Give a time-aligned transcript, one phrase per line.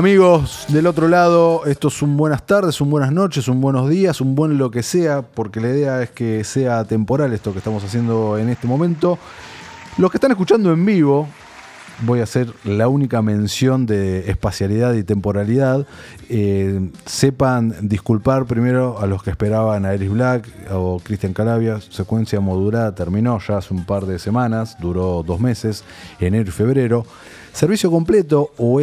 [0.00, 4.34] Amigos del otro lado, esto son buenas tardes, un buenas noches, un buenos días, un
[4.34, 8.38] buen lo que sea, porque la idea es que sea temporal esto que estamos haciendo
[8.38, 9.18] en este momento.
[9.98, 11.28] Los que están escuchando en vivo,
[12.06, 15.86] voy a hacer la única mención de espacialidad y temporalidad.
[16.30, 21.78] Eh, sepan disculpar primero a los que esperaban a Iris Black o Christian Calabia.
[21.78, 25.84] Secuencia modulada terminó ya hace un par de semanas, duró dos meses,
[26.20, 27.04] enero y febrero.
[27.52, 28.80] Servicio completo o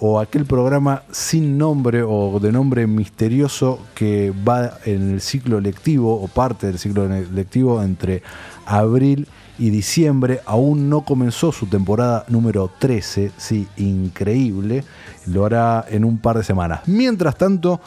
[0.00, 6.14] o aquel programa sin nombre o de nombre misterioso que va en el ciclo lectivo
[6.14, 8.22] o parte del ciclo lectivo entre
[8.66, 9.26] abril
[9.58, 10.40] y diciembre.
[10.46, 14.84] Aún no comenzó su temporada número 13, sí, increíble.
[15.26, 16.82] Lo hará en un par de semanas.
[16.86, 17.80] Mientras tanto,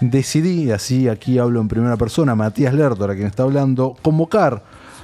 [0.00, 4.62] decidí, así aquí hablo en primera persona, Matías Lertor, a quien está hablando, convocar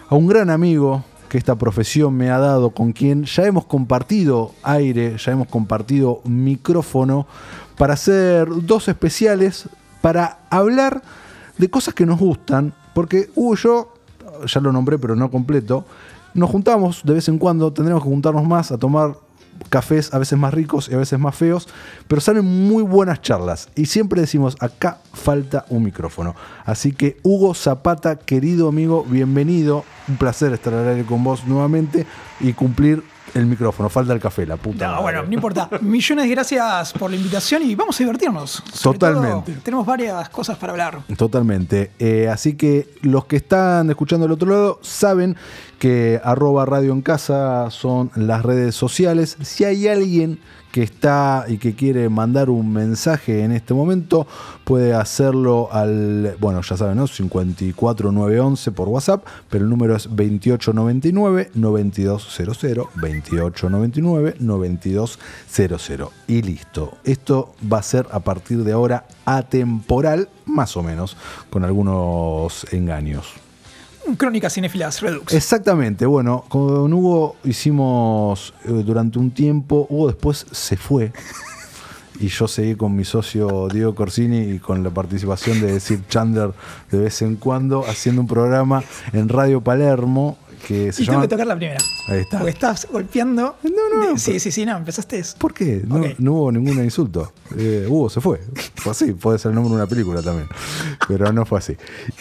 [0.08, 4.52] a un gran amigo que esta profesión me ha dado, con quien ya hemos compartido
[4.62, 7.26] aire, ya hemos compartido micrófono,
[7.76, 9.68] para hacer dos especiales,
[10.00, 11.02] para hablar
[11.58, 13.94] de cosas que nos gustan, porque Hugo y yo,
[14.46, 15.84] ya lo nombré pero no completo,
[16.34, 19.16] nos juntamos de vez en cuando, tendremos que juntarnos más a tomar
[19.68, 21.68] cafés a veces más ricos y a veces más feos,
[22.08, 26.34] pero salen muy buenas charlas y siempre decimos, acá falta un micrófono.
[26.64, 32.06] Así que Hugo Zapata, querido amigo, bienvenido, un placer estar al aire con vos nuevamente
[32.40, 33.02] y cumplir
[33.34, 34.88] el micrófono, falta el café, la puta.
[34.88, 35.68] No, bueno, no importa.
[35.80, 38.62] Millones de gracias por la invitación y vamos a divertirnos.
[38.82, 39.52] Totalmente.
[39.62, 41.00] tenemos varias cosas para hablar.
[41.16, 41.92] Totalmente.
[41.98, 45.36] Eh, así que los que están escuchando del otro lado saben
[45.78, 49.36] que arroba radio en casa son las redes sociales.
[49.42, 50.38] Si hay alguien
[50.76, 54.26] que está y que quiere mandar un mensaje en este momento,
[54.64, 57.06] puede hacerlo al, bueno, ya saben, ¿no?
[57.06, 66.98] 54911 por WhatsApp, pero el número es 2899 9200 2899 9200 y listo.
[67.04, 71.16] Esto va a ser a partir de ahora atemporal, más o menos,
[71.48, 73.45] con algunos engaños.
[74.14, 75.34] Crónicas Cinefilas Redux.
[75.34, 81.12] Exactamente, bueno, con Hugo hicimos eh, durante un tiempo, Hugo después se fue
[82.20, 86.52] y yo seguí con mi socio Diego Corsini y con la participación de decir Chandler
[86.90, 91.28] de vez en cuando haciendo un programa en Radio Palermo que se y tengo que
[91.28, 91.78] tocar la primera.
[92.08, 92.38] Ahí está.
[92.38, 93.56] Porque estás golpeando.
[93.62, 94.18] No, no.
[94.18, 95.36] sí, sí, sí, no, empezaste eso.
[95.38, 95.82] ¿Por qué?
[96.18, 97.32] No, hubo ningún insulto.
[97.56, 98.40] Eh, Hugo se fue.
[98.74, 100.48] Fue así, puede ser el nombre de una película también.
[101.06, 101.76] Pero no fue así.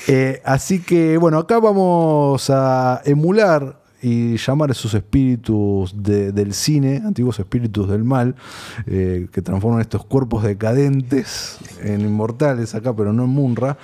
[0.07, 7.01] Eh, así que, bueno, acá vamos a emular y llamar a esos espíritus del cine,
[7.03, 8.35] antiguos espíritus del mal,
[8.85, 13.79] eh, que transforman estos cuerpos decadentes en inmortales acá, pero no en Munra,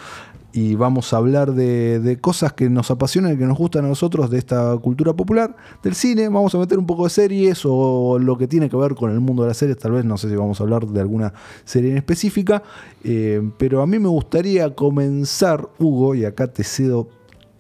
[0.54, 4.30] y vamos a hablar de, cosas que nos apasionan y que nos gustan a nosotros
[4.30, 8.38] de esta cultura popular, del cine, vamos a meter un poco de series o lo
[8.38, 10.36] que tiene que ver con el mundo de las series, tal vez no sé si
[10.36, 12.64] vamos a hablar de alguna serie en específica,
[13.04, 17.08] eh, pero a mí me gustaría comenzar, Hugo, y acá te cedo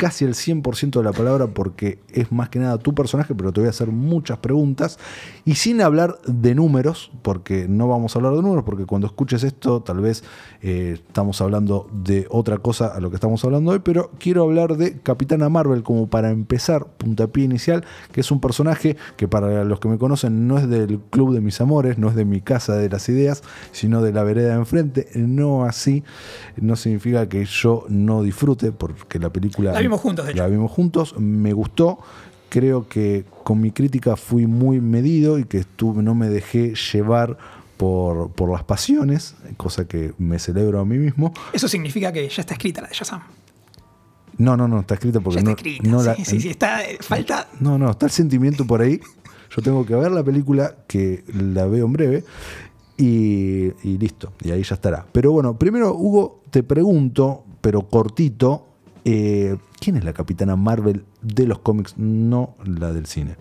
[0.02, 3.62] casi el 100% de la palabra porque es más que nada tu personaje, pero te
[3.62, 4.98] voy a hacer muchas preguntas.
[5.46, 9.44] Y sin hablar de números, porque no vamos a hablar de números, porque cuando escuches
[9.44, 10.24] esto tal vez
[10.64, 14.76] eh, estamos hablando de otra cosa a lo que estamos hablando hoy, pero quiero hablar
[14.76, 19.80] de Capitana Marvel como para empezar, puntapié inicial, que es un personaje que para los
[19.80, 22.76] que me conocen no es del club de mis amores, no es de mi casa
[22.76, 26.04] de las ideas, sino de la vereda de enfrente, no así,
[26.58, 32.00] no significa que yo no disfrute, porque la película juntos, La vimos juntos, me gustó.
[32.50, 37.38] Creo que con mi crítica fui muy medido y que estuve, no me dejé llevar
[37.78, 41.34] por, por las pasiones, cosa que me celebro a mí mismo.
[41.52, 43.22] Eso significa que ya está escrita la de Shazam.
[44.38, 47.48] No, no, no, está escrita porque está no, escrita, no sí, sí, sí, está, falta.
[47.60, 49.00] No, no, está el sentimiento por ahí.
[49.56, 52.24] Yo tengo que ver la película, que la veo en breve,
[52.98, 55.06] y, y, listo, y ahí ya estará.
[55.12, 58.68] Pero bueno, primero, Hugo, te pregunto, pero cortito,
[59.06, 63.38] eh, ¿quién es la capitana Marvel de los cómics, no la del cine?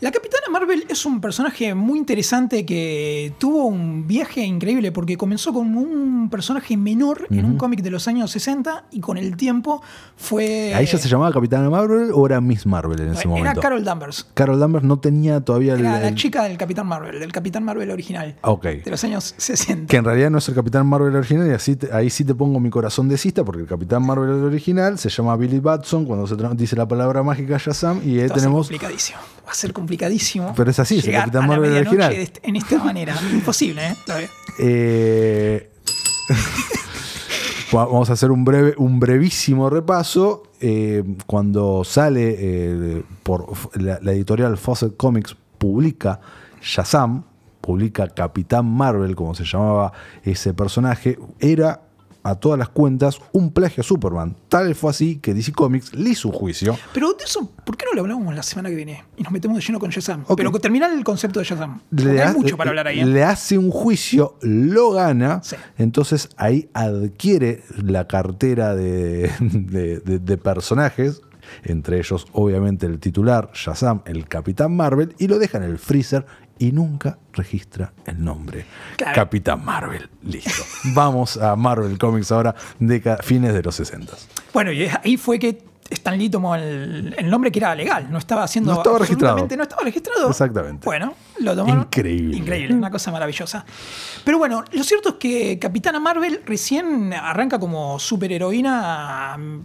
[0.00, 5.52] La Capitana Marvel es un personaje muy interesante que tuvo un viaje increíble porque comenzó
[5.52, 9.82] como un personaje menor en un cómic de los años 60 y con el tiempo
[10.16, 10.72] fue...
[10.72, 13.50] ¿A ella se llamaba Capitana Marvel o era Miss Marvel en ese momento?
[13.50, 14.24] Era Carol Danvers.
[14.34, 15.74] Carol Danvers no tenía todavía...
[15.74, 18.36] Era la chica del Capitán Marvel, del Capitán Marvel original.
[18.42, 18.66] Ok.
[18.66, 19.86] De los años 60.
[19.86, 22.60] Que en realidad no es el Capitán Marvel original y así ahí sí te pongo
[22.60, 26.36] mi corazón de cista porque el Capitán Marvel original se llama Billy Batson cuando se
[26.54, 28.70] dice la palabra mágica Shazam y ahí tenemos...
[29.48, 30.52] Va a ser complicadísimo.
[30.54, 32.12] Pero es así, es el Capitán Marvel original.
[32.42, 34.28] En esta manera, imposible, ¿eh?
[34.58, 35.70] eh
[37.72, 40.42] vamos a hacer un breve, un brevísimo repaso.
[40.60, 43.46] Eh, cuando sale eh, por
[43.80, 46.20] la, editorial Fawcett Comics publica
[46.60, 47.24] Shazam,
[47.62, 51.87] publica Capitán Marvel, como se llamaba ese personaje, era
[52.30, 54.36] a todas las cuentas un plagio a Superman.
[54.48, 56.76] Tal fue así que DC Comics le hizo un juicio.
[56.92, 59.04] Pero de eso, ¿por qué no lo hablamos la semana que viene?
[59.16, 60.24] Y nos metemos de lleno con Shazam.
[60.26, 60.36] Ok.
[60.36, 61.80] Pero terminar el concepto de Shazam.
[61.90, 63.00] Le hay ha- mucho para hablar ahí.
[63.00, 63.06] ¿eh?
[63.06, 65.56] Le hace un juicio, lo gana, Sí.
[65.78, 71.22] entonces ahí adquiere la cartera de, de- de- de personajes,
[71.64, 76.26] entre ellos obviamente el titular, Shazam, el Capitán Marvel, y lo deja en el freezer
[76.58, 78.64] y nunca registra el nombre.
[78.96, 79.14] Claro.
[79.14, 80.64] Capitán Marvel, listo.
[80.94, 82.54] Vamos a Marvel Comics ahora,
[83.22, 84.12] fines de los 60.
[84.52, 88.08] Bueno, y ahí fue que Stan Lee tomó el, el nombre que era legal.
[88.10, 88.72] No estaba haciendo.
[88.72, 89.46] No estaba registrado.
[89.48, 90.28] No estaba registrado.
[90.28, 90.84] Exactamente.
[90.84, 91.82] Bueno, lo tomaron.
[91.84, 92.36] Increíble.
[92.36, 93.64] Increíble, una cosa maravillosa.
[94.24, 99.60] Pero bueno, lo cierto es que Capitana Marvel recién arranca como superheroína mm,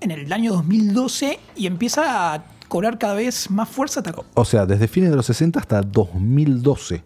[0.00, 4.00] en el año 2012 y empieza a cobrar cada vez más fuerza.
[4.34, 7.04] O sea, desde fines de los 60 hasta 2012.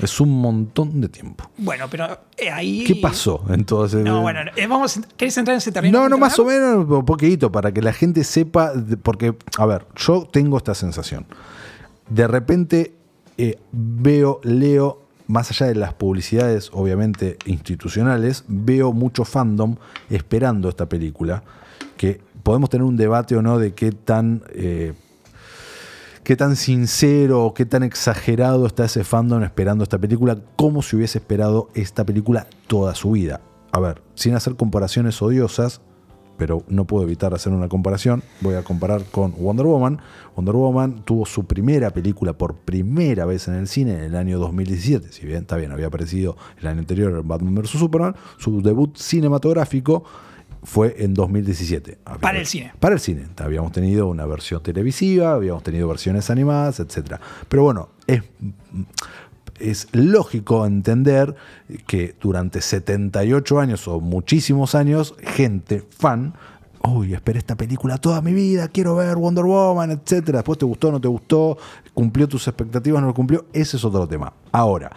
[0.00, 1.48] Es un montón de tiempo.
[1.56, 2.82] Bueno, pero eh, ahí.
[2.84, 4.02] ¿Qué pasó entonces?
[4.02, 6.00] No, bueno, eh, vamos, ¿querés entrar en ese terreno?
[6.00, 6.86] No, no, más o menos.
[6.88, 11.26] un poquito, para que la gente sepa, porque, a ver, yo tengo esta sensación.
[12.08, 12.94] De repente
[13.38, 19.76] eh, veo, leo, más allá de las publicidades, obviamente, institucionales, veo mucho fandom
[20.10, 21.44] esperando esta película,
[21.96, 24.42] que podemos tener un debate o no de qué tan...
[24.54, 24.94] eh,
[26.24, 30.96] qué tan sincero o qué tan exagerado está ese fandom esperando esta película, como si
[30.96, 33.40] hubiese esperado esta película toda su vida.
[33.72, 35.80] A ver, sin hacer comparaciones odiosas,
[36.36, 40.00] pero no puedo evitar hacer una comparación, voy a comparar con Wonder Woman.
[40.36, 44.38] Wonder Woman tuvo su primera película por primera vez en el cine en el año
[44.38, 47.70] 2017, si bien está bien, había aparecido el año anterior en Batman vs.
[47.70, 50.04] Superman, su debut cinematográfico
[50.62, 51.98] fue en 2017.
[52.20, 52.72] Para el cine.
[52.78, 53.26] Para el cine.
[53.38, 57.16] Habíamos tenido una versión televisiva, habíamos tenido versiones animadas, etc.
[57.48, 58.22] Pero bueno, es,
[59.58, 61.34] es lógico entender
[61.86, 66.34] que durante 78 años o muchísimos años, gente fan,
[66.84, 70.26] uy, esperé esta película toda mi vida, quiero ver Wonder Woman, etc.
[70.26, 71.58] Después te gustó, no te gustó,
[71.94, 74.32] cumplió tus expectativas, no lo cumplió, ese es otro tema.
[74.52, 74.90] Ahora,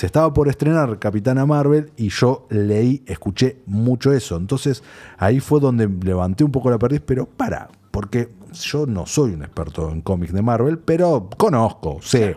[0.00, 4.38] se estaba por estrenar Capitana Marvel y yo leí, escuché mucho eso.
[4.38, 4.82] Entonces
[5.18, 9.42] ahí fue donde levanté un poco la perdiz, pero para, porque yo no soy un
[9.42, 12.34] experto en cómics de Marvel, pero conozco, sé.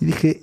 [0.00, 0.40] Y dije,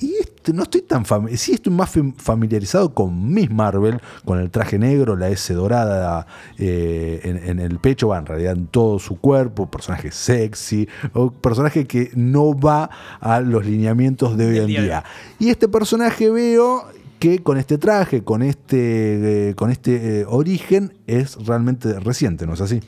[0.00, 0.14] y
[0.50, 4.50] este, no estoy tan familiarizado, sí estoy más fam- familiarizado con Miss Marvel, con el
[4.50, 6.26] traje negro, la S dorada
[6.58, 11.30] eh, en, en el pecho, va, en realidad en todo su cuerpo, personaje sexy, o
[11.30, 12.90] personaje que no va
[13.20, 15.04] a los lineamientos de hoy en día.
[15.38, 16.84] Y este personaje veo
[17.18, 22.54] que con este traje, con este, eh, con este eh, origen, es realmente reciente, ¿no
[22.54, 22.80] es así?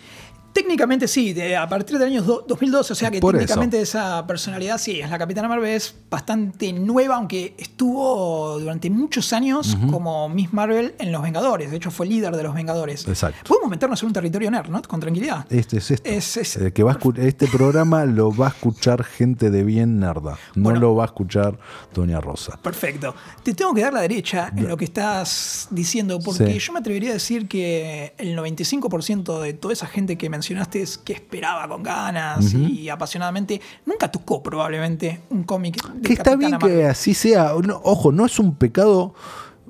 [0.53, 4.27] Técnicamente sí, de- a partir del año do- 2012, o sea que Por técnicamente esa
[4.27, 10.29] personalidad sí, es la Capitana Marvel es bastante nueva, aunque estuvo durante muchos años como
[10.29, 13.07] Miss Marvel en Los Vengadores, de hecho fue líder de Los Vengadores.
[13.09, 13.39] Exacto.
[13.49, 14.83] Podemos meternos en un territorio nerd, ¿no?
[14.83, 15.47] Con tranquilidad.
[15.51, 16.09] Este es esto.
[16.09, 19.99] Es- es- El que va a este programa lo va a escuchar gente de bien
[20.01, 20.39] nerda.
[20.55, 20.81] No Bueno.
[20.81, 21.59] lo va a escuchar
[21.95, 22.59] Doña Rosa.
[22.63, 23.15] Perfecto.
[23.43, 26.59] Te tengo que dar la derecha en lo que estás diciendo, porque Sí.
[26.59, 30.99] yo me atrevería a decir que el 95% de toda esa gente que mencionaste es
[30.99, 36.59] que esperaba con ganas y apasionadamente, nunca tocó probablemente un cómic de Que está bien
[36.59, 37.53] que así sea.
[37.65, 39.15] No, ojo, no es un pecado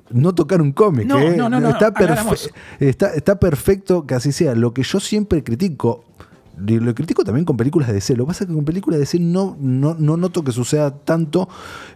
[0.09, 1.05] no tocar un cómic.
[1.05, 1.35] No, ¿eh?
[1.37, 4.55] no, no, no, está, perfe- está, está perfecto que así sea.
[4.55, 6.03] Lo que yo siempre critico,
[6.67, 8.97] y lo critico también con películas de DC, lo que pasa es que con películas
[8.97, 11.49] de DC no, no, no noto que suceda tanto,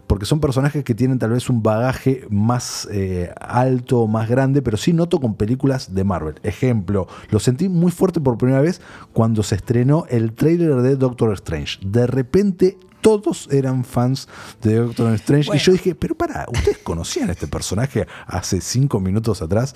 [0.08, 4.78] porque son personajes que tienen tal vez un bagaje más eh, alto, más grande, pero
[4.78, 6.36] sí noto con películas de Marvel.
[6.44, 8.82] Ejemplo, lo sentí muy fuerte por primera vez
[9.14, 11.80] cuando se estrenó el tráiler de Doctor Strange.
[11.86, 14.28] De repente todos eran fans
[14.62, 15.48] de Doctor Strange.
[15.48, 15.62] Bueno.
[15.62, 19.76] Y yo dije, pero para, ¿ustedes conocían a este personaje hace cinco minutos atrás?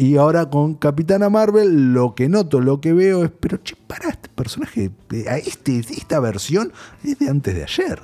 [0.00, 4.08] Y ahora con Capitana Marvel, lo que noto, lo que veo es, pero che, para,
[4.08, 4.90] este personaje,
[5.28, 6.72] a este, esta versión
[7.04, 8.00] es de antes de ayer.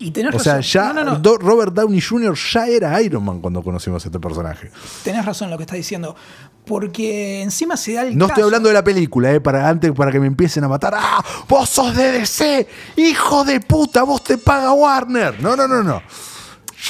[0.00, 0.62] Y tenés O sea, razón.
[0.72, 1.18] ya No, no, no.
[1.20, 2.34] Do- Robert Downey Jr.
[2.52, 4.72] ya era Iron Man cuando conocimos a este personaje.
[5.04, 6.16] Tenés razón en lo que estás diciendo.
[6.66, 9.92] Porque encima se da el No caso- estoy hablando de la película, eh, para antes
[9.92, 10.94] para que me empiecen a matar.
[10.96, 11.24] ¡Ah!
[11.48, 12.66] ¡Vos sos de DC!
[12.96, 14.02] ¡Hijo de puta!
[14.02, 15.40] ¡Vos te paga Warner!
[15.40, 16.02] No, no, no, no.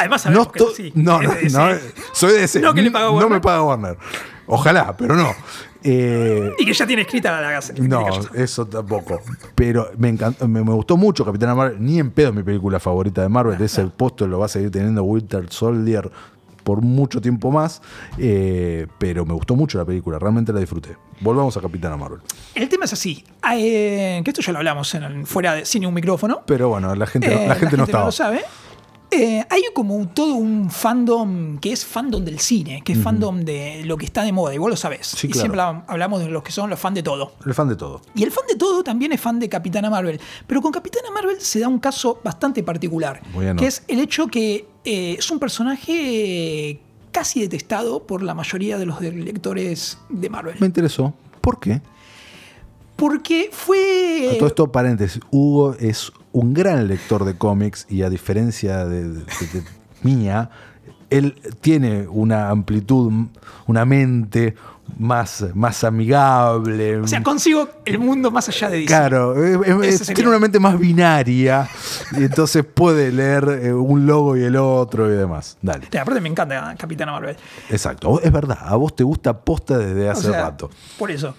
[0.00, 1.68] Además No, que sí, no, no, de no,
[2.12, 2.60] soy de DC.
[2.60, 3.96] No que le paga No me paga Warner.
[4.46, 5.30] Ojalá, pero no.
[5.84, 7.72] Eh, Y que ya tiene escrita la casa.
[7.78, 9.20] no, eso tampoco.
[9.54, 11.76] Pero me, encantó, me, me gustó mucho Capitana Marvel.
[11.80, 13.60] Ni en pedo es mi película favorita de Marvel.
[13.60, 16.10] Ese puesto lo va a seguir teniendo Winter Soldier
[16.64, 17.82] por mucho tiempo más.
[18.18, 20.18] Eh, pero me gustó mucho la película.
[20.18, 20.96] Realmente la disfruté.
[21.20, 22.20] Volvamos a Capitana Marvel.
[22.54, 23.24] El tema es así.
[23.52, 26.42] eh, que esto ya lo hablamos en el- fuera de, sin un micrófono.
[26.46, 28.04] Pero bueno, la gente, Eh, la gente no estaba.
[28.06, 28.42] lo sabe.
[29.14, 33.82] Eh, hay como todo un fandom que es fandom del cine, que es fandom de
[33.84, 35.06] lo que está de moda, y vos lo sabés.
[35.06, 35.40] Sí, y claro.
[35.42, 37.32] siempre hab- hablamos de los que son los fans de todo.
[37.44, 38.00] El fan de todo.
[38.14, 40.18] Y el fan de todo también es fan de Capitana Marvel.
[40.46, 43.20] Pero con Capitana Marvel se da un caso bastante particular,
[43.58, 48.86] que es el hecho que eh, es un personaje casi detestado por la mayoría de
[48.86, 50.56] los lectores de Marvel.
[50.58, 51.12] Me interesó.
[51.42, 51.82] ¿Por qué?
[52.96, 54.30] Porque fue...
[54.34, 59.08] A todo esto, paréntesis, Hugo es un gran lector de cómics y a diferencia de,
[59.08, 59.62] de- de
[60.02, 60.50] mía,
[61.10, 63.12] él tiene una amplitud,
[63.66, 64.54] una mente
[64.98, 66.98] más, más amigable.
[66.98, 68.86] O sea, consigo el mundo más allá de DC.
[68.86, 70.14] Claro, es- es- Ese es- sería.
[70.14, 71.68] tiene una mente más binaria
[72.12, 75.56] y entonces puede leer eh, un logo y el otro y demás.
[75.62, 75.86] Dale.
[75.86, 77.36] Te- Aparte me encanta Capitana Marvel.
[77.70, 78.20] Exacto.
[78.22, 80.70] Es verdad, a vos te gusta posta desde O hace sea, rato.
[80.98, 81.34] Por eso.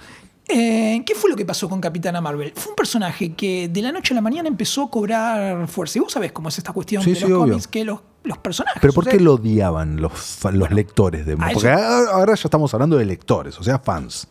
[0.48, 2.52] Eh, ¿Qué fue lo que pasó con Capitana Marvel?
[2.56, 6.00] Fue un personaje que de la noche a la mañana empezó a cobrar fuerza.
[6.00, 7.40] Y vos sabés cómo es esta cuestión Sí, de sí, los obvio.
[7.54, 8.80] cómics, que los, los personajes.
[8.82, 12.12] Pero ¿por o sea, qué lo odiaban los, los lectores de a Porque eso- ahora
[12.12, 14.28] ahora ya estamos hablando de lectores, o sea, fans.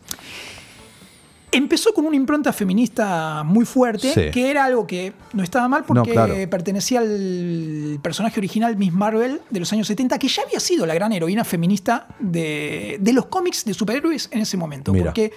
[1.51, 4.31] Empezó con una impronta feminista muy fuerte, Sí.
[4.31, 6.33] que era algo que no estaba mal porque No, claro.
[6.49, 10.95] pertenecía al personaje original Miss Marvel de los años 70, que ya había sido la
[10.95, 14.91] gran heroína feminista de, de los cómics de superhéroes en ese momento.
[14.93, 15.05] Mira.
[15.05, 15.31] Porque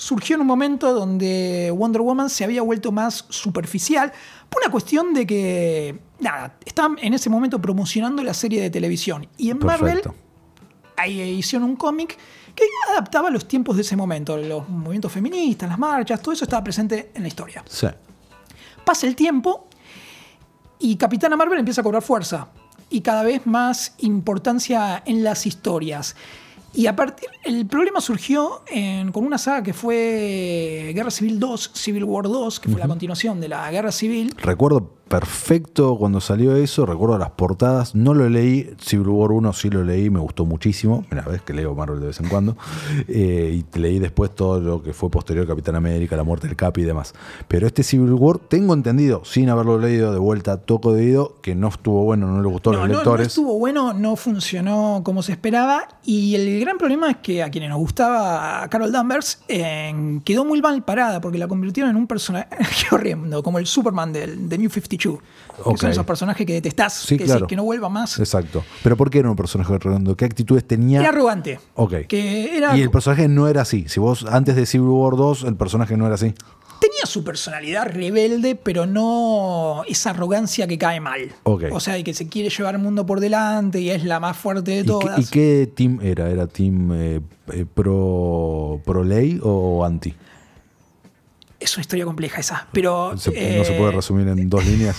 [0.00, 4.10] surgió en un momento donde Wonder Woman se había vuelto más superficial
[4.48, 9.28] por una cuestión de que, nada, estaban en ese momento promocionando la serie de televisión.
[9.36, 10.00] Y en Marvel
[10.96, 12.16] ahí hicieron un cómic
[12.54, 16.64] que adaptaba los tiempos de ese momento, los movimientos feministas, las marchas, todo eso estaba
[16.64, 17.62] presente en la historia.
[17.68, 17.86] Sí.
[18.82, 19.68] Pasa el tiempo
[20.78, 22.48] y Capitana Marvel empieza a cobrar fuerza
[22.88, 26.16] y cada vez más importancia en las historias.
[26.72, 31.70] Y a partir, el problema surgió en- con una saga que fue Guerra Civil 2,
[31.74, 34.34] Civil War 2, que fue la continuación de la Guerra Civil.
[34.42, 39.68] Recuerdo perfecto cuando salió eso, recuerdo las portadas, no lo leí, Civil War 1 sí
[39.68, 42.56] lo leí, me gustó muchísimo, una vez que leo Marvel de vez en cuando,
[43.08, 46.78] eh, y leí después todo lo que fue posterior Capitán América, la muerte del Cap
[46.78, 47.12] y demás.
[47.48, 51.56] Pero este Civil War, tengo entendido, sin haberlo leído, de vuelta toco de oído, que
[51.56, 53.26] no estuvo bueno, no le gustó a No, los no, no lectores.
[53.26, 55.88] estuvo bueno, no funcionó como se esperaba.
[56.04, 60.62] Y el gran problema es que a quienes nos gustaba Carol Danvers eh, quedó muy
[60.62, 62.46] mal parada porque la convirtieron en un personaje
[62.92, 65.18] horrendo, como el Superman del, de New 52.
[65.56, 65.78] Que Ok.
[65.78, 67.40] son esos personajes que detestás, Sí, que, claro.
[67.40, 68.18] decís que no vuelva más.
[68.18, 68.64] Exacto.
[68.82, 70.16] Pero ¿por qué era un personaje redondo?
[70.16, 71.00] ¿Qué actitudes tenía?
[71.00, 71.60] Era arrogante.
[71.74, 72.06] Ok.
[72.08, 73.84] Que era, Y el personaje no era así.
[73.88, 76.32] Si vos antes de Civil War 2, el personaje no era así.
[76.80, 81.30] tenía su personalidad rebelde, pero no esa arrogancia que cae mal.
[81.42, 81.64] Ok.
[81.72, 84.34] O sea, de que se quiere llevar el mundo por delante y es la más
[84.38, 85.18] fuerte de ¿Y qué, todas.
[85.18, 86.30] y qué team era?
[86.30, 87.20] ¿Era team eh,
[87.52, 90.14] eh, pro, pro ley o anti?
[91.60, 92.66] Es una historia compleja esa.
[92.72, 93.16] Pero.
[93.16, 94.96] Se- no se puede eh, resumir en dos líneas.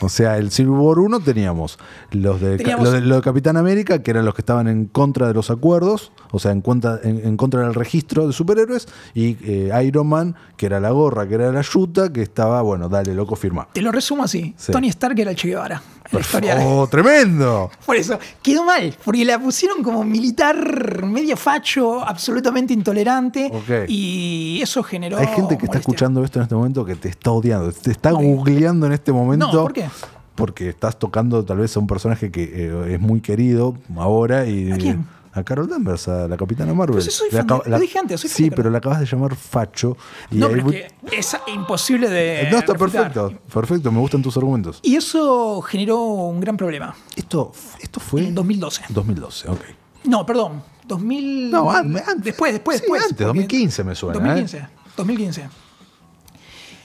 [0.00, 1.78] O sea, el Civil War 1 teníamos
[2.10, 4.86] los de, Teníamos- los de, los de Capitán América, que eran los que estaban en
[4.86, 8.88] contra de los acuerdos, o sea, en, cuenta, en, en contra del registro de superhéroes,
[9.14, 12.88] y eh, Iron Man, que era la gorra, que era la yuta, que estaba, bueno,
[12.88, 13.68] dale, loco, firma.
[13.72, 14.54] Te lo resumo así.
[14.56, 14.72] Sí.
[14.72, 15.80] Tony Stark era el Che Guevara.
[16.12, 17.70] La historia ¡Oh, tremendo!
[17.86, 23.88] Por eso, quedó mal, porque la pusieron como militar medio facho, absolutamente intolerante, Ok.
[23.88, 25.18] y eso generó.
[25.18, 28.10] Hay gente que está escuchando esto en este momento que te está odiando, te está
[28.12, 29.52] googleando en este momento.
[29.52, 29.86] No, ¿por qué?
[30.34, 34.72] Porque estás tocando tal vez a un personaje que eh, es muy querido ahora y
[34.72, 35.06] ¿A quién?
[35.34, 37.00] A Carol Danvers, a la Capitana Marvel.
[37.02, 39.06] Si soy fan de- lo dije antes, soy fan Sí, de pero la acabas de
[39.06, 39.96] llamar facho.
[40.30, 42.48] Y No, pero es que es imposible de.
[42.50, 43.12] no, está refutar.
[43.12, 44.78] perfecto, perfecto, me gustan tus argumentos.
[44.82, 46.94] Y eso generó un gran problema.
[47.16, 48.82] Esto, esto fue En 2012.
[48.90, 49.60] 2012, ok.
[50.04, 50.62] No, perdón.
[50.86, 51.50] 2000.
[51.50, 52.24] No, an- antes.
[52.24, 53.02] Después, después, Sí, después.
[53.02, 54.68] antes, porque- 2015 me suena, ¿eh?
[54.96, 55.48] 2015.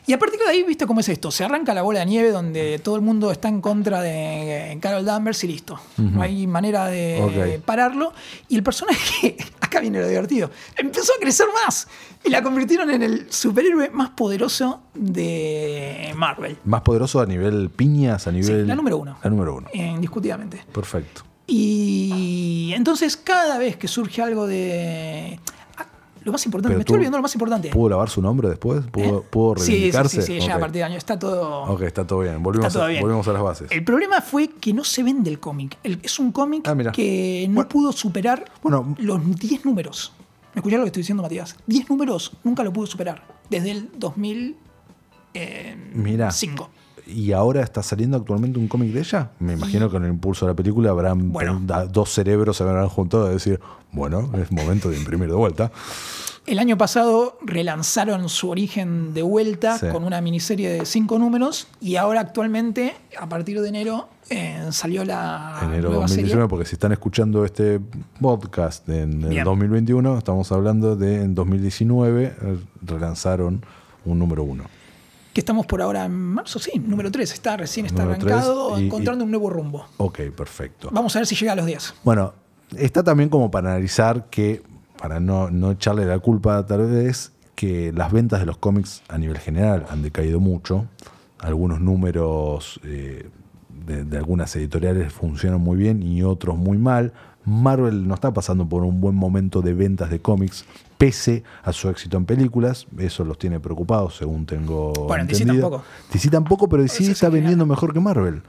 [0.08, 0.12] 2015.
[0.12, 1.32] Y a partir de ahí, ¿viste cómo es esto?
[1.32, 4.80] Se arranca la bola de nieve donde todo el mundo está en contra de eh,
[4.80, 5.80] Carol Danvers y listo.
[5.98, 8.14] No hay manera de pararlo.
[8.48, 11.88] Y el personaje, acá viene lo divertido, empezó a crecer más.
[12.24, 16.58] Y la convirtieron en el superhéroe más poderoso de Marvel.
[16.66, 18.68] Más poderoso a nivel piñas, a nivel.
[18.68, 19.18] la número uno.
[19.22, 19.68] La número uno.
[19.74, 20.64] Indiscutidamente.
[20.72, 21.24] Perfecto.
[21.48, 25.40] Y entonces cada vez que surge algo de...
[26.28, 27.70] Lo más importante, Pero me estoy olvidando lo más importante.
[27.70, 28.84] ¿Pudo lavar su nombre después?
[28.92, 30.22] ¿Pudo, pudo Sí, sí, reivindicarse?
[30.22, 31.64] sí, sí, ya a partir de año está todo...
[31.72, 32.44] Ok, está todo bien.
[32.44, 33.02] Volvimos, Está todo a, bien.
[33.02, 33.72] volvimos a las bases.
[33.72, 35.78] El problema fue que no se vende el cómic.
[35.84, 37.70] Es un cómic Ah, que no Bueno.
[37.70, 38.94] pudo superar Bueno.
[39.00, 40.12] los 10 números.
[40.54, 41.56] ¿Me escuchás lo que estoy diciendo, Matías?
[41.66, 43.24] 10 números nunca lo pudo superar.
[43.50, 45.78] Desde el 2005.
[45.94, 46.30] Mira.
[47.08, 49.32] ¿Y ahora está saliendo actualmente un cómic de ella?
[49.40, 51.62] Me imagino que con el impulso de la película habrán Bueno.
[51.92, 53.60] dos cerebros se habrán juntado a decir,
[53.92, 55.72] bueno, es momento de imprimir de vuelta.
[56.46, 59.88] El año pasado relanzaron su origen de vuelta Sí.
[59.92, 65.04] con una miniserie de cinco números y ahora actualmente, a partir de enero, eh, salió
[65.04, 66.48] la enero nueva 2019, serie.
[66.48, 67.82] porque si están escuchando este
[68.22, 69.44] podcast en el Bien.
[69.44, 73.66] 2021, estamos hablando de en 2019 eh, relanzaron
[74.06, 74.64] un número uno.
[75.38, 77.32] Que estamos por ahora en marzo, sí, número 3.
[77.32, 79.86] Está, recién está Número arrancado, y- encontrando un nuevo rumbo.
[79.98, 80.90] Ok, perfecto.
[80.92, 81.94] Vamos a ver si llega a los 10.
[82.04, 82.34] Bueno,
[82.76, 84.64] está también como para analizar que,
[85.00, 89.20] para no, no echarle la culpa tal vez, que las ventas de los cómics a
[89.20, 90.88] nivel general han decaído mucho.
[91.38, 93.30] Algunos números eh,
[93.86, 97.14] de, de algunas editoriales funcionan muy bien y otros muy mal.
[97.48, 100.66] Marvel no está pasando por un buen momento de ventas de cómics,
[100.98, 102.86] pese a su éxito en películas.
[102.98, 105.84] Eso los tiene preocupados, según tengo Bueno, DC tampoco.
[106.12, 108.42] DC tampoco, pero DC está vendiendo mejor que Marvel.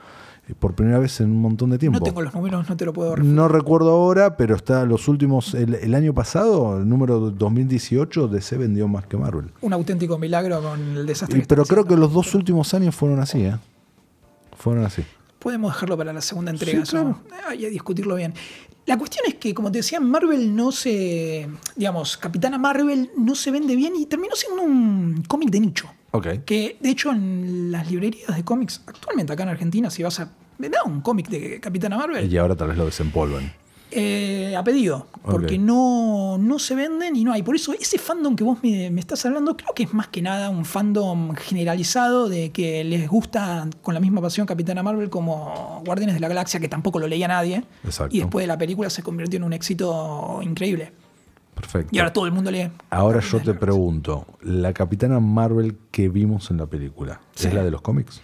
[0.49, 1.99] eh, Por primera vez en un montón de tiempo.
[2.01, 3.35] No tengo los números, no te lo puedo refutar.
[3.35, 5.55] No recuerdo ahora, pero está los últimos.
[5.55, 9.53] El, el año pasado, el número 2018, DC vendió más que Marvel.
[9.61, 11.39] Un auténtico milagro con el desastre.
[11.39, 13.57] Y- pero creo que los dos últimos años fueron así, ¿eh?
[14.57, 15.05] Fueron así.
[15.39, 17.21] Podemos dejarlo para la segunda entrega, Sí, eso,
[17.53, 18.35] eh, y a discutirlo bien.
[18.89, 21.47] La cuestión es que, como te decía, Marvel no se.
[21.77, 25.91] Digamos, Capitana Marvel no se vende bien y terminó siendo un cómic de nicho.
[26.13, 26.27] Ok.
[26.47, 30.33] Que, de hecho, en las librerías de cómics, actualmente acá en Argentina, si vas a.
[30.57, 32.33] Me da un cómic de Capitana Marvel.
[32.33, 33.53] Y ahora tal vez lo desempolvan.
[33.91, 37.43] Eh, a pedido, porque no, no se venden y no hay.
[37.43, 40.21] Por eso ese fandom que vos me, me estás hablando, creo que es más que
[40.21, 45.83] nada un fandom generalizado de que les gusta con la misma pasión Capitana Marvel como
[45.87, 47.65] Guardianes de la Galaxia, que tampoco lo leía nadie.
[47.83, 48.15] Exacto.
[48.15, 50.93] Y después de la película se convirtió en un éxito increíble.
[51.55, 51.89] Perfecto.
[51.91, 52.71] Y ahora todo el mundo lee.
[52.91, 57.49] Ahora yo te pregunto: ¿la capitana Marvel que vimos en la película Sí.
[57.49, 58.21] es la de los cómics?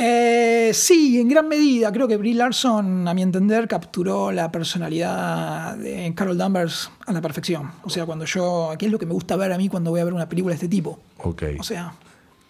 [0.00, 1.90] Eh, sí, en gran medida.
[1.90, 7.20] Creo que Brie Larson, a mi entender, capturó la personalidad de Carol Danvers a la
[7.20, 7.72] perfección.
[7.82, 8.70] O sea, cuando yo.
[8.78, 10.52] ¿Qué es lo que me gusta ver a mí cuando voy a ver una película
[10.52, 11.00] de este tipo?
[11.18, 11.42] Ok.
[11.58, 11.94] O sea,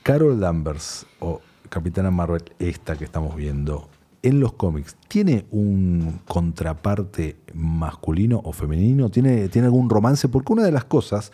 [0.03, 3.89] Carol Danvers o Capitana Marvel, esta que estamos viendo,
[4.23, 9.09] en los cómics, ¿tiene un contraparte masculino o femenino?
[9.11, 10.29] ¿Tiene, ¿Tiene algún romance?
[10.29, 11.33] Porque una de las cosas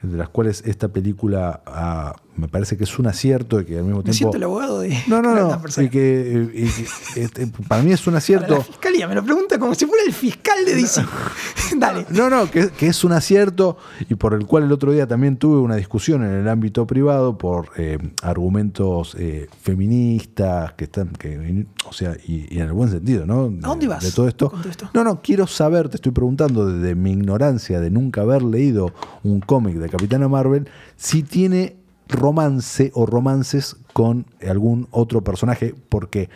[0.00, 3.84] de las cuales esta película ah, me parece que es un acierto y que al
[3.84, 4.16] mismo me tiempo...
[4.16, 4.96] siento el abogado de.
[5.06, 5.60] No, no, no.
[5.82, 8.54] Y que, y que, este, para mí es un Para acierto.
[8.54, 11.04] la fiscalía, me lo pregunta como si fuera el fiscal de DC.
[11.76, 12.06] Dale.
[12.10, 13.76] No, no, que, que es un acierto
[14.08, 17.36] y por el cual el otro día también tuve una discusión en el ámbito privado
[17.36, 22.90] por eh, argumentos eh, feministas que están, que, o sea, y, y en el buen
[22.90, 23.52] sentido, ¿no?
[23.62, 24.50] ¿A dónde vas De todo esto.
[24.50, 24.90] con todo esto?
[24.94, 28.92] No, no, quiero saber, te estoy preguntando desde mi ignorancia de nunca haber leído
[29.22, 31.81] un cómic de Capitana Marvel, si tiene
[32.12, 36.28] romance o romances con algún otro personaje, porque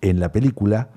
[0.00, 0.88] en la película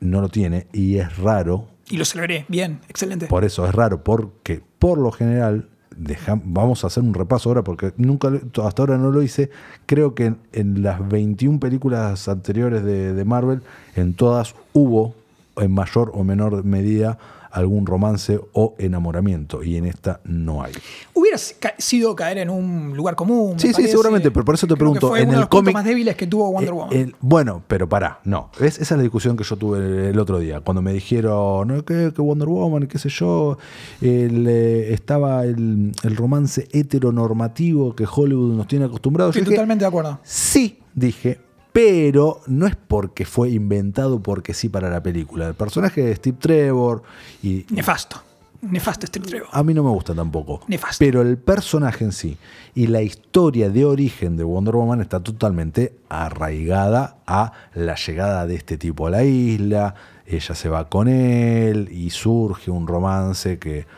[0.00, 2.44] no lo tiene y es raro Y lo celebré.
[2.48, 3.26] Bien, excelente.
[3.26, 7.62] por eso es raro, porque por lo general, deja- vamos a hacer un repaso ahora,
[7.64, 8.28] porque nunca
[8.64, 9.50] hasta ahora no lo hice.
[9.86, 13.62] Creo que en, en las 21 películas anteriores de, de Marvel,
[13.96, 15.14] en todas hubo,
[15.56, 17.18] en mayor o menor medida,
[17.54, 20.72] algún romance o enamoramiento, y en esta no hay.
[21.14, 23.58] Hubiera sido caer en un lugar común.
[23.58, 23.90] Sí, sí, parece.
[23.92, 26.16] seguramente, pero por eso te Creo que pregunto, Fue en uno el cómic- más débiles
[26.16, 26.92] que tuvo Wonder Eh, Woman.
[26.96, 28.50] el- bueno, pero pará, no.
[28.60, 28.74] ¿Ves?
[28.78, 30.60] Esa es la discusión que yo tuve el, otro día.
[30.60, 33.56] Cuando me dijeron, no, que, que Wonder Woman, qué sé yo,
[34.00, 39.34] el, eh, estaba el, el romance heteronormativo que Hollywood nos tiene acostumbrados.
[39.36, 40.18] Estoy Yo dije, totalmente de acuerdo.
[40.22, 41.38] sí, dije,
[41.74, 45.48] pero no es porque fue inventado porque sí para la película.
[45.48, 47.02] El personaje de Steve Trevor
[47.42, 48.22] y, Nefasto.
[48.62, 49.48] Nefasto este Trevor.
[49.50, 50.60] a mí no me gusta tampoco.
[50.68, 51.04] Nefasto.
[51.04, 52.38] Pero el personaje en sí
[52.76, 58.54] y la historia de origen de Wonder Woman está totalmente arraigada a la llegada de
[58.54, 59.96] este tipo a la isla.
[60.26, 63.88] Ella se va con él y surge un romance que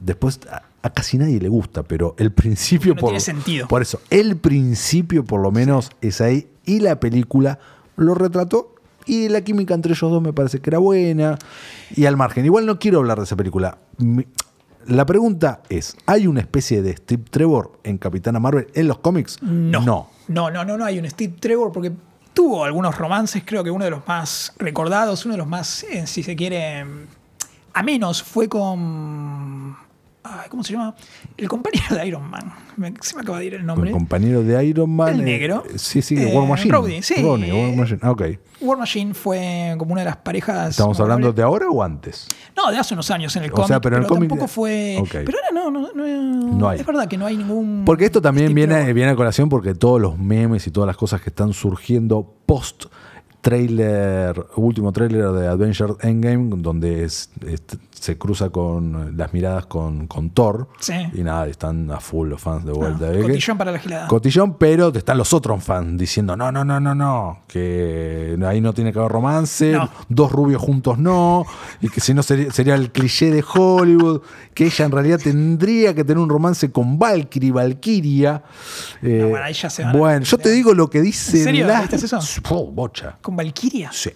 [0.00, 0.40] después
[0.82, 3.68] a, casi nadie le gusta, pero el principio No por, tiene sentido.
[3.68, 7.58] por eso, el principio por lo menos es ahí y la película
[7.96, 8.74] lo retrató
[9.06, 11.38] y la química entre ellos dos me parece que era buena
[11.94, 12.44] y al margen.
[12.44, 13.78] Igual no quiero hablar de esa película.
[14.86, 19.42] La pregunta es, ¿hay una especie de Steve Trevor en Capitana Marvel en los cómics?
[19.42, 19.80] No.
[19.82, 20.10] No.
[20.28, 21.92] No, no, no, no hay un Steve Trevor porque
[22.32, 26.06] tuvo algunos romances, creo que uno de los más recordados, uno de los más, eh,
[26.06, 26.84] si se quiere,
[27.74, 29.76] a menos fue con...
[30.22, 30.94] ay, ¿Cómo se llama?
[31.36, 32.52] El compañero de Iron Man.
[32.76, 33.90] Me- se me acaba de ir el nombre.
[33.90, 35.14] el compañero de Iron Man.
[35.14, 35.64] El eh, negro.
[35.76, 37.02] sí, sí, Eh, War Machine.
[37.02, 37.14] Sí.
[37.22, 37.98] Ronnie, War Machine.
[38.02, 38.22] Ah, ok.
[38.60, 40.70] War Machine fue como una de las parejas.
[40.70, 42.28] ¿Estamos hablando de ahora o antes?
[42.56, 43.68] No, de hace unos años en el O cómic.
[43.68, 44.98] sea, pero en el cómic tampoco fue.
[45.00, 45.08] Ok.
[45.10, 46.80] Pero ahora no, no, no, No hay.
[46.80, 47.82] Es verdad que no hay ningún.
[47.86, 51.20] Porque esto también viene, viene a colación porque todos los memes y todas las cosas
[51.22, 52.84] que están surgiendo post
[53.40, 57.62] trailer, último trailer de Adventure Endgame, donde es, es-
[58.00, 60.68] se cruza con las miradas con, con Thor.
[60.80, 60.94] Sí.
[61.12, 63.12] Y nada, están a full los fans de No, vuelta.
[63.12, 63.16] ¿eh?
[63.16, 64.08] Que- cotillón para la gilada.
[64.08, 68.72] Cotillón, pero están los otros fans diciendo, no, no, no, no, no, que ahí no
[68.72, 69.90] tiene que haber romance, No.
[70.08, 71.44] dos rubios juntos no,
[71.82, 74.22] y que si no sería, sería el cliché de Hollywood,
[74.54, 78.42] que ella en realidad tendría que tener un romance con Valkyrie, Valkyria.
[79.02, 81.44] Eh, No, bueno, ahí ya se van bueno, yo te digo lo que dice ¿En
[81.44, 81.66] serio?
[81.66, 82.18] la- ¿Viste eso?
[82.48, 83.18] Oh, bocha.
[83.20, 83.90] ¿Con Valkyria?
[83.92, 84.10] Sí.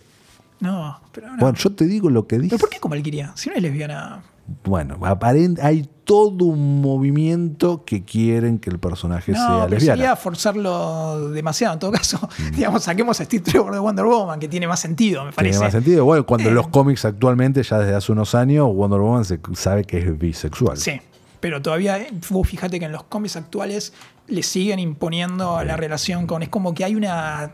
[0.65, 1.37] No, pero no.
[1.39, 2.57] Bueno, yo te digo lo que dice.
[2.57, 3.33] ¿Pero por qué Valkyria?
[3.37, 4.23] Si no es lesbiana.
[4.65, 9.97] Bueno, aparent- hay todo un movimiento que quieren que el personaje No, sea pero lesbiana.
[9.97, 11.75] sería forzarlo demasiado.
[11.75, 15.21] En todo caso, digamos, saquemos a Steve Trevor de Wonder Woman, que tiene más sentido,
[15.25, 15.61] me Tiene parece.
[15.61, 16.05] más sentido.
[16.05, 16.53] Bueno, cuando Eh.
[16.53, 20.77] los cómics actualmente, ya desde hace unos años, Wonder Woman se sabe que es bisexual.
[20.77, 21.01] Sí,
[21.41, 23.95] pero todavía, eh, vos fíjate que en los cómics actuales
[24.27, 26.43] le siguen imponiendo la relación con.
[26.43, 27.53] Es como que hay una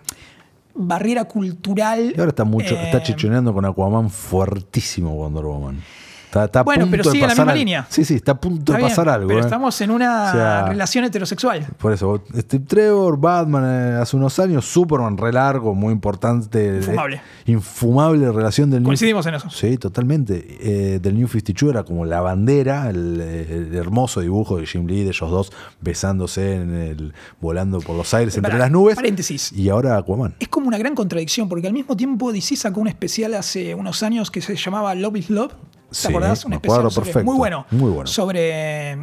[0.74, 2.12] barrera cultural.
[2.16, 5.82] Y ahora está mucho, eh, está chichoneando con Aquaman fuertísimo Wonder Woman.
[6.30, 7.86] Está, está Bueno, pero sigue la misma al- línea.
[7.88, 9.26] Sí, sí, está a punto está de bien, pasar algo.
[9.26, 9.42] Pero ¿eh?
[9.42, 11.66] estamos en una O sea, relación heterosexual.
[11.76, 16.76] Por eso, Steve Trevor, Batman eh, hace unos años, Superman re largo, muy importante.
[16.76, 17.16] Infumable.
[17.16, 19.50] eh, infumable relación del New- Coincidimos en eso.
[19.50, 20.98] Sí, totalmente.
[21.02, 25.08] Del New 52 era como la bandera, el, el hermoso dibujo de Jim Lee, de
[25.10, 28.94] ellos dos besándose, en el, volando por los aires entre las nubes.
[28.94, 29.52] paréntesis.
[29.52, 30.36] Y ahora Aquaman.
[30.38, 34.02] Es como una gran contradicción, porque al mismo tiempo DC sacó un especial hace unos
[34.04, 35.52] años que se llamaba Love is Love.
[35.90, 36.44] ¿Te Sí, acordás?
[36.44, 37.24] Un especial sobre- perfecto.
[37.30, 37.66] muy bueno.
[37.70, 38.06] Muy bueno.
[38.06, 38.96] Sobre.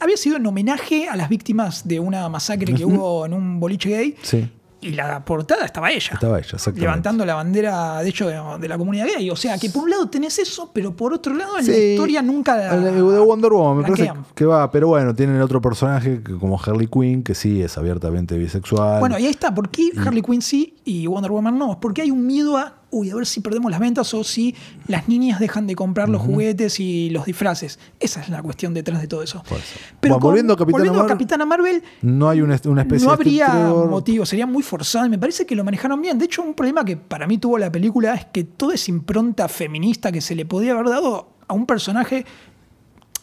[0.00, 3.90] Había sido en homenaje a las víctimas de una masacre que hubo en un boliche
[3.90, 4.16] gay.
[4.22, 4.50] Sí.
[4.80, 6.10] Y la portada estaba ella.
[6.14, 6.58] Estaba ella.
[6.74, 9.30] Levantando la bandera, de hecho, de, de la comunidad gay.
[9.30, 12.20] O sea, que por un lado tenés eso, pero por otro lado en la historia
[12.20, 12.76] nunca la.
[12.76, 16.88] de Wonder Woman, me parece que va, pero bueno, tienen otro personaje que como Harley
[16.88, 18.98] Quinn, que sí es abiertamente bisexual.
[18.98, 19.54] Bueno, y ahí está.
[19.54, 21.78] ¿Por qué Harley Quinn sí y Wonder Woman no?
[21.78, 24.54] Porque hay un miedo a, uy, a ver si perdemos las ventas o si
[24.86, 27.78] las niñas dejan de comprar los juguetes y los disfraces.
[27.98, 29.42] Esa es la cuestión detrás de todo eso.
[29.48, 29.56] Pero
[30.00, 33.06] Bueno, con- volviendo a Capitana volviendo a Marvel, Capitana Marvel, no hay una, una especie
[33.06, 33.88] no de habría Trevor.
[33.90, 35.06] motivo, sería muy forzado.
[35.06, 36.18] y Me parece que lo manejaron bien.
[36.18, 39.48] De hecho, un problema que para mí tuvo la película es que toda esa impronta
[39.48, 42.24] feminista que se le podía haber dado a un personaje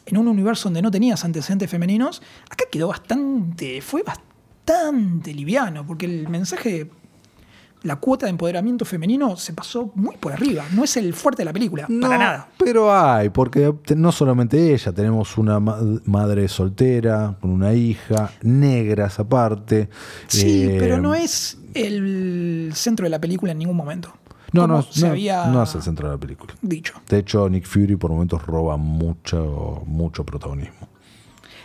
[0.08, 6.06] en un universo donde no tenías antecedentes femeninos, acá quedó bastante, fue bastante liviano, porque
[6.08, 6.90] el mensaje,
[7.84, 10.66] la cuota de empoderamiento femenino se pasó muy por arriba.
[10.74, 12.50] No es el fuerte de la película, No, para nada.
[12.58, 19.20] Pero hay, porque no solamente ella, tenemos una ma- madre soltera, con una hija, negras
[19.20, 19.90] aparte.
[20.28, 24.14] Sí, eh, pero no es el centro de la película en ningún momento.
[24.52, 26.54] No, no, se no, había no es el centro de la película.
[26.62, 26.96] dicho.
[27.08, 30.90] De hecho, Nick Fury por momentos roba mucho, mucho protagonismo.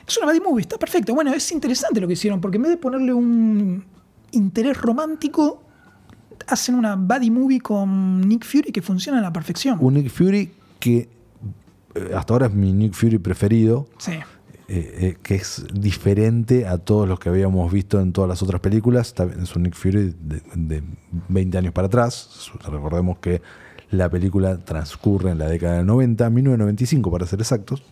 [0.07, 1.15] Es una buddy movie, está perfecto.
[1.15, 3.85] Bueno, es interesante lo que hicieron, porque en vez de ponerle un
[4.33, 5.63] interés romántico,
[6.47, 9.79] hacen una buddy movie con Nick Fury que funciona a la perfección.
[9.81, 11.09] Un Nick Fury que
[11.95, 14.13] eh, hasta ahora es mi Nick Fury preferido, Sí.
[14.13, 14.23] eh,
[14.69, 19.15] eh, que es diferente a todos los que habíamos visto en todas las otras películas.
[19.43, 20.83] Es un Nick Fury de, de
[21.29, 22.51] 20 años para atrás.
[22.65, 23.41] Recordemos que
[23.91, 27.83] la película transcurre en la década del 90, 1995 para ser exactos.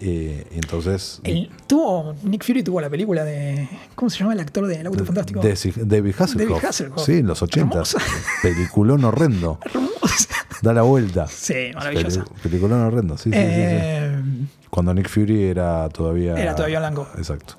[0.00, 3.68] Eh, entonces, El- tuvo, Nick Fury tuvo la película de.
[3.94, 5.40] ¿Cómo se llama el actor del Auto Fantástico?
[5.40, 5.54] de-
[5.84, 6.48] David Hasselhoff.
[6.50, 7.04] David Hasselhoff.
[7.04, 7.72] Sí, en los 80.
[7.74, 7.98] Hermosa.
[8.42, 9.58] Peliculón horrendo.
[9.64, 10.34] Hermosa.
[10.62, 11.26] Da la vuelta.
[11.28, 12.24] Sí, maravillosa.
[12.24, 13.46] Peli- Peliculón horrendo, sí, sí, sí, sí.
[13.46, 14.20] Eh,
[14.70, 16.34] Cuando Nick Fury era todavía.
[16.34, 17.06] Era todavía blanco.
[17.16, 17.54] Exacto.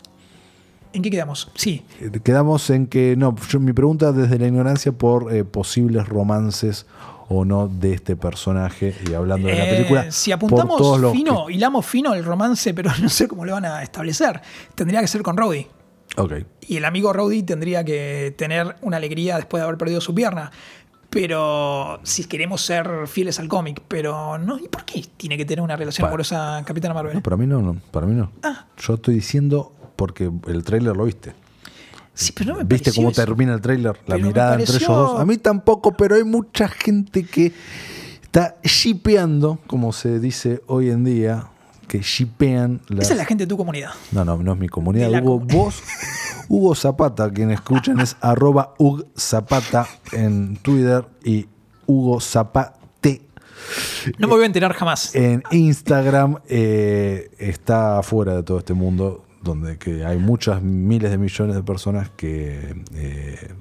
[0.94, 1.52] ¿En qué quedamos?
[1.56, 1.84] Sí.
[2.02, 3.16] Eh, Quedamos en que.
[3.18, 6.86] No, yo- mi pregunta desde la ignorancia por eh, posibles romances
[7.28, 10.12] o no de este personaje y hablando de la Eh, película.
[10.12, 13.54] si apuntamos todos los fino, que- hilamos fino el romance, pero no sé cómo lo
[13.54, 14.42] van a establecer.
[14.76, 15.66] Tendría que ser con Rowdy.
[16.68, 20.52] Y el amigo Rowdy tendría que tener una alegría después de haber perdido su pierna.
[21.10, 24.58] Pero si queremos ser fieles al cómic, pero no.
[24.60, 27.14] ¿Y por qué tiene que tener una relación Pa- amorosa Capitana Marvel?
[27.14, 28.32] No, para mí no, no, para mí no.
[28.44, 28.66] Ah.
[28.78, 31.34] Yo estoy diciendo porque el tráiler lo viste.
[32.16, 33.22] Sí, pero no me ¿Viste cómo eso.
[33.24, 33.96] termina el tráiler?
[34.08, 35.20] La Pero mirada entre ellos dos.
[35.20, 37.52] A mí tampoco, pero hay mucha gente que
[38.24, 41.48] está shipeando, como se dice hoy en día,
[41.88, 43.02] que shipean las...
[43.06, 43.92] Esa es la gente de tu comunidad.
[44.12, 45.10] No, no, no es mi comunidad.
[45.22, 45.84] Hugo, vos,
[46.50, 51.48] Hugo Zapata, quien escuchan es arroba Ug Zapata en Twitter y
[51.86, 53.22] Hugo Zapate
[54.18, 55.14] No me voy a enterar jamás.
[55.16, 56.38] en Instagram.
[56.48, 61.64] eh, está fuera de todo este mundo donde que hay muchas miles de millones de
[61.64, 63.54] personas que eh,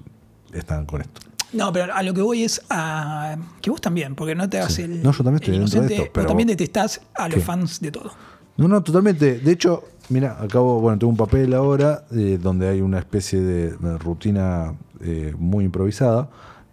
[0.52, 1.20] están con esto.
[1.52, 3.36] No, pero a lo que voy es a.
[3.62, 4.82] Que vos también, porque no te hagas Sí.
[4.82, 5.00] el.
[5.04, 7.40] No, yo también estoy el dentro de esto, pero- también detestás a los ¿Qué?
[7.42, 8.10] fans de todo.
[8.56, 9.38] No, no, totalmente.
[9.38, 13.70] De hecho, mira, acabo, bueno, tengo un papel ahora eh, donde hay una especie de,
[13.76, 16.28] de rutina eh, muy improvisada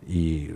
[0.07, 0.49] y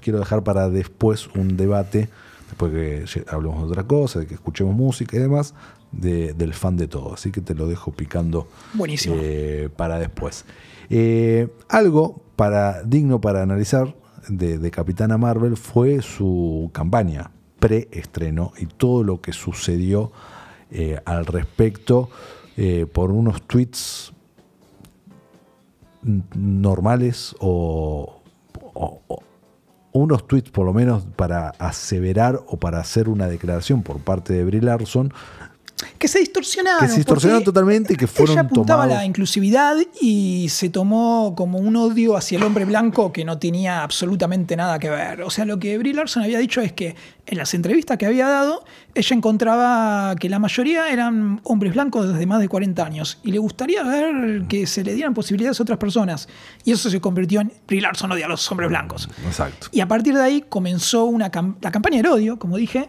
[0.00, 2.08] quiero dejar para después un debate,
[2.48, 5.54] después que hablemos de otra cosa, de que escuchemos música y demás,
[5.92, 7.14] del fan de todo.
[7.14, 9.16] Así que te lo dejo picando Buenísimo.
[9.18, 10.44] Eh, para después.
[10.90, 13.94] Eh, algo para, digno para analizar
[14.28, 20.12] de, Capitana Marvel fue su campaña pre-estreno y todo lo que sucedió
[20.70, 22.10] eh, al respecto
[22.92, 24.12] por unos tweets
[26.02, 28.20] normales o,
[29.92, 34.44] unos tweets por lo menos para aseverar o para hacer una declaración por parte de
[34.44, 35.12] Brie Larson
[35.98, 36.80] que se distorsionaron.
[36.80, 41.34] Que se distorsionaron totalmente y que fueron ella apuntaba a la inclusividad y se tomó
[41.36, 45.22] como un odio hacia el hombre blanco que no tenía absolutamente nada que ver.
[45.22, 46.96] O sea, lo que Brie Larson había dicho es que
[47.28, 48.64] en las entrevistas que había dado,
[48.94, 53.38] ella encontraba que la mayoría eran hombres blancos desde más de 40 años y le
[53.38, 56.28] gustaría ver que se le dieran posibilidades a otras personas.
[56.64, 59.08] Y eso se convirtió en Brie Larson odia a los hombres blancos.
[59.26, 59.68] Exacto.
[59.72, 62.88] Y a partir de ahí comenzó una la campaña del odio, como dije,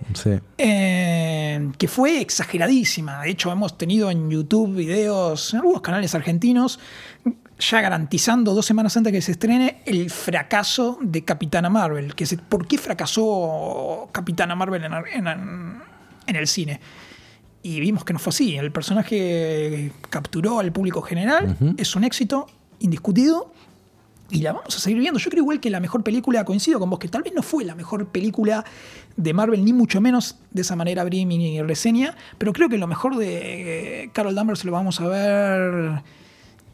[0.58, 3.22] eh, que fue exageradísima.
[3.22, 6.80] De hecho, hemos tenido en YouTube videos, en algunos canales argentinos,
[7.60, 12.16] ya garantizando dos semanas antes de que se estrene el fracaso de Capitana Marvel.
[12.16, 16.80] Que ¿Por qué fracasó Capitana Marvel en, el cine?
[17.62, 18.56] Y vimos que no fue así.
[18.56, 22.48] El personaje capturó al público general, es un éxito
[22.80, 23.54] indiscutido.
[24.32, 25.20] Y la vamos a seguir viendo.
[25.20, 27.66] Yo creo igual que la mejor película, coincido con vos, que tal vez no fue
[27.66, 28.64] la mejor película
[29.18, 32.86] de Marvel, ni mucho menos de esa manera abrí mi reseña, pero creo que lo
[32.86, 36.04] mejor de Carol Danvers lo vamos a ver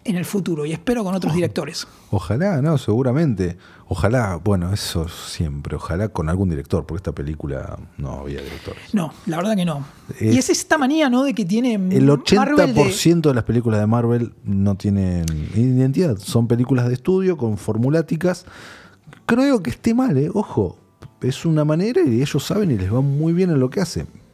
[0.05, 1.87] en el futuro y espero con otros directores.
[2.11, 3.57] Ojalá, no, seguramente.
[3.87, 8.93] Ojalá, bueno, eso siempre, ojalá con algún director, porque esta película no había directores.
[8.93, 9.83] No, la verdad que no.
[10.21, 11.23] y es esta manía, ¿no?
[11.23, 11.73] De que tiene.
[11.73, 13.33] El 80% de...
[13.33, 16.17] las películas de Marvel no tienen identidad.
[16.19, 18.45] Son películas de estudio con formuláticas.
[19.25, 20.29] Creo que esté mal, ¿eh?
[20.31, 20.77] Ojo,
[21.21, 24.24] es una manera y ellos saben y les va muy bien en lo que hacen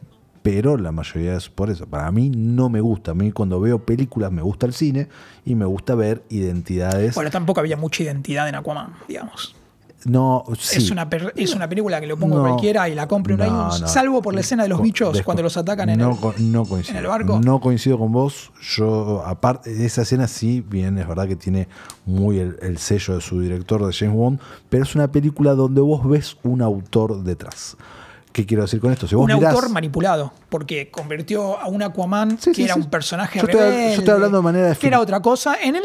[0.42, 1.88] pero la mayoría es por eso.
[1.88, 3.12] Para mí no me gusta.
[3.12, 5.08] A mí cuando veo películas me gusta el cine
[5.46, 7.16] y me gusta ver identidades.
[7.16, 9.56] Bueno, tampoco había mucha identidad en Aquaman, digamos.
[10.04, 10.78] No, sí.
[10.78, 14.34] es, una es una película que lo pongo cualquiera y la compro no, salvo por
[14.34, 17.40] la escena de los bichos cuando los atacan en, el, coincido, en el barco.
[17.40, 18.52] No coincido con vos.
[18.62, 21.68] Yo, aparte de esa escena, sí, bien, es verdad que tiene
[22.06, 25.82] muy el, el sello de su director, de James Bond, pero es una película donde
[25.82, 27.78] vos ves un autor detrás.
[28.32, 29.08] ¿Qué quiero decir con esto?
[29.18, 34.10] un autor manipulado, porque convirtió a un Aquaman, que era un personaje yo yo estoy
[34.10, 35.84] hablando de manera que era otra cosa, en el,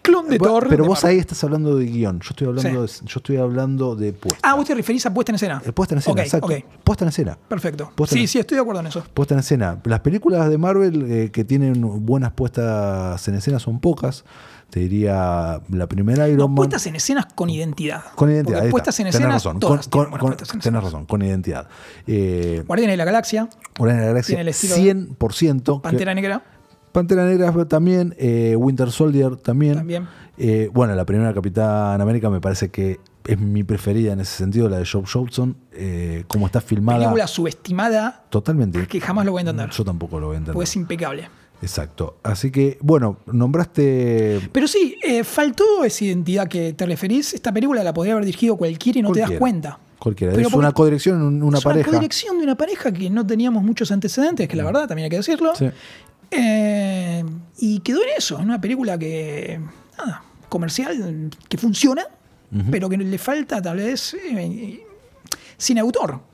[0.00, 0.66] clon de Thor.
[0.68, 2.20] Pero vos ahí estás hablando de guion.
[2.20, 4.40] Yo estoy hablando, de, yo estoy hablando de puesta.
[4.42, 5.62] Ah, vos te referís a puesta en escena.
[5.64, 6.48] Eh, puesta en escena, exacto.
[6.84, 7.38] Puesta en escena.
[7.48, 7.92] Perfecto.
[8.06, 9.04] sí, sí, estoy de acuerdo en eso.
[9.12, 9.78] Puesta en escena.
[9.84, 14.24] Las películas de Marvel eh, que tienen buenas puestas en escena son pocas
[14.72, 16.54] te diría la primera Iron Man.
[16.54, 18.04] Puestas en escenas con identidad.
[18.14, 18.70] Con identidad.
[18.70, 19.34] puestas en escenas.
[19.34, 19.60] Razón.
[19.60, 21.68] Todas con, con, tenés razón, con identidad.
[22.06, 23.50] Eh, Guardianes de la Galaxia.
[23.76, 24.36] Guardianes de la Galaxia.
[24.74, 25.82] Tiene el 100%.
[25.82, 26.42] Pantera Negra.
[26.90, 28.14] Pantera Negra también.
[28.16, 29.74] Eh, Winter Soldier también.
[29.74, 30.08] También.
[30.38, 34.70] Eh, bueno, la primera Capitán América me parece que es mi preferida en ese sentido,
[34.70, 35.54] la de Joe Johnson.
[35.72, 36.98] Eh, como está filmada.
[36.98, 38.24] Película subestimada.
[38.30, 38.86] Totalmente.
[38.86, 39.68] Que jamás lo voy a entender.
[39.68, 40.54] Yo tampoco lo voy a entender.
[40.54, 41.28] Pues es impecable.
[41.62, 42.18] Exacto.
[42.24, 44.40] Así que, bueno, nombraste.
[44.52, 47.32] Pero sí, eh, faltó esa identidad que te referís.
[47.34, 49.78] Esta película la podría haber dirigido cualquiera y no te das cuenta.
[49.98, 50.34] Cualquiera.
[50.34, 51.88] es una codirección, una es pareja.
[51.88, 54.66] Una codirección de una pareja que no teníamos muchos antecedentes, que la mm.
[54.66, 55.52] verdad también hay que decirlo.
[56.30, 57.24] Eh,
[57.58, 59.60] y quedó en eso, en una película que.
[59.96, 62.04] Nada, comercial, que funciona,
[62.72, 64.14] pero que le falta tal vez.
[64.14, 64.84] Eh,
[65.56, 66.31] sin autor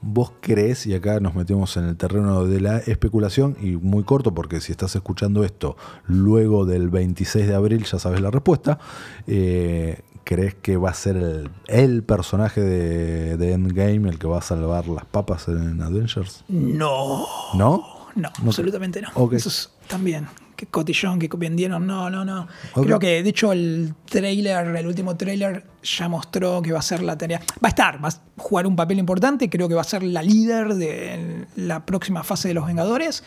[0.00, 4.34] vos crees, y acá nos metemos en el terreno de la especulación, y muy corto,
[4.34, 8.78] porque si estás escuchando esto luego del 26 de abril ya sabes la respuesta,
[9.26, 14.88] eh, ¿crees que va a ser el, personaje de, Endgame el que va a salvar
[14.88, 16.44] las papas en Avengers?
[16.48, 17.26] No.
[17.54, 17.98] ¿No?
[18.14, 19.32] No, absolutamente no.
[19.32, 20.26] Eso es también
[20.66, 21.86] cotillón que vendieron.
[21.86, 22.48] No, no, no.
[22.74, 27.02] Creo que, de hecho, el trailer, el último trailer, ya mostró que va a ser
[27.02, 27.40] la tarea.
[27.62, 29.48] Va a estar, va a jugar un papel importante.
[29.48, 33.22] Creo que va a ser la líder de la próxima fase de los Vengadores.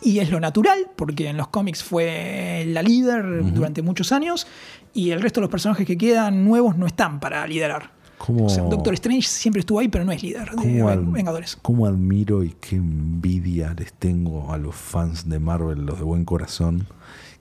[0.00, 4.46] Y es lo natural, porque en los cómics fue la líder durante muchos años.
[4.94, 7.90] Y el resto de los personajes que quedan nuevos no están para liderar.
[8.28, 11.58] Doctor Strange siempre estuvo ahí, pero no es líder de Vengadores.
[11.60, 16.24] ¿Cómo admiro y qué envidia les tengo a los fans de Marvel, los de buen
[16.24, 16.86] corazón,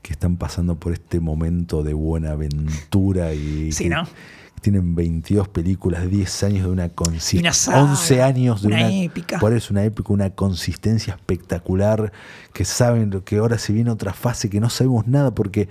[0.01, 3.69] que están pasando por este momento de buena aventura y
[4.61, 9.39] tienen 22 películas, 10 años de una consistencia, 11 años de una, épica.
[9.39, 12.11] Por eso una épica, una consistencia espectacular,
[12.53, 15.67] que saben que ahora se viene otra fase, que no sabemos nada, porque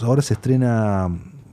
[0.00, 1.10] ahora se estrena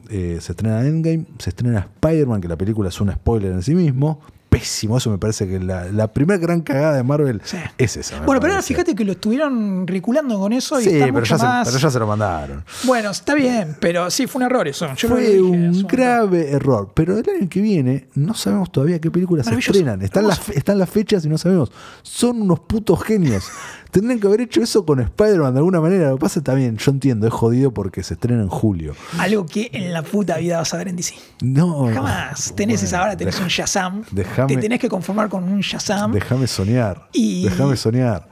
[0.10, 3.76] eh, se estrena Endgame, se estrena Spider-Man, que la película es un spoiler en sí
[3.76, 4.20] mismo.
[4.48, 7.58] Pésimo, eso me parece que la, la primera gran cagada de Marvel Sí.
[7.78, 8.22] es esa.
[8.22, 11.36] Bueno, pero ahora fíjate que lo estuvieron reculando con eso y Sí, está pero mucho
[11.36, 12.64] ya, se, pero ya se lo mandaron.
[12.86, 14.88] Bueno, está bien, pero sí, fue un error eso.
[14.96, 16.90] Yo Fue dije, un grave error.
[16.94, 20.02] Pero el año que viene no sabemos todavía qué películas se estrenan.
[20.02, 21.70] Están las, están las fechas y no sabemos.
[22.02, 23.44] Son unos putos genios.
[23.96, 26.10] Tendrían que haber hecho eso con Spider-Man de alguna manera.
[26.10, 28.94] Lo que pasa está bien, yo entiendo, es jodido porque se estrena en julio.
[29.18, 31.16] Algo que en la puta vida vas a ver en DC.
[31.42, 31.88] No.
[31.94, 32.52] Jamás.
[32.58, 34.04] Tenés Bueno, esa hora, tenés deja- un Shazam.
[34.48, 36.12] Te tenés que conformar con un Shazam.
[36.12, 37.08] Déjame soñar.
[37.14, 38.28] Y- Déjame soñar.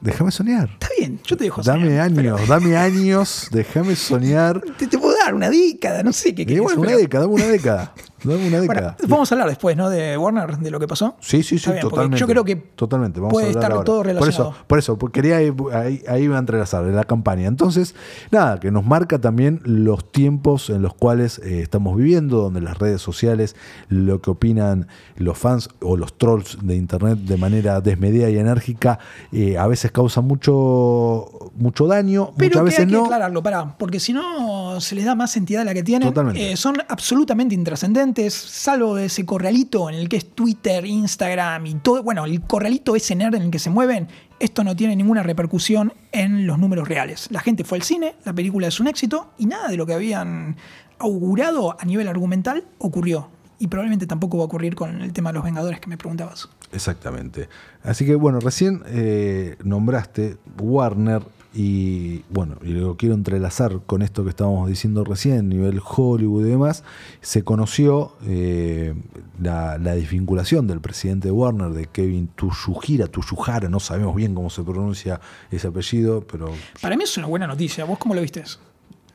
[0.00, 0.68] Déjame soñar.
[0.74, 4.60] Está bien, yo te dejo Dame soñar, pero años, dame años, déjame soñar.
[4.78, 7.46] Te, te puedo dar una década, no sé qué querés, bueno, una década, dame una
[7.48, 7.92] década.
[8.26, 9.88] Bueno, vamos a hablar después, ¿no?
[9.88, 11.16] De Warner, de lo que pasó.
[11.20, 12.18] Sí, sí, sí, bien, totalmente.
[12.18, 13.20] Yo creo que totalmente.
[13.20, 13.84] Vamos puede a estar ahora.
[13.84, 14.50] todo Por relacionado.
[14.50, 17.46] eso, por eso, porque quería ahí, ahí iba a entrelazar la campaña.
[17.46, 17.94] Entonces,
[18.30, 22.78] nada, que nos marca también los tiempos en los cuales eh, estamos viviendo, donde las
[22.78, 23.56] redes sociales,
[23.88, 28.98] lo que opinan los fans o los trolls de internet de manera desmedida y enérgica,
[29.32, 33.76] eh, a veces causan mucho, mucho daño, Pero muchas que veces hay que aclararlo, pará,
[33.78, 36.08] porque si no se les da más entidad a la que tienen.
[36.08, 36.52] Totalmente.
[36.52, 41.74] Eh, son absolutamente intrascendentes, salvo de ese corralito en el que es Twitter, Instagram y
[41.76, 42.02] todo.
[42.02, 44.08] Bueno, el corralito ese nerd en el que se mueven,
[44.40, 47.28] esto no tiene ninguna repercusión en los números reales.
[47.30, 49.94] La gente fue al cine, la película es un éxito y nada de lo que
[49.94, 50.56] habían
[50.98, 53.28] augurado a nivel argumental ocurrió.
[53.58, 56.48] Y probablemente tampoco va a ocurrir con el tema de los Vengadores que me preguntabas.
[56.72, 57.48] Exactamente.
[57.82, 61.22] Así que bueno, recién eh, nombraste Warner
[61.58, 66.50] y bueno, y lo quiero entrelazar con esto que estábamos diciendo recién, nivel Hollywood y
[66.50, 66.84] demás.
[67.22, 68.94] Se conoció eh,
[69.40, 74.50] la, la desvinculación del presidente de Warner, de Kevin Tuyujira, Tuyujara, no sabemos bien cómo
[74.50, 75.18] se pronuncia
[75.50, 77.86] ese apellido, pero Para mí es una buena noticia.
[77.86, 78.44] ¿Vos cómo lo viste?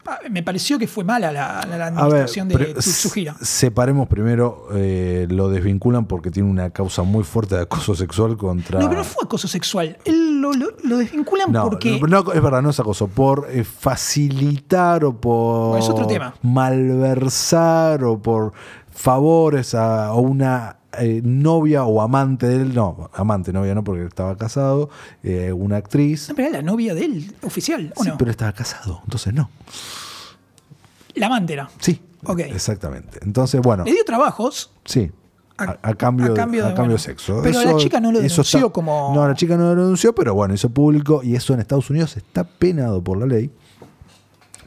[0.07, 3.35] Ah, Me pareció que fue mala la, la- la A ver, administración de Tsuhira.
[3.41, 8.79] separemos primero, eh, lo desvinculan porque tiene una causa muy fuerte de acoso sexual contra...
[8.79, 9.97] No, pero no fue acoso sexual.
[10.05, 11.99] Él lo, lo- lo desvinculan No, porque.
[11.99, 13.07] no, no, es verdad, no es acoso.
[13.07, 16.33] Por eh, facilitar o por Es otro tema.
[16.41, 18.53] malversar o por
[18.91, 22.73] favores a, a una eh, novia o amante de él.
[22.73, 24.89] No, amante, novia no, porque estaba casado.
[25.23, 26.29] eh, una actriz.
[26.29, 28.17] No, pero era la novia de él, oficial, ¿o Sí, no?
[28.17, 29.49] pero estaba casado, entonces no.
[31.15, 31.69] La amante era.
[31.79, 32.39] Sí, Ok.
[32.39, 33.19] exactamente.
[33.23, 34.71] Entonces, bueno, Le dio trabajos.
[34.85, 35.11] sí.
[35.57, 36.93] A, cambio, a cambio de, a cambio bueno.
[36.93, 37.39] de sexo.
[37.43, 40.55] Pero la chica no lo denunció como- No, la chica no lo denunció, pero bueno,
[40.55, 43.51] hizo público y eso en Estados Unidos está penado por la ley.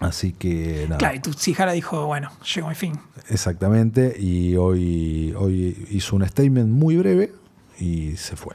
[0.00, 0.98] Así que nada.
[0.98, 2.98] Claro, y Tsuhira dijo, bueno, llegó mi fin.
[3.28, 7.32] Exactamente, y hoy, hoy hizo un statement muy breve
[7.78, 8.54] y se fue.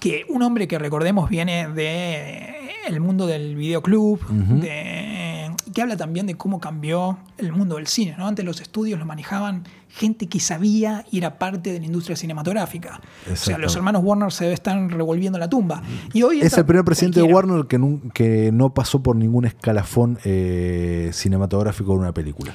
[0.00, 5.43] Que un hombre que recordemos viene de el mundo del videoclub, de,
[5.74, 8.14] que habla también de cómo cambió el mundo del cine.
[8.16, 8.26] ¿no?
[8.26, 13.00] Antes los estudios lo manejaban gente que sabía y era parte de la industria cinematográfica.
[13.30, 15.82] O sea, los hermanos Warner se están revolviendo la tumba.
[16.12, 17.32] Y hoy Es el primer presidente de.
[17.32, 22.54] Warner que, nun- que no pasó por ningún escalafón eh, cinematográfico de una película.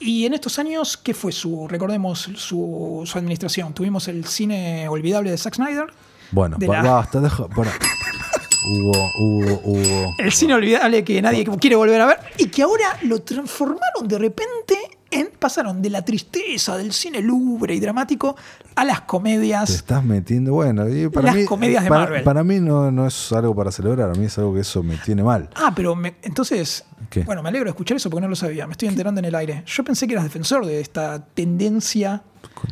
[0.00, 3.72] Y en estos años, ¿qué fue su, recordemos, su, su administración?
[3.74, 5.86] Tuvimos el cine olvidable de Zack Snyder,
[6.30, 7.46] Bueno, De ba- la- basta, deja.
[7.54, 7.70] Bueno,
[8.66, 10.14] hubo, hubo, hubo.
[10.18, 14.18] el cine olvidable que nadie quiere volver a ver, y que ahora lo transformaron de
[14.18, 14.76] repente
[15.10, 18.36] en, pasaron de la tristeza del cine lúgubre y dramático
[18.74, 19.70] a las Te comedias.
[19.70, 22.22] estás metiendo, bueno, y para Las mí, comedias de para, Marvel.
[22.24, 24.96] para mí no, no es algo para celebrar, a mí es algo que eso me
[24.98, 25.48] tiene mal.
[25.54, 27.22] Ah, pero me- entonces, ¿Qué?
[27.22, 29.34] bueno, me alegro de escuchar eso porque no lo sabía, me estoy enterando en el
[29.34, 29.62] aire.
[29.66, 32.22] Yo pensé que eras defensor de esta tendencia.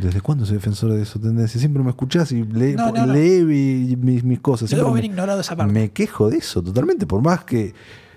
[0.00, 1.58] ¿Desde cuándo soy defensor de esa tendencia?
[1.60, 4.68] Siempre me escuchás y lee, No, no, mi- mis, mis cosas.
[4.68, 5.72] Siempre haber me- ignorado esa parte.
[5.72, 7.74] Me quejo de eso totalmente, por más que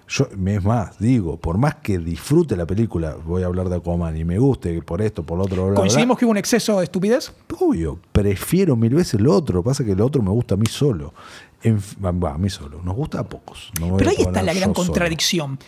[0.08, 4.18] yo, es más, digo, por más que disfrute la película, voy a hablar de Aquaman
[4.18, 6.86] y me guste por esto, por lo otro, bla, ¿Coincidimos que hubo un exceso de
[6.86, 7.32] estupidez?
[7.60, 9.62] Obvio, prefiero mil veces lo otro.
[9.62, 11.14] Pasa que lo otro me gusta a mí solo.
[11.62, 12.82] En, a mí solo.
[12.84, 13.72] Nos gusta a pocos.
[13.80, 14.88] No Pero ahí está la gran solo.
[14.88, 15.60] contradicción.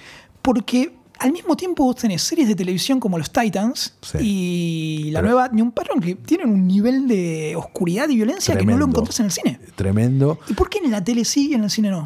[0.41, 4.17] Porque al mismo tiempo vos tenés series de televisión como los Titans Sí.
[4.21, 8.57] y la Pero- nueva Ni un Patrón que tienen un nivel de oscuridad y violencia
[8.57, 9.59] que no lo encontrás en el cine.
[9.75, 10.39] Tremendo.
[10.49, 12.05] ¿Y por qué en la tele sí y en el cine no?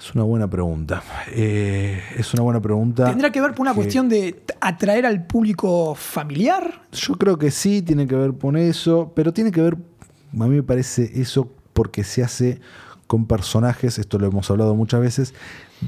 [0.00, 1.02] Es una buena pregunta.
[1.32, 3.06] Eh, es una buena pregunta.
[3.06, 6.82] ¿Tendrá que ver por una que- cuestión de atraer al público familiar?
[6.92, 10.56] Yo creo que sí, tiene que ver con eso, pero tiene que ver, a mí
[10.56, 12.60] me parece eso porque se hace
[13.08, 15.34] con personajes, esto lo hemos hablado muchas veces,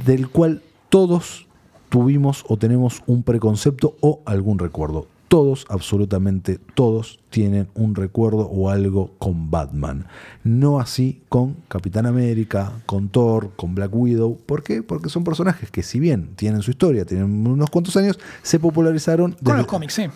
[0.05, 1.47] del cual todos
[1.91, 5.07] tuvimos o tenemos un preconcepto o algún recuerdo.
[5.29, 10.09] todos, absolutamente todos, tienen un recuerdo o algo con Batman.
[10.43, 14.39] No así con Capitán América, con Thor, con Black Widow.
[14.45, 14.83] ¿Por qué?
[14.83, 19.37] Porque son personajes que si bien tienen su historia, tienen unos cuantos años, se popularizaron...
[19.45, 20.07] Con los cómics, sí.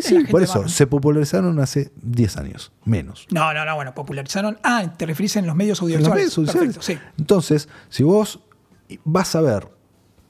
[0.00, 3.26] Sí, por eso, se popularizaron hace 10 años, menos.
[3.30, 4.58] No, no, no, bueno, popularizaron.
[4.62, 6.06] Ah, te referís en los medios audiovisuales.
[6.06, 6.78] En los medios audiovisuales.
[6.80, 6.98] sí.
[7.18, 8.40] Entonces, si vos
[9.04, 9.68] vas a ver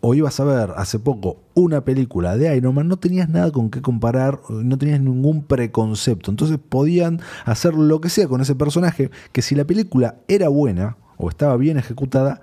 [0.05, 3.71] o ibas a ver hace poco una película de Iron Man, no tenías nada con
[3.71, 6.33] qué comparar, no tenías ningún preconcepto.
[6.33, 10.97] Entonces podían hacer lo que sea con ese personaje, que si la película era buena
[11.19, 12.41] o estaba bien ejecutada,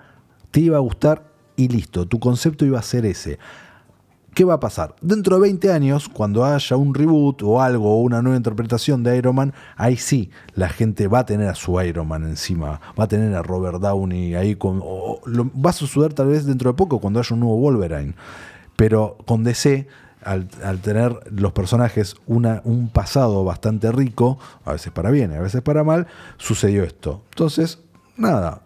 [0.50, 3.38] te iba a gustar y listo, tu concepto iba a ser ese.
[4.34, 4.94] ¿Qué va a pasar?
[5.00, 9.16] Dentro de 20 años, cuando haya un reboot o algo, o una nueva interpretación de
[9.16, 13.04] Iron Man, ahí sí, la gente va a tener a su Iron Man encima, va
[13.04, 14.78] a tener a Robert Downey ahí con...
[14.78, 18.14] lo, va a suceder tal vez dentro de poco, cuando haya un nuevo Wolverine.
[18.76, 19.88] Pero con DC,
[20.22, 20.48] al,
[20.80, 26.06] tener los personajes un pasado bastante rico, a veces para bien, a veces para mal,
[26.38, 27.22] sucedió esto.
[27.30, 27.80] Entonces,
[28.16, 28.62] nada,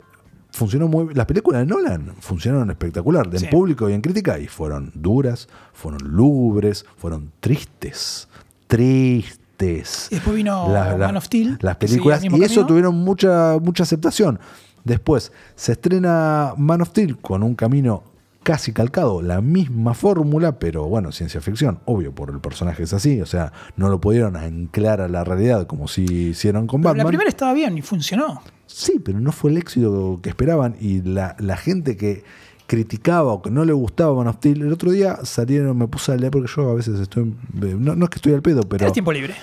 [0.54, 4.92] funcionó muy Las películas de Nolan funcionaron espectacular, en público y en crítica, y fueron
[4.94, 8.28] duras, fueron lúgubres, fueron tristes.
[8.68, 10.08] Tristes.
[10.10, 11.58] Y después vino Man of Steel.
[11.60, 14.38] Las películas, y eso tuvieron mucha, mucha aceptación.
[14.84, 18.04] Después se estrena Man of Steel con un camino
[18.44, 23.20] casi calcado, la misma fórmula, pero bueno, ciencia ficción, obvio, por el personaje es así,
[23.22, 27.06] o sea, no lo pudieron anclar a la realidad como si hicieron con Batman.
[27.06, 28.42] La primera estaba bien y funcionó.
[28.66, 32.24] Sí, pero no fue el éxito que esperaban y la, gente que
[32.66, 36.12] criticaba o que no le gustaba Man of Steel, el otro día salieron, me puse
[36.12, 38.78] a leer porque yo a veces estoy, no, no es que estoy al pedo, pero...
[38.78, 39.34] Tienes tiempo libre.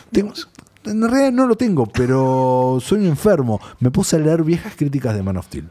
[0.86, 3.62] en realidad no lo tengo, pero soy un enfermo.
[3.80, 5.68] Me puse a leer viejas críticas de Man of Steel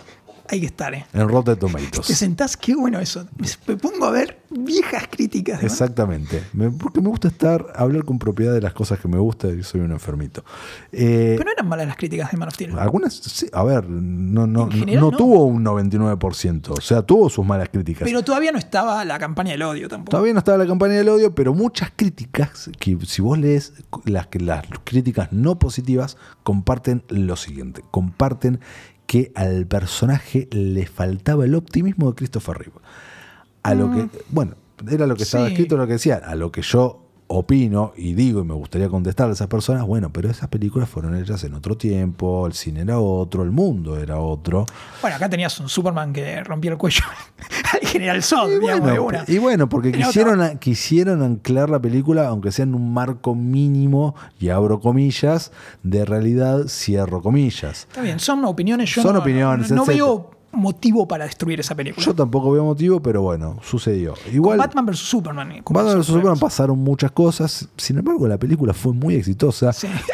[0.51, 1.07] hay que estar, ¿eh?
[1.12, 2.07] En Rotten Tomatoes.
[2.07, 3.26] Te sentás, qué bueno eso.
[3.66, 5.62] Me pongo a ver viejas críticas.
[5.62, 6.42] Exactamente.
[6.78, 9.80] porque me gusta estar, hablar con propiedad de las cosas que me gustan y soy
[9.80, 10.44] un enfermito.
[10.90, 12.76] Eh, Pero no eran malas las críticas de Man of Steel.
[12.78, 16.70] Algunas, sí, a ver, no, no, no, tuvo un 99%.
[16.70, 18.03] O sea, tuvo sus malas críticas.
[18.05, 20.11] Pero todavía no estaba la campaña del odio tampoco.
[20.11, 23.74] Todavía no estaba la campaña del odio, pero muchas críticas, que si vos lees
[24.05, 27.84] las, las críticas no positivas, comparten lo siguiente.
[27.92, 28.61] Comparten
[29.11, 32.76] que al personaje le faltaba el optimismo de Christopher Reeve.
[33.64, 34.11] A lo que, mm.
[34.28, 34.54] bueno,
[34.88, 38.41] era lo que estaba escrito, lo que decía, a lo que yo opino y digo
[38.41, 41.76] y me gustaría contestar a esas personas, bueno, pero esas películas fueron hechas en otro
[41.76, 44.66] tiempo, el cine era otro, el mundo era otro.
[45.01, 47.05] Bueno, acá tenías un Superman que rompía el cuello
[47.72, 52.64] al General Zod, digamos, bueno, Y bueno, porque quisieron, quisieron anclar la película, aunque sea
[52.64, 55.53] en un marco mínimo, y abro comillas,
[55.85, 57.87] de realidad cierro comillas.
[57.89, 62.05] Está bien, son opiniones, yo son opiniones, no veo motivo para destruir esa película.
[62.05, 64.14] Yo tampoco veo motivo, pero bueno, sucedió.
[64.32, 64.98] Igual, Batman vs.
[64.98, 65.53] Superman.
[65.53, 66.07] Eh, Batman vs.
[66.07, 67.68] Superman pasaron muchas cosas.
[67.76, 69.70] Sin embargo, la película fue muy exitosa.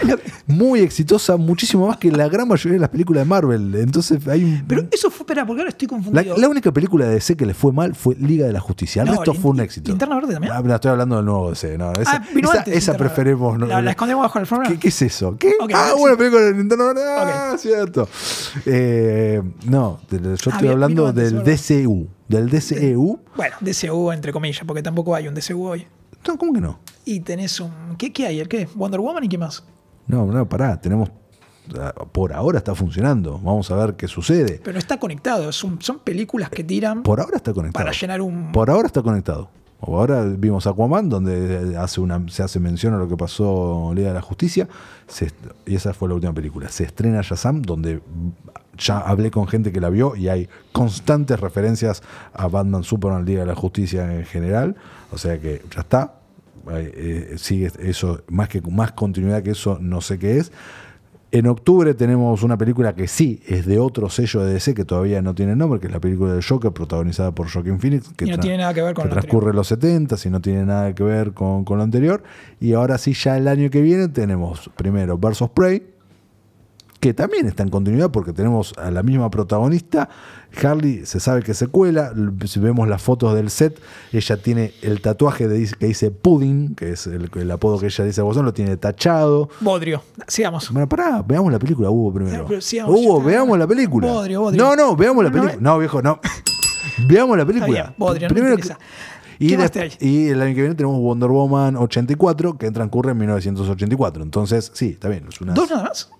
[0.46, 3.74] muy exitosa, muchísimo más que la gran mayoría de las películas de Marvel.
[3.76, 4.64] Entonces hay un...
[4.66, 6.36] Pero eso fue, espera, porque ahora estoy confundido.
[6.36, 9.02] La, única película de DC que le fue mal fue Liga de la Justicia.
[9.02, 9.90] El resto fue un éxito.
[9.90, 10.52] ¿Linterna Verde también?
[10.52, 11.78] Ah, estoy hablando del nuevo DC.
[11.78, 13.58] No, esa, ah, esa, preferimos.
[13.58, 15.36] La, la, escondemos bajo el ¿Qué, ¿Qué, es eso?
[15.38, 15.52] ¿Qué?
[15.74, 17.02] ah, una película de Linterna Verde.
[17.04, 18.08] Ah, cierto.
[18.64, 20.00] Eh, no,
[20.34, 22.08] yo estoy hablando del DCU.
[22.28, 23.20] Del DCEU.
[23.36, 25.86] Bueno, DCU entre comillas, porque tampoco hay un DCU hoy.
[26.26, 26.80] No, ¿cómo que no?
[27.04, 27.70] Y tenés un.
[27.96, 28.40] ¿Qué, qué hay?
[28.40, 28.68] ¿El qué?
[28.74, 29.62] ¿Wonder Woman y qué más?
[30.08, 30.80] No, no, pará.
[30.80, 31.10] Tenemos.
[32.12, 33.38] Por ahora está funcionando.
[33.38, 34.60] Vamos a ver qué sucede.
[34.62, 35.50] Pero está conectado.
[35.52, 37.02] Son, son películas que tiran.
[37.02, 37.84] Por ahora está conectado.
[37.84, 38.52] Para llenar un.
[38.52, 39.48] Por ahora está conectado.
[39.80, 44.08] Ahora vimos Aquaman, donde hace una, se hace mención a lo que pasó en Liga
[44.08, 44.68] de la Justicia.
[45.66, 46.68] y esa fue la última película.
[46.68, 48.00] Se estrena Shazam, donde
[48.76, 52.02] ya hablé con gente que la vio y hay constantes referencias
[52.32, 54.76] a Batman Superman, Día de la Justicia en general.
[55.12, 56.14] O sea que ya está.
[56.68, 60.50] Eh, sigue eso, más que más continuidad que eso, no sé qué es.
[61.32, 65.20] En octubre tenemos una película que sí es de otro sello de DC que todavía
[65.22, 68.38] no tiene nombre, que es la película de Joker, protagonizada por Joaquin Phoenix, que, no
[68.38, 71.64] tiene nada que ver con transcurre los 70 y no tiene nada que ver con,
[71.64, 72.22] con, lo anterior.
[72.60, 75.82] Y ahora sí, ya el año que viene tenemos primero Versus Prey,
[77.06, 80.08] que también está en continuidad porque tenemos a la misma protagonista.
[80.60, 82.12] Harley se sabe que se cuela,
[82.46, 83.80] si vemos las fotos del set,
[84.12, 88.22] ella tiene el tatuaje de, que dice Pudding, que es el, apodo que ella dice
[88.22, 89.50] a vos, lo tiene tachado.
[89.60, 90.68] Bodrio, sigamos.
[90.72, 92.48] Bueno, pará, veamos la película, Hugo, primero.
[92.88, 94.08] Hugo, veamos la película.
[94.08, 94.64] Bodrio, Bodrio.
[94.64, 95.56] No, no, veamos la película.
[95.60, 96.18] No, viejo, no.
[97.08, 97.94] veamos la película.
[97.96, 98.56] Bodrio, primero,
[99.38, 99.54] y,
[100.00, 104.24] y, el año que viene tenemos Wonder Woman 84, que transcurre en 1984.
[104.24, 105.26] Entonces, sí, está bien.
[105.28, 105.52] Es una...
[105.52, 106.10] ¿Dos nada más?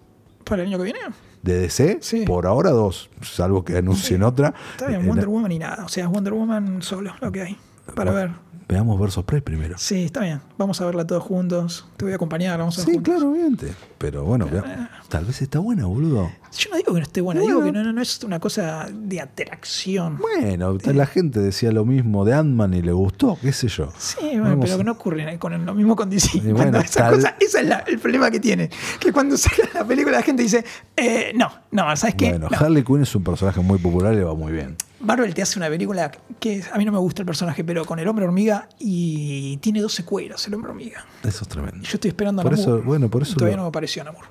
[0.48, 1.00] ¿Para el año que viene?
[1.42, 1.98] ¿De DC?
[2.00, 2.24] Sí.
[2.24, 4.54] Por ahora dos, salvo que anuncien otra.
[4.72, 5.84] Está bien, Wonder Woman y nada.
[5.84, 7.56] O sea, Wonder Woman solo, lo que hay.
[7.94, 8.30] para ver.
[8.68, 9.76] Veamos Versus Prey primero.
[9.78, 10.40] Sí, está bien.
[10.58, 11.88] Vamos a verla todos juntos.
[11.96, 13.04] Te voy a acompañar, vamos a Sí, juntos.
[13.14, 13.72] claro, obviamente.
[13.96, 16.28] Pero bueno, vea- tal vez está buena, boludo.
[16.58, 17.56] Yo no digo que no esté buena, Bueno.
[17.60, 20.18] digo que no, no, es una cosa de atracción.
[20.18, 23.92] Bueno, la gente decía lo mismo de Ant-Man y le gustó, qué sé yo.
[23.98, 26.40] Sí, bueno, Vamos pero a- que no ocurre con lo mismo con DC.
[26.40, 28.70] Bueno, Cuando esa tal- cosa- ese es la- el problema que tiene.
[29.00, 30.64] Que cuando saca la película la gente dice,
[30.96, 32.30] eh, no, no, ¿sabes qué?
[32.30, 32.56] Bueno, No.
[32.58, 34.76] Harley Quinn es un personaje muy popular y le va muy bien.
[35.00, 37.98] Marvel te hace una película que a mí no me gusta el personaje, pero con
[37.98, 41.04] el hombre hormiga y tiene dos secuelas, el hombre hormiga.
[41.22, 41.76] Eso es tremendo.
[41.78, 44.24] Y yo estoy esperando a eso- bueno, por eso Todavía lo- no me apareció Namor.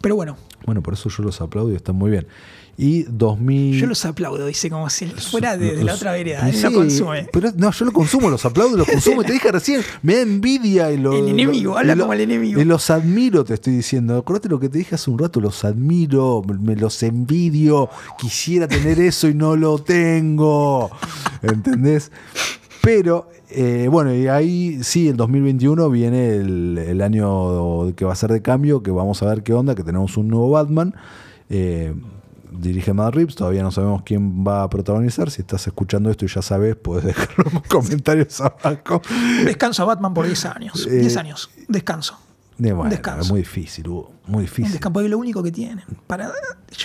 [0.00, 2.26] Pero bueno, Bueno, por eso yo los aplaudo y están muy bien.
[2.78, 3.78] Y 2000...
[3.78, 6.48] yo los aplaudo, dice como si fuera de, de la otra vereda.
[6.48, 7.28] Él Sí, lo consume.
[7.30, 9.22] Pero no, yo lo consumo, los aplaudo, los consumo.
[9.22, 12.20] Te dije recién, me da envidia y lo, El enemigo, lo- habla lo- como el
[12.22, 12.58] enemigo.
[12.58, 14.16] Y los admiro, te estoy diciendo.
[14.16, 17.90] Acordate lo que te dije hace un rato, los admiro, me los envidio.
[18.18, 20.90] Quisiera tener eso y no lo tengo.
[21.42, 22.10] ¿Entendés?
[22.82, 28.16] Pero, eh, bueno, y ahí sí, el 2021 viene el, el año que va a
[28.16, 30.94] ser de cambio, que vamos a ver qué onda, que tenemos un nuevo Batman.
[31.50, 31.94] Eh,
[32.50, 35.30] dirige Matt Reeves, todavía no sabemos quién va a protagonizar.
[35.30, 39.02] Si estás escuchando esto y ya sabes, puedes dejarlo en los comentarios abajo.
[39.44, 40.86] Descanso a Batman por 10 años.
[40.86, 41.50] Eh, 10 años.
[41.68, 42.18] Descanso.
[42.60, 43.22] De, bueno, Descanso.
[43.22, 44.72] es muy difícil, Hugo, muy Un difícil.
[44.72, 46.30] descanso es lo único que tienen para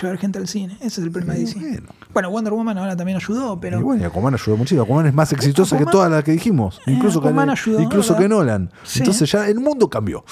[0.00, 0.74] llevar gente al cine.
[0.80, 1.58] Ese es el problema de DC.
[1.60, 1.86] bueno.
[2.14, 3.78] Bueno, Wonder Woman ahora también ayudó, pero.
[3.78, 4.82] Y bueno, Aquaman ayudó muchísimo.
[4.84, 6.80] Aquaman es más exitosa que todas las que dijimos.
[6.86, 8.24] Eh, Incluso, que, ayudó, incluso ¿verdad?
[8.24, 8.70] que Nolan.
[8.84, 9.00] Sí.
[9.00, 10.24] Entonces ya el mundo cambió.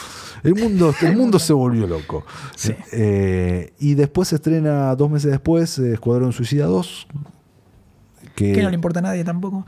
[0.42, 2.24] El mundo, el mundo se volvió loco.
[2.56, 2.74] Sí.
[2.92, 7.06] Eh, y después se estrena dos meses después eh, Escuadrón Suicida 2.
[8.34, 9.66] Que, que no le importa a nadie tampoco.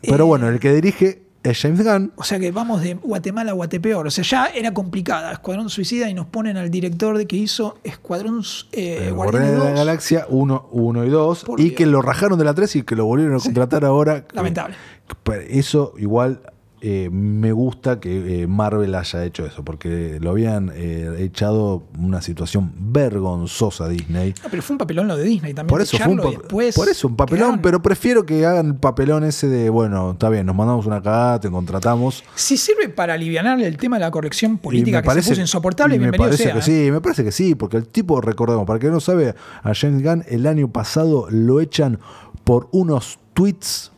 [0.00, 2.12] pero Eh, bueno, el que dirige es James Gunn.
[2.16, 4.06] O sea que vamos de Guatemala a Guatepeor.
[4.06, 7.78] O sea, ya era complicada Escuadrón Suicida y nos ponen al director de que hizo
[7.84, 9.74] Escuadrón eh, Eh, Guardianes de la 2.
[9.74, 11.76] Galaxia 1 y 2 Por y Dios.
[11.76, 14.24] que lo rajaron de la 3 y que lo volvieron a contratar ahora.
[14.32, 14.76] Lamentable.
[15.24, 16.40] Pero Eso igual
[16.84, 22.20] eh, me gusta que eh, Marvel haya hecho eso, porque lo habían eh, echado una
[22.20, 24.34] situación vergonzosa a Disney.
[24.42, 25.68] No, pero fue un papelón lo de Disney también.
[25.72, 28.74] Por eso, fue un, después por eso un papelón, quedaron- pero prefiero que hagan el
[28.74, 32.24] papelón ese de, bueno, está bien, nos mandamos una cagada, te contratamos.
[32.34, 35.40] Si sirve para aliviar el tema de la corrección política me que parece- se puso
[35.42, 36.54] insoportable, y me bienvenido parece sea.
[36.54, 39.72] que sí, me parece que sí, porque el tipo, recordemos, para que no sabe, a
[39.74, 41.98] James Gunn el año pasado lo echan
[42.44, 43.92] por unos tweets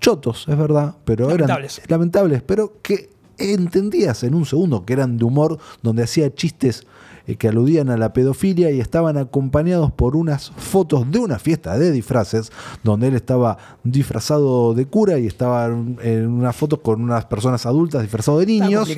[0.00, 1.78] chotos, es verdad, pero Lamentables.
[1.78, 6.86] eran lamentables, pero que entendías en un segundo que eran de humor, donde hacía chistes
[7.28, 11.78] eh, que aludían a la pedofilia y estaban acompañados por unas fotos de una fiesta
[11.78, 12.50] de disfraces,
[12.82, 18.00] donde él estaba disfrazado de cura y estaba en unas fotos con unas personas adultas
[18.00, 18.88] disfrazados de niños.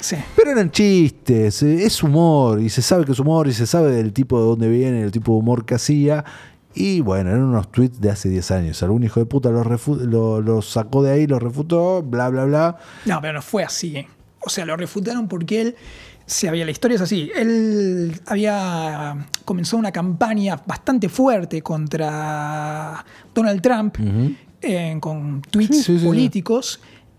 [0.00, 0.16] Sí.
[0.36, 3.90] Pero eran chistes, eh, es humor, y se sabe que es humor, y se sabe
[3.90, 6.24] del tipo de dónde viene, el tipo de humor que hacía.
[6.74, 8.82] Y bueno, eran unos tweets de hace 10 años.
[8.82, 9.66] Algún hijo de puta los
[10.06, 12.78] lo, sacó de ahí, los refutó, bla, bla, bla.
[13.04, 13.96] No, pero no fue así.
[13.96, 14.08] ¿eh?
[14.40, 15.76] O sea, lo refutaron porque él
[16.26, 16.64] se había.
[16.64, 17.30] La historia es así.
[17.34, 23.04] Él había comenzado una campaña bastante fuerte contra
[23.34, 23.96] Donald Trump
[24.62, 26.40] eh, con tweets Sí, sí, sí.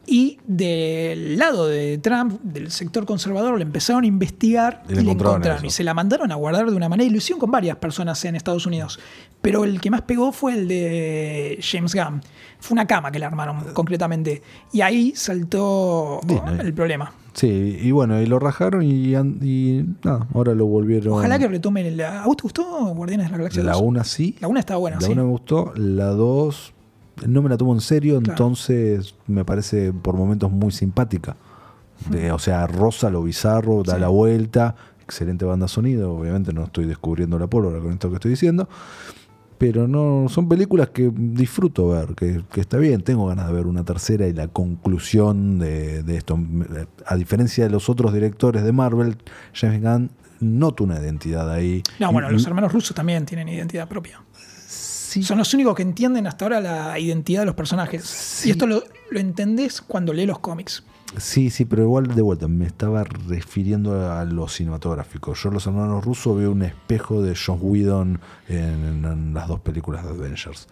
[0.06, 5.66] Y del lado de Trump, del sector conservador, le empezaron a investigar Y le encontraron.
[5.66, 7.08] Y se la mandaron a guardar de una manera.
[7.08, 8.99] Y lo hicieron con varias personas en Estados Unidos.
[9.41, 12.22] Pero el que más pegó fue el de James Gunn.
[12.60, 14.41] Fue una cama que le armaron concretamente.
[14.74, 16.60] Y ahí saltó Disney.
[16.60, 17.14] el problema.
[17.34, 21.14] Sí, y bueno, y lo rajaron y, an- y nada, ahora lo volvieron.
[21.14, 22.24] Ojalá que retomen la.
[22.24, 23.82] ¿A vos te gustó Guardianes de la Galaxia La 2?
[23.84, 24.36] 1 sí.
[24.39, 25.12] La 1 estaba buena, la sí.
[25.14, 26.74] 1 me gustó, la 2
[27.28, 28.32] no me la tomo en serio, Claro.
[28.34, 31.36] entonces me parece por momentos muy simpática.
[32.09, 34.01] De- o sea, rosa lo bizarro, da Sí.
[34.01, 38.32] la vuelta, excelente banda sonido, obviamente no estoy descubriendo la pólvora con esto que estoy
[38.32, 38.68] diciendo,
[39.57, 43.68] pero no son películas que disfruto ver, que, que está bien, tengo ganas de ver
[43.68, 46.38] una tercera y la conclusión de, de esto.
[47.05, 49.16] A diferencia de los otros directores de Marvel,
[49.53, 50.11] James Gunn
[50.41, 51.82] nota una identidad ahí.
[51.99, 54.22] No, bueno, los hermanos rusos también tienen identidad propia.
[55.14, 58.03] Sí, Son los únicos que entienden hasta ahora la identidad de los personajes.
[58.03, 58.49] Sí.
[58.49, 60.84] Y esto lo, lo entendés cuando lees los cómics.
[61.18, 65.36] Sí, sí, pero igual de vuelta, me estaba refiriendo a lo cinematográfico.
[65.36, 70.03] Yo, los hermanos rusos, veo un espejo de John Whedon en, en las dos películas
[70.03, 70.68] de Avengers.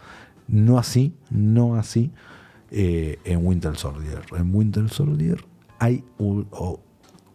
[0.47, 2.11] No así, no así
[2.71, 4.21] eh, en Winter Soldier.
[4.35, 5.45] En Winter Soldier
[5.77, 6.47] hay un-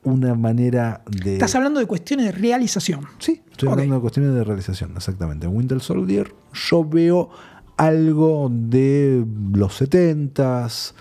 [0.07, 1.35] una manera de.
[1.35, 3.01] Estás hablando de cuestiones de realización.
[3.19, 5.47] Sí, estoy hablando de cuestiones de realización, exactamente.
[5.47, 6.33] En Winter Soldier
[6.71, 7.29] yo veo
[7.77, 10.95] algo de los 70s,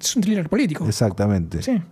[0.00, 0.86] Es un thriller político.
[0.86, 1.62] Exactamente.
[1.62, 1.82] Sí.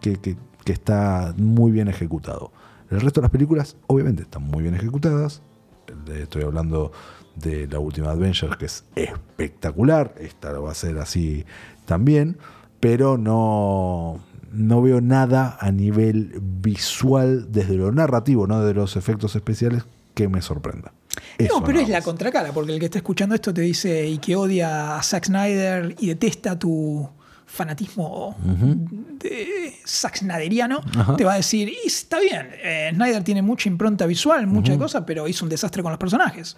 [0.00, 2.50] Que, que- que está muy bien ejecutado.
[2.90, 5.42] El resto de las películas, obviamente, están muy bien ejecutadas.
[6.08, 6.90] Eh, Estoy hablando
[7.36, 10.14] de la última Adventure, que es espectacular.
[10.18, 11.44] Esta va a ser así
[11.84, 12.38] también,
[12.80, 14.20] pero no,
[14.54, 19.84] no veo nada a nivel visual desde lo narrativo, no de los efectos especiales,
[20.14, 20.92] que me sorprenda.
[21.48, 24.36] no, pero es la contracara, porque el que está escuchando esto te dice y que
[24.36, 27.08] odia a Zack Snyder y detesta tu
[27.46, 28.36] fanatismo
[29.20, 30.80] de Zack Snyderiano,
[31.16, 35.04] te va a decir, y está bien, eh, Snyder tiene mucha impronta visual, muchas cosas,
[35.06, 36.56] pero hizo un desastre con los personajes.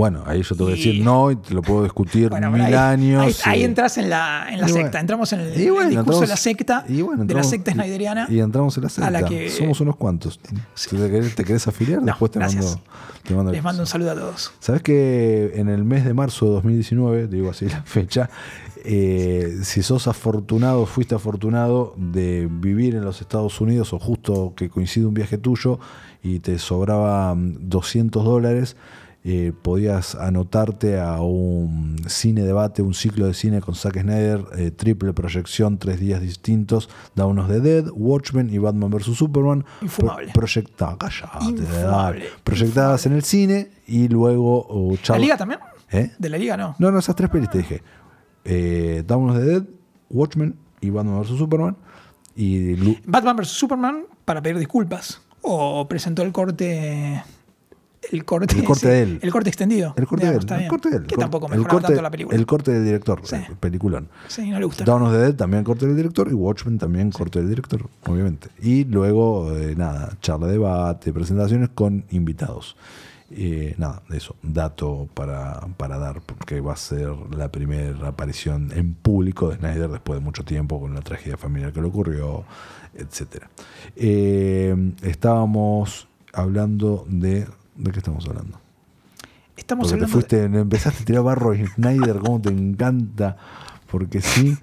[0.00, 3.46] Bueno, ahí yo te voy a decir no y te lo puedo discutir mil años.
[3.46, 7.34] Ahí, entras en la, en la secta, entramos en el, discurso de la secta, de
[7.34, 8.26] la secta snyderiana.
[8.30, 9.28] Y entramos en la secta.
[9.50, 10.40] Somos unos cuantos.
[10.74, 12.80] Si te querés, afiliar, después te mando,
[13.24, 14.52] te mando, Les mando un saludo a todos.
[14.58, 18.30] ¿Sabes que en el mes de marzo de 2019, digo así la fecha,
[18.84, 24.70] eh, si sos afortunado, fuiste afortunado de vivir en los Estados Unidos o justo que
[24.70, 25.78] coincide un viaje tuyo
[26.22, 28.76] y te sobraban 200 dólares,
[29.22, 34.70] eh, podías anotarte a un cine debate, un ciclo de cine con Zack Snyder, eh,
[34.70, 39.16] triple proyección, tres días distintos, Dawn of the Dead, Watchmen y Batman vs.
[39.16, 39.64] Superman.
[39.82, 40.32] Infumable.
[42.42, 44.66] Proyectadas en el cine y luego...
[44.68, 45.60] Uh, ¿La Liga también?
[45.92, 46.12] ¿Eh?
[46.18, 46.76] ¿De la Liga no?
[46.78, 47.82] No, no, esas tres pelis te dije.
[48.44, 49.62] Eh, Dawn of the Dead,
[50.08, 51.36] Watchmen y Batman vs.
[51.36, 51.76] Superman.
[52.34, 53.48] Y Batman vs.
[53.48, 55.20] Superman para pedir disculpas.
[55.42, 57.22] O presentó el corte
[58.10, 59.18] el corte, el corte de él.
[59.22, 59.94] El corte extendido.
[59.96, 60.46] El corte de él.
[60.50, 61.06] El corte de él.
[61.06, 62.36] Que tampoco mejoraba tanto la película.
[62.36, 63.36] El corte del director, sí.
[63.60, 64.08] peliculón.
[64.28, 64.84] Sí, no le gusta.
[64.84, 68.48] Dawn of the Dead también corte del director y Watchmen también corte del director, obviamente.
[68.60, 72.76] Y luego, eh, nada, charla de debate, presentaciones con invitados.
[73.32, 78.94] Eh, nada, eso, dato para, para dar, porque va a ser la primera aparición en
[78.94, 82.44] público de Snyder después de mucho tiempo con la tragedia familiar que le ocurrió,
[82.94, 83.44] etc.
[83.94, 87.46] Eh, estábamos hablando de
[87.76, 88.58] ¿De qué estamos hablando?
[89.56, 90.06] Estamos porque hablando.
[90.06, 93.36] Te fuiste, empezaste a tirar barro y Snyder, cómo te encanta.
[93.90, 94.56] Porque sí.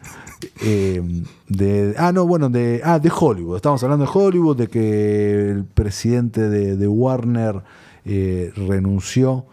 [0.61, 1.01] Eh,
[1.49, 3.55] de, ah, no, bueno, de, ah, de Hollywood.
[3.55, 7.63] Estamos hablando de Hollywood, de que el presidente de, Warner
[8.05, 9.45] eh, renunció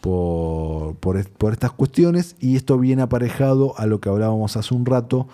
[0.00, 2.36] por, por, por, estas cuestiones.
[2.40, 5.28] Y esto viene aparejado a lo que hablábamos hace un rato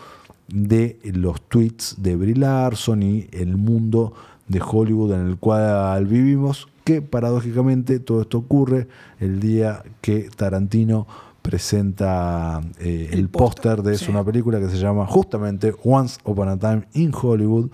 [0.49, 4.15] de los tweets de Brie Larson y el mundo
[4.49, 8.89] de Hollywood en el cual vivimos que paradójicamente todo esto ocurre
[9.21, 11.07] el día que Tarantino
[11.43, 16.89] presenta eh, el, póster de una película que se llama justamente Once Upon a Time
[16.95, 17.69] in Hollywood.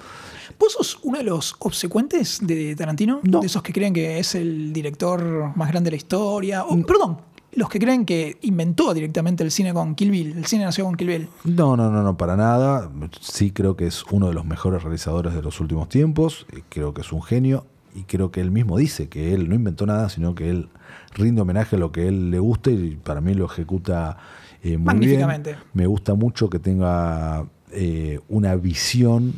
[0.59, 3.21] ¿Vos sos uno de los obsecuentes de Tarantino?
[3.23, 3.39] No.
[3.39, 6.65] De esos que creen que es el director más grande de la historia.
[6.85, 7.19] perdón,
[7.53, 10.39] los que creen que inventó directamente el cine con Kill Bill.
[10.39, 11.29] El cine nació con Kill Bill.
[11.45, 12.91] No, no, no, no, para nada.
[13.21, 16.49] Sí creo que es uno de los mejores realizadores de los últimos tiempos.
[16.69, 19.87] Creo que es un genio y creo que él mismo dice que él no inventó
[19.87, 20.69] nada, sino que él
[21.15, 24.19] rinde homenaje a lo que él le gusta y para mí lo ejecuta
[24.63, 25.51] eh, muy Magníficamente.
[25.53, 25.63] bien.
[25.75, 29.35] Me gusta mucho que tenga eh, una visión.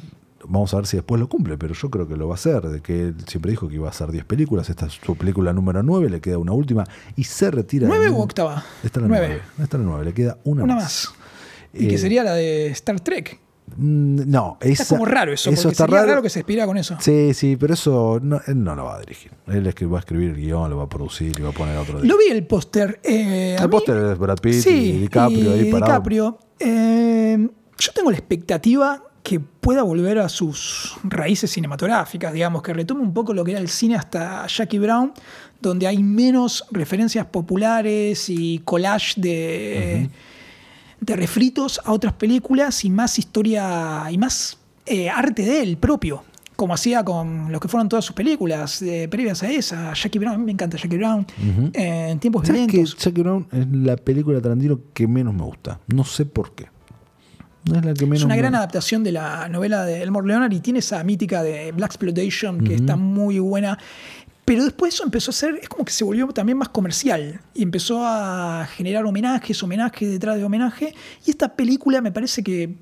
[0.48, 2.62] Vamos a ver si después lo cumple, pero yo creo que lo va a hacer.
[2.62, 4.70] De que él siempre dijo que iba a hacer 10 películas.
[4.70, 6.84] Esta es su película número 9, le queda una última
[7.16, 7.88] y se retira.
[7.88, 8.64] ¿9 u octava?
[8.84, 9.40] Esta es la 9.
[9.58, 11.12] Esta es la 9, le queda una, una más.
[11.74, 13.40] Y que eh, sería la de Star Trek.
[13.76, 16.22] Mm, no, esa, está como raro eso, eso está raro.
[16.22, 16.96] que se inspira con eso.
[17.00, 19.32] Sí, sí, pero eso no, él no lo va a dirigir.
[19.46, 22.00] Él va a escribir el guion, lo va a producir y va a poner otro
[22.00, 22.10] día.
[22.10, 23.00] Lo vi el póster.
[23.02, 25.92] Eh, el póster es Brad Pitt y DiCaprio ahí parado.
[25.92, 26.38] DiCaprio.
[26.58, 27.48] Eh,
[27.78, 33.12] yo tengo la expectativa que pueda volver a sus raíces cinematográficas, digamos, que retome un
[33.12, 35.12] poco lo que era el cine hasta Jackie Brown,
[35.60, 40.10] donde hay menos referencias populares y collage de
[41.06, 46.24] de refritos a otras películas y más historia y más eh, arte de él propio,
[46.56, 49.94] como hacía con lo que fueron todas sus películas eh, previas a esa.
[49.94, 51.24] Jackie Brown, me encanta Jackie Brown,
[51.72, 52.96] eh, en tiempos violentos.
[52.98, 55.80] Jackie Brown es la película de Tarantino que menos me gusta.
[55.86, 56.66] No sé por qué.
[57.64, 60.52] No es, la que menos es una gran adaptación de la novela de Elmore Leonard
[60.52, 63.78] y tiene esa mítica de Black Exploitation que está muy buena.
[64.46, 67.64] Pero después eso empezó a ser, es como que se volvió también más comercial y
[67.64, 70.94] empezó a generar homenajes, homenajes detrás de homenaje.
[71.26, 72.72] Y esta película me parece que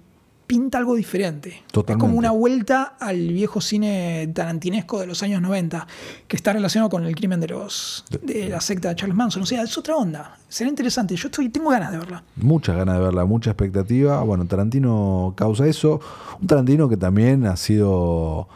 [0.47, 1.63] pinta algo diferente.
[1.73, 5.87] Es como una vuelta al viejo cine tarantinesco de los años 90,
[6.29, 9.43] que está relacionado con el crimen de los de la secta de Charles Manson.
[9.43, 10.37] O sea, es otra onda.
[10.47, 11.17] Será interesante.
[11.17, 12.23] Yo estoy, tengo ganas de verla.
[12.37, 14.23] Muchas ganas de verla, mucha expectativa.
[14.23, 15.99] Bueno, Tarantino causa eso.
[16.43, 18.49] Un Tarantino que también ha sido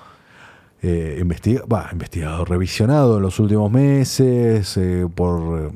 [0.82, 5.70] eh, investigado, revisionado en los últimos meses, eh, por eh,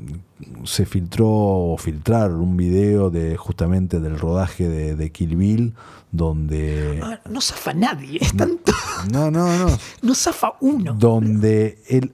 [0.65, 5.73] se filtró o filtraron un video de justamente del rodaje de, Kill Bill
[6.11, 8.71] donde ah, no zafa nadie, es tanto.
[9.11, 10.15] No no no no.
[10.15, 10.93] Zafa uno.
[10.93, 12.13] Donde él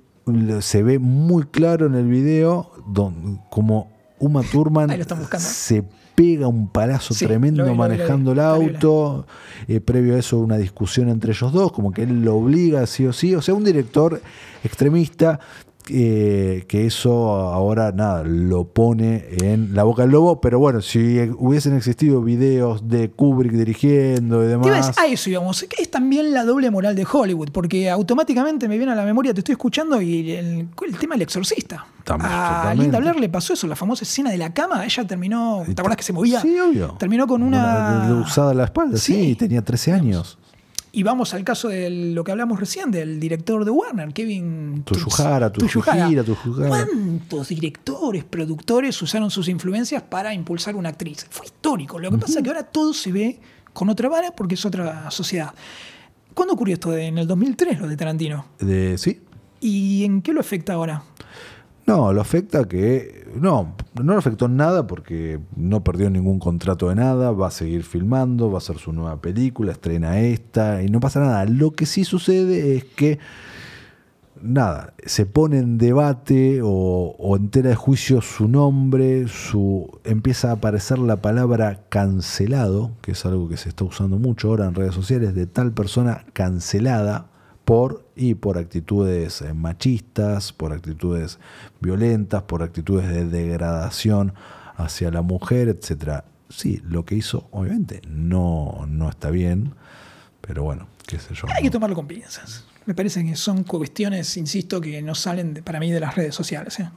[0.62, 4.90] se ve muy claro en el video don- como Uma Thurman
[5.38, 5.84] se
[6.20, 7.98] pega un palazo Sí, tremendo lo vi, lo vi, lo vi.
[7.98, 9.26] manejando el auto.
[9.70, 13.06] Eh, previo a eso, una discusión entre ellos dos, como que él lo obliga sí
[13.06, 13.36] o sí.
[13.36, 14.22] O sea, un director
[14.64, 15.40] extremista.
[15.92, 21.20] Eh, que eso ahora nada lo pone en la boca del lobo pero bueno si
[21.38, 25.64] hubiesen existido videos de Kubrick dirigiendo y demás a eso íbamos.
[25.64, 29.34] que Es también la doble moral de Hollywood, porque automáticamente me viene a la memoria,
[29.34, 31.86] te estoy escuchando, y el, el tema del exorcista.
[32.04, 32.84] También, a totalmente.
[32.84, 35.98] Linda Blair le pasó eso, la famosa escena de la cama, ella terminó, ¿te acuerdas
[35.98, 36.42] que se movía?
[36.42, 36.96] Sí, obvio.
[37.00, 38.22] Terminó con una...
[38.26, 39.36] usada la espalda, sí, Sí.
[39.36, 40.38] tenía 13 años.
[40.92, 45.52] Y vamos al caso de lo que hablamos recién, del director de Warner, Kevin Tuyuhara,
[45.52, 46.68] Tuyuhira, Tuyuhara.
[46.68, 51.28] ¿Cuántos directores, productores usaron sus influencias para impulsar una actriz?
[51.30, 52.00] Fue histórico.
[52.00, 53.40] Lo que pasa es que ahora todo se ve
[53.74, 55.54] con otra vara porque es otra sociedad.
[56.34, 56.98] ¿Cuándo ocurrió esto?
[56.98, 58.46] En el 2003, lo de Tarantino.
[58.60, 59.22] De, sí,
[59.62, 61.04] ¿Y en qué lo afecta ahora?
[61.90, 63.28] No, lo afecta que.
[63.34, 67.52] No, no lo afectó en nada porque no perdió ningún contrato de nada, va a
[67.52, 71.46] seguir filmando, va a hacer su nueva película, estrena esta y no pasa nada.
[71.46, 73.18] Lo que sí sucede es que.
[74.42, 80.54] Nada, se pone en debate o, o entera de juicio su nombre, su empieza a
[80.54, 84.96] aparecer la palabra cancelado, que es algo que se está usando mucho ahora en redes
[84.96, 87.30] sociales, de tal persona cancelada
[87.70, 91.38] por y por actitudes eh, machistas, por actitudes
[91.80, 94.34] violentas, por actitudes de degradación
[94.76, 96.26] hacia la mujer, etcétera.
[96.50, 99.76] Sí, lo que hizo obviamente no, no está bien,
[100.42, 101.44] pero bueno, qué sé yo.
[101.56, 102.66] Hay que tomarlo con pinzas.
[102.88, 106.34] Me parece que son cuestiones, insisto, que no salen de- para mí de las redes
[106.34, 106.80] sociales.
[106.80, 106.90] ¿eh?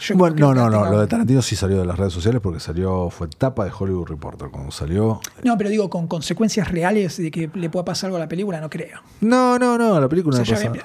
[0.00, 2.60] Yo Bueno, no, no, no, lo de Tarantino sí salió de las redes sociales porque
[2.60, 5.20] salió, fue tapa de Hollywood Reporter cuando salió.
[5.42, 8.60] No, pero digo, con consecuencias reales de que le pueda pasar algo a la película,
[8.60, 9.00] no creo.
[9.20, 10.84] No, no, no, la película O no sea, ya pasa-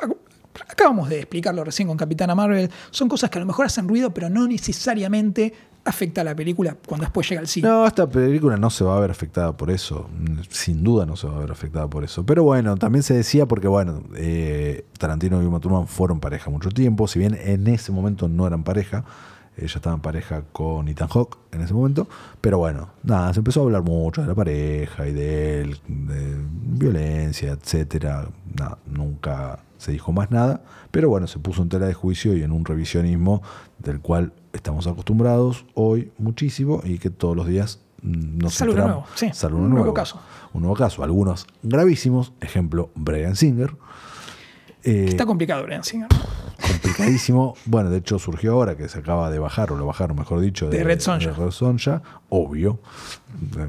[0.69, 2.69] acabamos de explicarlo recién con Capitana Marvel.
[2.91, 5.53] Son cosas que a lo mejor hacen ruido, pero no necesariamente
[5.83, 7.67] afecta a la película cuando después llega al cine.
[7.67, 10.09] No, esta película no se va a ver afectada por eso.
[10.49, 12.25] Sin duda no se va a ver afectada por eso.
[12.25, 16.69] Pero bueno, también se decía porque, bueno, eh, Tarantino y Uma Thurman fueron pareja mucho
[16.69, 17.07] tiempo.
[17.07, 19.03] Si bien en ese momento no eran pareja,
[19.65, 22.07] ella estaba en pareja con Ethan Hawke en ese momento.
[22.41, 26.35] Pero bueno, nada, se empezó a hablar mucho de la pareja y de él, de
[26.77, 28.27] violencia, etcétera.
[28.57, 30.61] Nada, nunca se dijo más nada.
[30.91, 33.41] Pero bueno, se puso en tela de juicio y en un revisionismo
[33.79, 38.91] del cual estamos acostumbrados hoy muchísimo y que todos los días mm, nos enteramos.
[38.91, 39.93] nuevo, sí, Sale un nuevo.
[39.93, 40.19] caso.
[40.53, 41.03] Un nuevo caso.
[41.03, 42.33] Algunos gravísimos.
[42.41, 43.75] Ejemplo, Brian Singer.
[44.83, 46.07] Eh, Está complicado, Brian Singer.
[46.59, 47.55] complicadísimo.
[47.65, 50.69] Bueno, de hecho surgió ahora que se acaba de bajar, o lo bajaron, mejor dicho,
[50.69, 51.27] De Red Sonja.
[51.29, 52.01] de Red Sonja.
[52.29, 52.79] Obvio.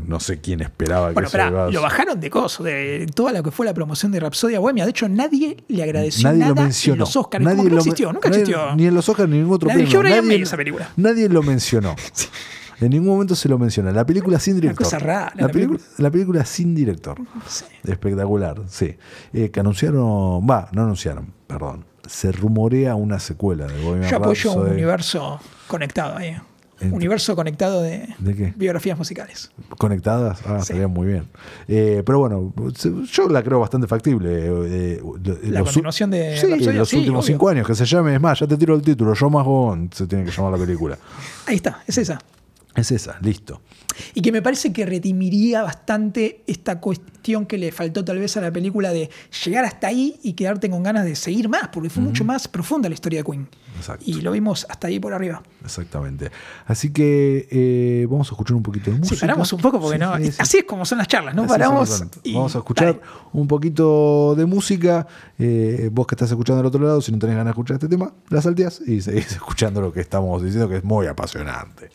[0.07, 3.33] No sé quién esperaba Bueno, que eso iba a- lo bajaron de coso, de toda
[3.33, 4.85] lo que fue la promoción de Rapsodia Bohemia.
[4.85, 6.95] De hecho, nadie le agradeció Nadie nada lo mencionó.
[6.95, 7.45] en los Oscars.
[7.45, 8.75] Nadie no lo- existió, nunca nadie- existió.
[8.77, 9.87] Ni en los Oscars ni en ningún otro La premio.
[9.87, 10.89] dirigió Brian nadie, May esa película.
[10.97, 11.95] nadie lo mencionó.
[12.83, 13.93] En ningún momento se lo menciona.
[13.93, 14.85] La película sin director.
[14.85, 15.95] cosa rara, La, la película, película.
[16.05, 17.19] la película sin director.
[17.49, 17.65] Sí.
[17.85, 18.97] Espectacular, sí.
[19.33, 21.85] Eh, que anunciaron, va, no anunciaron, perdón.
[22.07, 26.37] Se rumorea una secuela de Bohemian Yo apoyo un universo conectado ahí.
[26.81, 28.53] Ent- Universo conectado de, ¿De qué?
[28.57, 29.53] biografías musicales.
[29.79, 30.41] conectadas.
[30.45, 30.63] Ah, Sí.
[30.63, 31.29] estaría muy bien.
[31.69, 32.53] Eh, pero bueno,
[33.13, 34.31] yo la creo bastante factible.
[34.33, 35.03] eh, eh,
[35.45, 37.35] La los- continuación de Sí, Rhapsody, los sí, últimos obvio.
[37.35, 39.95] cinco años, que se llame, es más, ya te tiro el título, yo más Bond
[39.95, 40.99] se tiene que llamar la película.
[41.47, 42.19] Ahí está, es esa.
[42.75, 43.61] Es esa, listo.
[44.15, 48.41] Y que me parece que redimiría bastante esta cuestión que le faltó tal vez a
[48.41, 49.11] la película de
[49.45, 52.89] llegar hasta ahí y quedarte con ganas de seguir más, porque fue mucho más profunda
[52.89, 53.49] la historia de Queen.
[53.77, 54.05] Exacto.
[54.07, 55.43] Y lo vimos hasta ahí por arriba.
[55.63, 56.31] Exactamente.
[56.67, 59.17] Así que eh, vamos a escuchar un poquito de música.
[59.17, 60.17] Sí, paramos un poco porque Sí, no.
[60.17, 60.39] sí, sí.
[60.39, 62.05] Así es como son las charlas, no Así paramos.
[62.23, 63.01] y- Vamos a escuchar dale.
[63.35, 65.07] un poquito de música.
[65.39, 67.89] Eh, vos que estás escuchando del otro lado, si no tenés ganas de escuchar este
[67.89, 71.91] tema, la salteás y seguís escuchando lo que estamos diciendo, que es muy apasionante.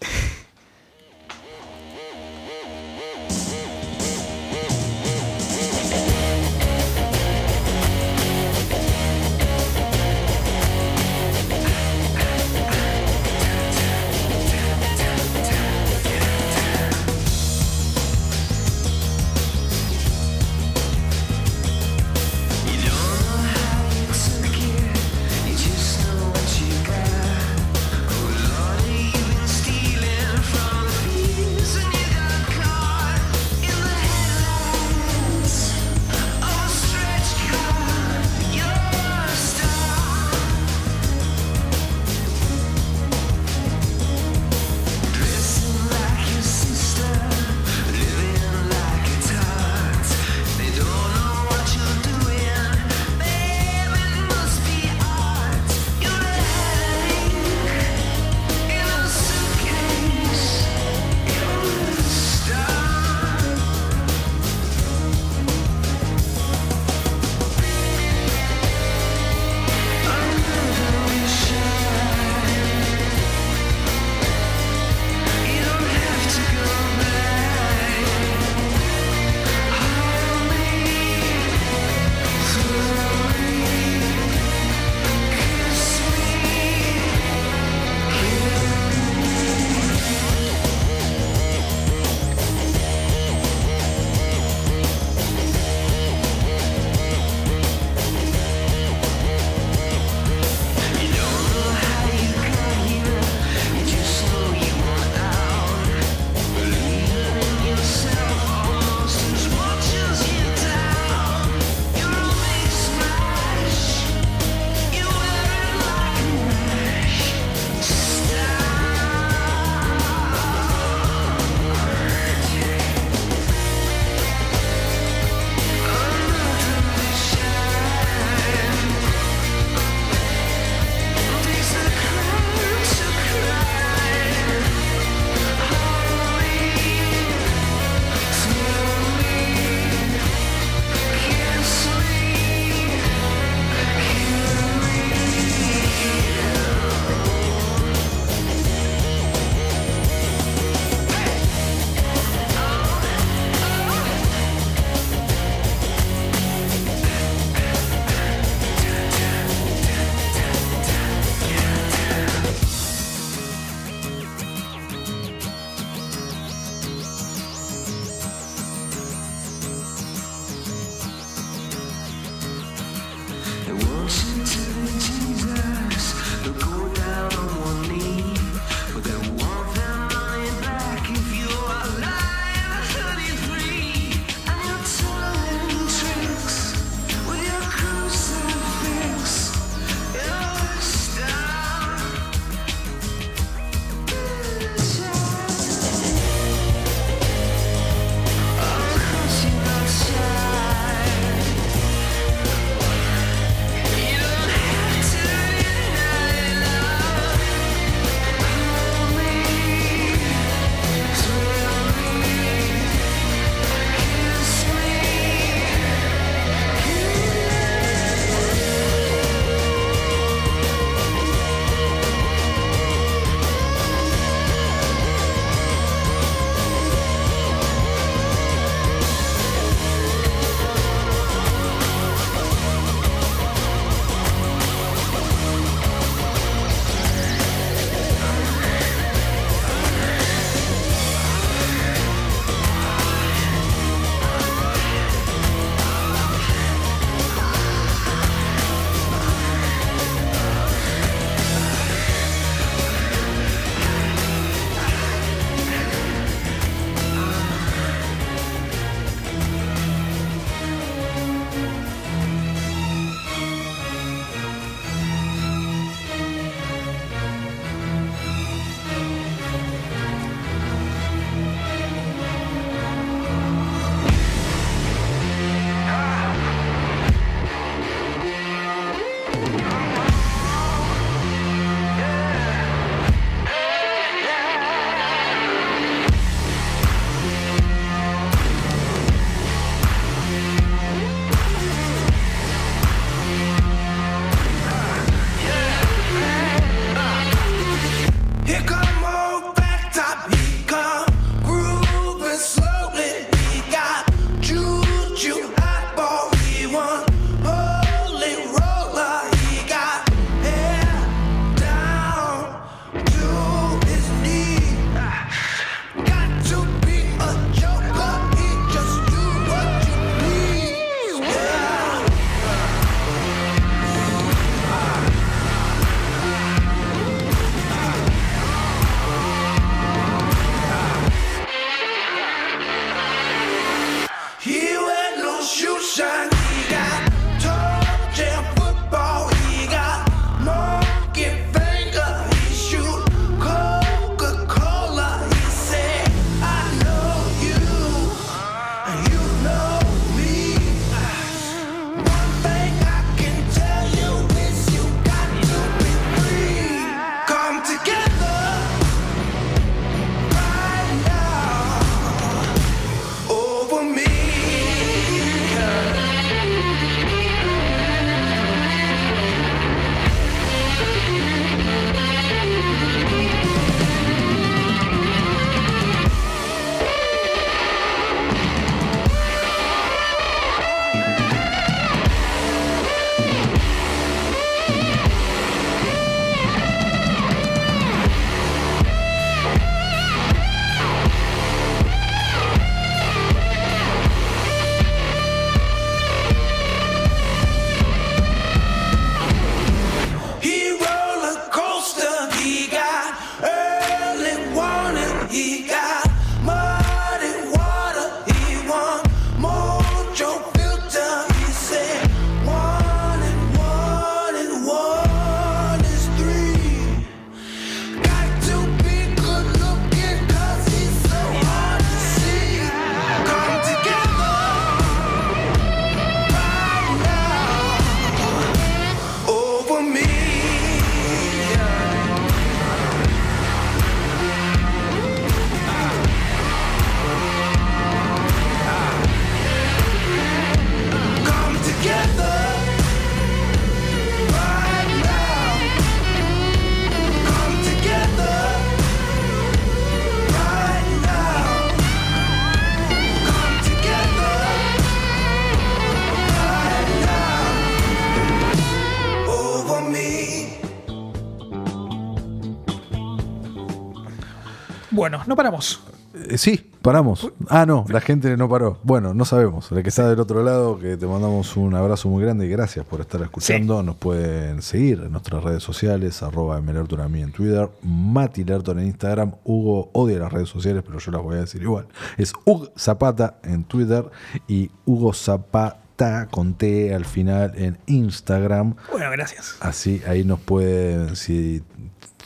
[465.10, 465.80] Bueno, no paramos.
[466.14, 467.32] Eh, sí, paramos.
[467.48, 468.78] Ah, no, la gente no paró.
[468.84, 469.72] Bueno, no sabemos.
[469.72, 472.86] La que está del otro lado, que te mandamos un abrazo muy grande y gracias
[472.86, 473.82] por estar escuchando.
[473.84, 478.80] Nos pueden seguir en nuestras redes sociales, arroba Lerton a mí en Twitter, Mati Lerton
[478.80, 481.88] en Instagram, Hugo odia las redes sociales, pero yo las voy a decir igual.
[482.18, 484.04] Es Hugo Zapata en Twitter
[484.50, 488.76] y Hugo Zapata con T al final en Instagram.
[488.92, 489.56] Bueno, gracias.
[489.62, 491.64] Así ahí nos pueden, si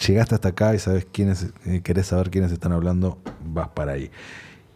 [0.06, 4.12] llegaste hasta acá y sabes quiénes, eh, querés saber quiénes están hablando, vas para ahí.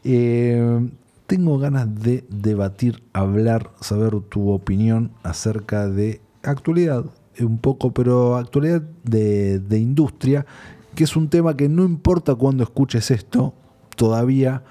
[0.04, 0.90] Eh,
[1.28, 7.06] tengo ganas de debatir, hablar, saber tu opinión acerca de actualidad,
[7.40, 10.46] un poco, pero actualidad de, de industria,
[10.94, 13.54] que es un tema que no importa cuándo escuches esto,
[13.96, 14.64] todavía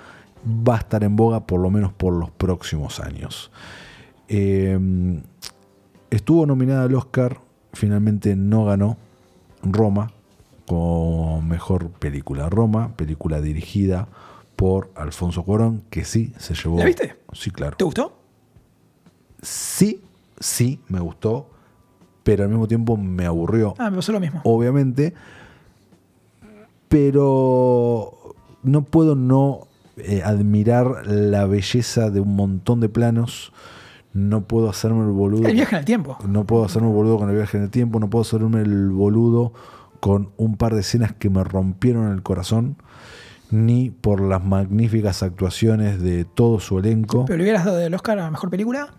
[0.46, 3.50] va a estar en boga por lo menos por los próximos años.
[4.28, 4.78] Eh,
[6.10, 7.40] estuvo nominada al Oscar,
[7.72, 8.96] finalmente no ganó
[9.62, 10.12] Roma,
[10.66, 12.48] con mejor película.
[12.48, 14.08] Roma, película dirigida
[14.56, 16.78] por Alfonso Cuarón, que sí se llevó.
[16.78, 17.16] ¿La viste?
[17.32, 17.76] Sí, claro.
[17.76, 18.16] ¿Te gustó?
[19.42, 20.02] Sí,
[20.38, 21.50] sí, me gustó,
[22.22, 23.74] pero al mismo tiempo me aburrió.
[23.78, 24.40] Ah, me pasó lo mismo.
[24.44, 25.14] Obviamente,
[26.88, 33.52] pero no puedo no eh, admirar la belleza de un montón de planos.
[34.12, 35.48] No puedo hacerme el boludo.
[35.48, 36.16] El viaje en el tiempo.
[36.26, 37.98] No puedo hacerme el boludo con el viaje en el tiempo.
[37.98, 39.52] No puedo hacerme el boludo
[40.04, 42.76] con un par de escenas que me rompieron el corazón,
[43.50, 47.24] ni por las magníficas actuaciones de todo su elenco.
[47.24, 48.92] ¿Pero le hubieras dado el Oscar a Mejor Película?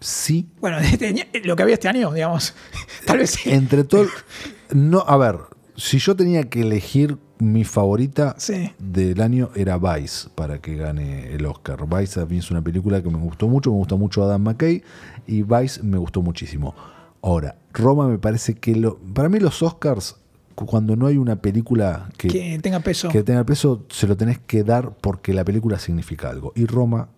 [0.00, 0.50] Sí.
[0.60, 2.54] Bueno, este lo que había este año, digamos.
[3.06, 3.50] Tal vez sí.
[3.50, 4.04] Entre todo.
[4.74, 5.38] No, a ver,
[5.76, 8.70] si yo tenía que elegir mi favorita Sí.
[8.78, 11.86] del año era Vice para que gane el Oscar.
[11.88, 14.82] Vice a mí es una película que me gustó mucho, me gusta mucho Adam McKay
[15.26, 16.74] y Vice me gustó muchísimo.
[17.22, 20.16] Ahora, Roma me parece que lo, para mí los Oscars
[20.54, 23.08] cu- cuando no hay una película que, Que tenga peso.
[23.08, 26.52] que tenga peso, se lo tenés que dar porque la película significa algo.
[26.56, 27.08] Y Roma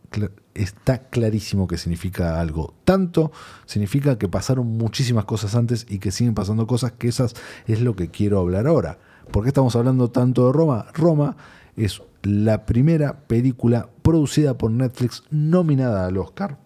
[0.55, 2.75] está clarísimo que significa algo.
[2.85, 3.33] Tanto
[3.67, 7.35] significa que pasaron muchísimas cosas antes y que siguen pasando cosas, que esas
[7.67, 8.99] es lo que quiero hablar ahora.
[9.33, 10.87] ¿Por qué estamos hablando tanto de Roma?
[10.95, 11.37] Roma
[11.77, 16.59] es la primera película producida por Netflix nominada al Oscar.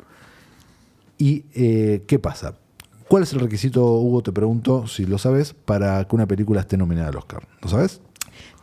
[1.17, 2.55] ¿Y eh, qué pasa?
[3.09, 4.23] ¿Cuál es el requisito, Hugo?
[4.23, 7.47] Te pregunto, si lo sabes, para que una película esté nominada al Oscar.
[7.63, 8.01] ¿Lo sabes?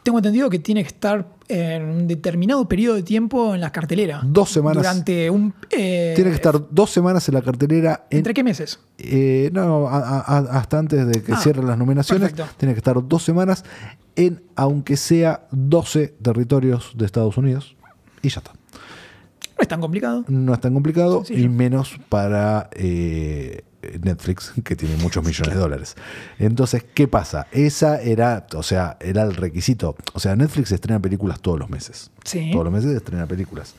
[0.03, 4.21] Tengo entendido que tiene que estar en un determinado periodo de tiempo en la cartelera.
[4.23, 4.83] Dos semanas.
[4.83, 5.51] Durante un.
[5.71, 8.05] eh, Tiene que estar dos semanas en la cartelera.
[8.11, 8.79] En, ¿Entre qué meses?
[8.99, 12.29] eh, no, a- a- hasta antes de que Ah, cierren las nominaciones.
[12.29, 12.53] perfecto.
[12.57, 13.65] Tiene que estar dos semanas
[14.15, 17.75] en, aunque sea 12 territorios de Estados Unidos.
[18.21, 18.51] Y ya está.
[18.53, 20.23] No es tan complicado.
[20.27, 21.45] No es tan complicado Sencillo.
[21.45, 23.63] y menos para eh,
[24.01, 25.95] Netflix, que tiene muchos millones de dólares.
[26.39, 27.47] Entonces, ¿qué pasa?
[27.51, 29.95] Esa era, o sea, era el requisito.
[30.13, 32.11] O sea, Netflix estrena películas todos los meses.
[32.23, 32.49] Sí.
[32.51, 33.75] Todos los meses estrena películas.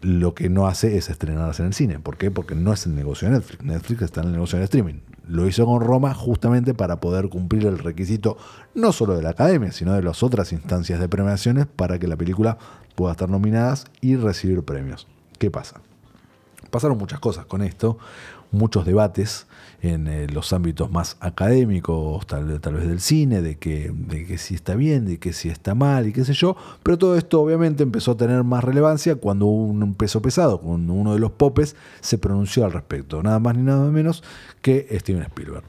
[0.00, 1.98] Lo que no hace es estrenarlas en el cine.
[1.98, 2.30] ¿Por qué?
[2.30, 3.64] Porque no es el negocio de Netflix.
[3.64, 5.00] Netflix está en el negocio del streaming.
[5.26, 8.38] Lo hizo con Roma justamente para poder cumplir el requisito
[8.74, 12.16] no solo de la academia, sino de las otras instancias de premiaciones para que la
[12.16, 12.56] película
[12.94, 15.06] pueda estar nominadas y recibir premios.
[15.38, 15.80] ¿Qué pasa?
[16.70, 17.98] Pasaron muchas cosas con esto,
[18.50, 19.46] muchos debates
[19.80, 23.92] en eh, los ámbitos más académicos, tal, vez del cine, de que,
[24.38, 27.40] si está bien, de que si está mal y qué sé yo, pero todo esto
[27.40, 31.76] obviamente empezó a tener más relevancia cuando un peso pesado, cuando uno de los popes
[32.00, 34.24] se pronunció al respecto, nada más ni nada menos
[34.62, 35.64] que Steven Spielberg.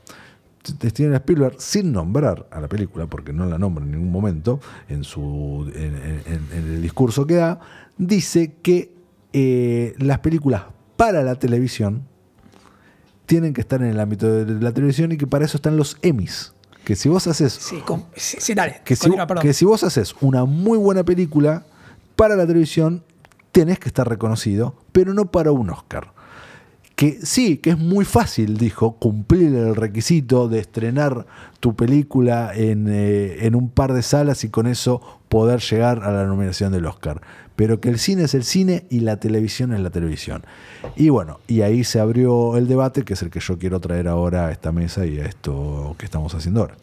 [0.63, 5.03] Steven Spielberg, sin nombrar a la película, porque no la nombra en ningún momento en,
[5.03, 7.59] su, en el discurso que da,
[7.97, 8.91] dice que
[9.31, 10.63] eh, las películas
[10.97, 12.08] para la televisión
[13.29, 15.97] tienen que estar en el ámbito de la televisión y que para eso están los
[16.01, 16.51] Emmys.
[16.83, 18.81] Que si vos haces Sí, con- sí, sí, dale.
[18.87, 21.63] continúa, que si vos haces una muy buena película
[22.15, 23.03] para la televisión,
[23.51, 26.11] tenés que estar reconocido, pero no para un Oscar.
[26.95, 31.27] Que sí, que es muy fácil, dijo, cumplir el requisito de estrenar
[31.59, 36.11] tu película en, eh, en un par de salas y con eso poder llegar a
[36.11, 37.21] la nominación del Oscar.
[37.59, 40.45] Pero que el cine es el cine y la televisión es la televisión.
[40.95, 44.07] Y bueno, y ahí se abrió el debate, que es el que yo quiero traer
[44.07, 46.77] ahora a esta mesa y a esto que estamos haciendo ahora.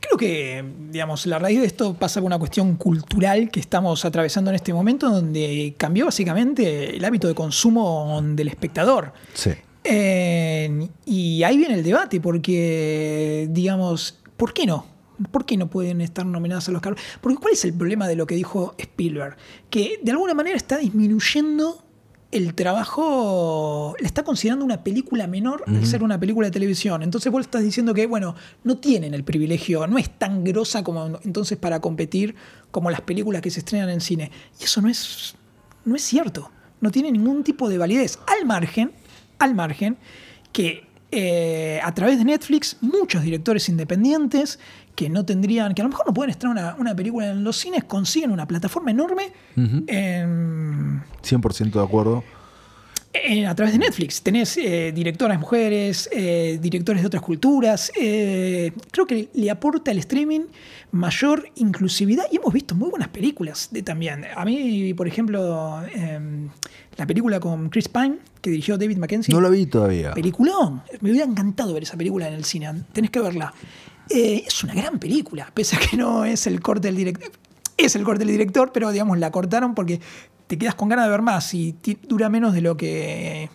[0.00, 4.48] Creo que, digamos, la raíz de esto pasa por una cuestión cultural que estamos atravesando
[4.48, 9.12] en este momento, donde cambió básicamente el hábito de consumo del espectador.
[9.34, 9.50] Sí.
[9.84, 14.93] Eh, y ahí viene el debate, porque, digamos, ¿por qué no?
[15.30, 16.96] ¿Por qué no pueden estar nominadas a los Oscar?
[17.20, 19.36] Porque ¿cuál es el problema de lo que dijo Spielberg?
[19.70, 21.84] Que de alguna manera está disminuyendo
[22.34, 27.04] el trabajo le está considerando una película menor al ser una película de televisión.
[27.04, 28.34] Entonces vos estás diciendo que, bueno,
[28.64, 32.34] no tienen el privilegio, no es tan grosa como entonces para competir
[32.72, 34.32] como las películas que se estrenan en cine.
[34.60, 35.36] Y eso no es,
[35.84, 36.50] no es cierto.
[36.80, 38.18] No tiene ningún tipo de validez.
[38.26, 38.90] Al margen,
[39.38, 39.96] al margen,
[40.50, 44.58] que eh, a través de Netflix muchos directores independientes
[44.94, 47.84] que no tendrían, que a lo mejor no pueden estrenar una, película en los cines,
[47.84, 49.32] consiguen una plataforma enorme.
[49.56, 52.24] 100% de acuerdo.
[53.46, 54.22] a través de Netflix.
[54.22, 57.92] Tenés eh, directoras mujeres, eh, directores de otras culturas.
[58.00, 60.42] Eh, creo que le aporta el streaming
[60.92, 64.24] mayor inclusividad y hemos visto muy buenas películas de también.
[64.36, 66.48] A mí, por ejemplo, em,
[66.96, 69.34] la película con Chris Pine, que dirigió David Mackenzie.
[69.34, 70.12] No la vi todavía.
[70.12, 70.82] Peliculón.
[71.00, 72.84] Me hubiera encantado ver esa película en el cine.
[72.92, 73.52] Tenés que verla.
[74.10, 77.30] Eh, es una gran película, pese a que no es el corte del director.
[77.76, 80.00] Es el corte del director, pero digamos, la cortaron porque
[80.46, 81.74] te quedas con ganas de ver más y
[82.06, 83.50] dura menos de lo que,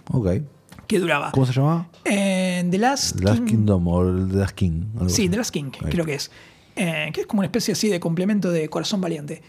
[0.87, 1.31] que duraba.
[1.31, 1.89] ¿Cómo se llama?
[2.03, 4.85] Eh, The Last, Last Kingdom o The Last King.
[5.07, 6.31] Sí, The Last King, creo que es.
[6.75, 9.41] Eh, que es como una especie así de complemento de Corazón Valiente.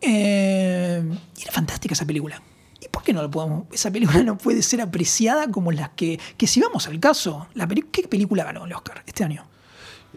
[0.00, 2.40] era fantástica esa película.
[2.80, 3.64] ¿Y por qué no lo podemos?
[3.72, 6.18] Esa película no puede ser apreciada como las que.
[6.36, 9.44] Que si vamos al caso, la ¿qué película ganó el Oscar este año?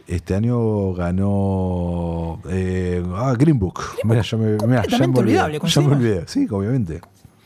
[0.08, 3.82] Este año ganó eh, ah, Green Book.
[4.04, 5.60] Mira, ya me, mira, ya me olvidé.
[5.68, 6.24] Ya me olvidé.
[6.28, 7.02] Sí, obviamente.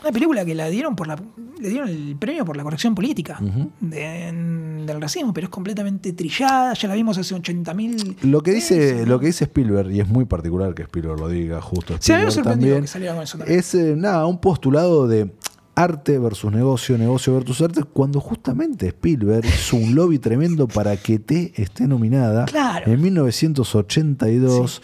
[0.05, 1.15] Una película que la dieron por la,
[1.59, 3.39] le dieron el premio por la corrección política
[3.79, 8.17] del racismo, pero es completamente trillada, ya la vimos hace 80.000.
[8.21, 11.59] Lo que dice, lo que dice Spielberg, y es muy particular que Spielberg lo diga
[11.59, 13.59] justo Spielberg sí, también, que saliera con eso también.
[13.59, 15.31] es eh, nada, un postulado de
[15.75, 21.19] arte versus negocio, negocio versus arte, cuando justamente Spielberg hizo un lobby tremendo para que
[21.19, 22.45] T esté nominada
[22.85, 24.81] en 1982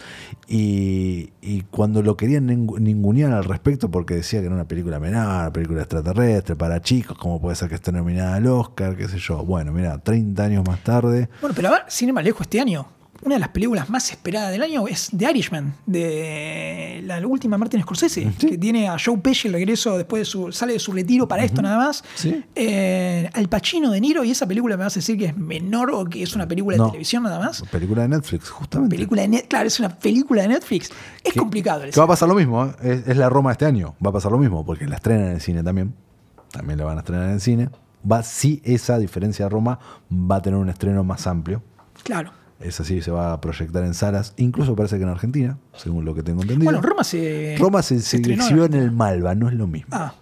[0.48, 1.30] y,
[1.70, 5.80] cuando lo querían ningunear al respecto porque decía que era una película menor, una película
[5.80, 8.96] extraterrestre para chicos, ¿cómo puede ser que esté nominada al Oscar?
[8.96, 9.44] qué sé yo.
[9.44, 11.28] Bueno, mira, 30 años más tarde.
[11.40, 12.86] Bueno, pero a ver, Cine Malejo este año
[13.22, 17.80] una de las películas más esperadas del año es The Irishman, de la última Martin
[17.82, 21.28] Scorsese, que tiene a Joe Pesci el regreso después de su, sale de su retiro
[21.28, 22.02] para esto nada más.
[22.54, 25.92] Eh, al Pacino de Niro, y esa película me vas a decir que es menor
[25.92, 27.62] o que es una película de televisión nada más.
[27.70, 28.96] Película de Netflix, justamente.
[28.96, 30.90] Película de claro, es una película de Netflix.
[31.22, 31.82] Es complicado.
[31.82, 33.04] Que va a pasar lo mismo, ¿eh?
[33.06, 35.40] es, la Roma este año, va a pasar lo mismo, porque la estrenan en el
[35.40, 35.94] cine también.
[36.50, 37.70] También la van a estrenar en el cine.
[38.10, 39.78] Va, sí, esa diferencia de Roma
[40.12, 41.62] va a tener un estreno más amplio.
[42.02, 42.41] Claro.
[42.62, 46.14] Es así, se va a proyectar en salas, incluso parece que en Argentina, según lo
[46.14, 46.64] que tengo entendido.
[46.70, 47.56] Bueno, Roma se.
[47.58, 49.88] Roma se, exhibió en el Malva, no es lo mismo.
[49.92, 50.14] Ah.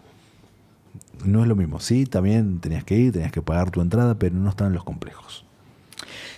[1.24, 1.80] No es lo mismo.
[1.80, 5.44] Sí, también tenías que ir, tenías que pagar tu entrada, pero no están los complejos.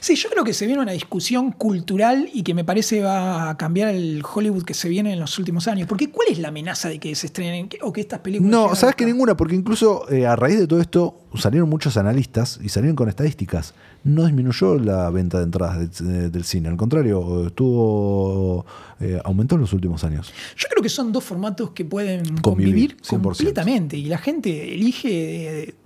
[0.03, 3.57] Sí, yo creo que se viene una discusión cultural y que me parece va a
[3.57, 5.87] cambiar el Hollywood que se viene en los últimos años.
[5.87, 8.51] Porque ¿cuál es la amenaza de que se estrenen o que estas películas...
[8.51, 12.59] No, sabes que ninguna, porque incluso eh, a raíz de todo esto salieron muchos analistas
[12.61, 13.74] y salieron con estadísticas.
[14.05, 18.66] No disminuyó la venta de entradas del cine, al contrario, estuvo
[19.01, 20.33] eh, aumentó en los últimos años.
[20.57, 25.77] Yo creo que son dos formatos que pueden convivir, completamente y la gente elige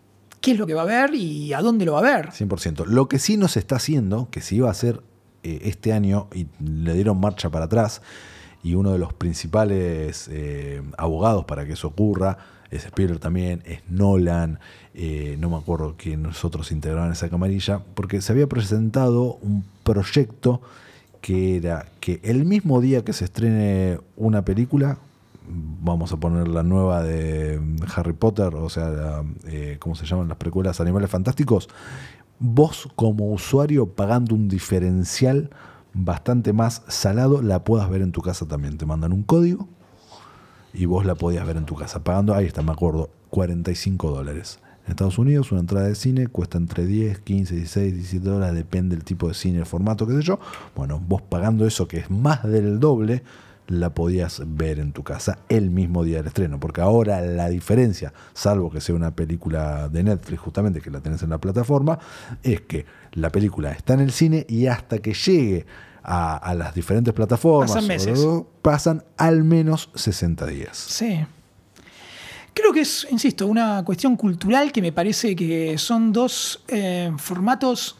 [0.40, 2.30] qué es lo que va a ver y a dónde lo va a ver.
[2.30, 2.86] 100%.
[2.86, 5.02] Lo que sí nos está haciendo, que se iba a hacer
[5.42, 8.00] eh, este año y le dieron marcha para atrás,
[8.62, 12.38] y uno de los principales eh, abogados para que eso ocurra
[12.70, 14.58] es Spielberg también, es Nolan,
[14.98, 20.62] eh, no me acuerdo quién nosotros integraban esa camarilla, porque se había presentado un proyecto
[21.20, 24.96] que era que el mismo día que se estrene una película,
[25.48, 27.60] vamos a poner la nueva de
[27.94, 30.80] Harry Potter, o sea, eh, ¿cómo se llaman las precuelas?
[30.80, 31.68] Animales Fantásticos,
[32.38, 35.50] vos como usuario pagando un diferencial
[35.92, 38.78] bastante más salado, la puedas ver en tu casa también.
[38.78, 39.68] Te mandan un código
[40.72, 44.58] y vos la podías ver en tu casa, pagando, ahí está, me acuerdo, 45 dólares.
[44.86, 48.94] En Estados Unidos una entrada de cine cuesta entre 10, 15, 16, 17 dólares, depende
[48.94, 50.38] del tipo de cine, el formato, qué sé yo.
[50.76, 53.24] Bueno, vos pagando eso que es más del doble,
[53.66, 56.60] la podías ver en tu casa el mismo día del estreno.
[56.60, 61.20] Porque ahora la diferencia, salvo que sea una película de Netflix, justamente que la tenés
[61.24, 61.98] en la plataforma,
[62.44, 65.66] es que la película está en el cine y hasta que llegue
[66.04, 68.24] a, las diferentes plataformas pasan, meses.
[68.62, 70.76] pasan al menos 60 días.
[70.76, 71.26] Sí.
[72.56, 77.96] Creo que es, insisto, una cuestión cultural que me parece que son dos eh, formatos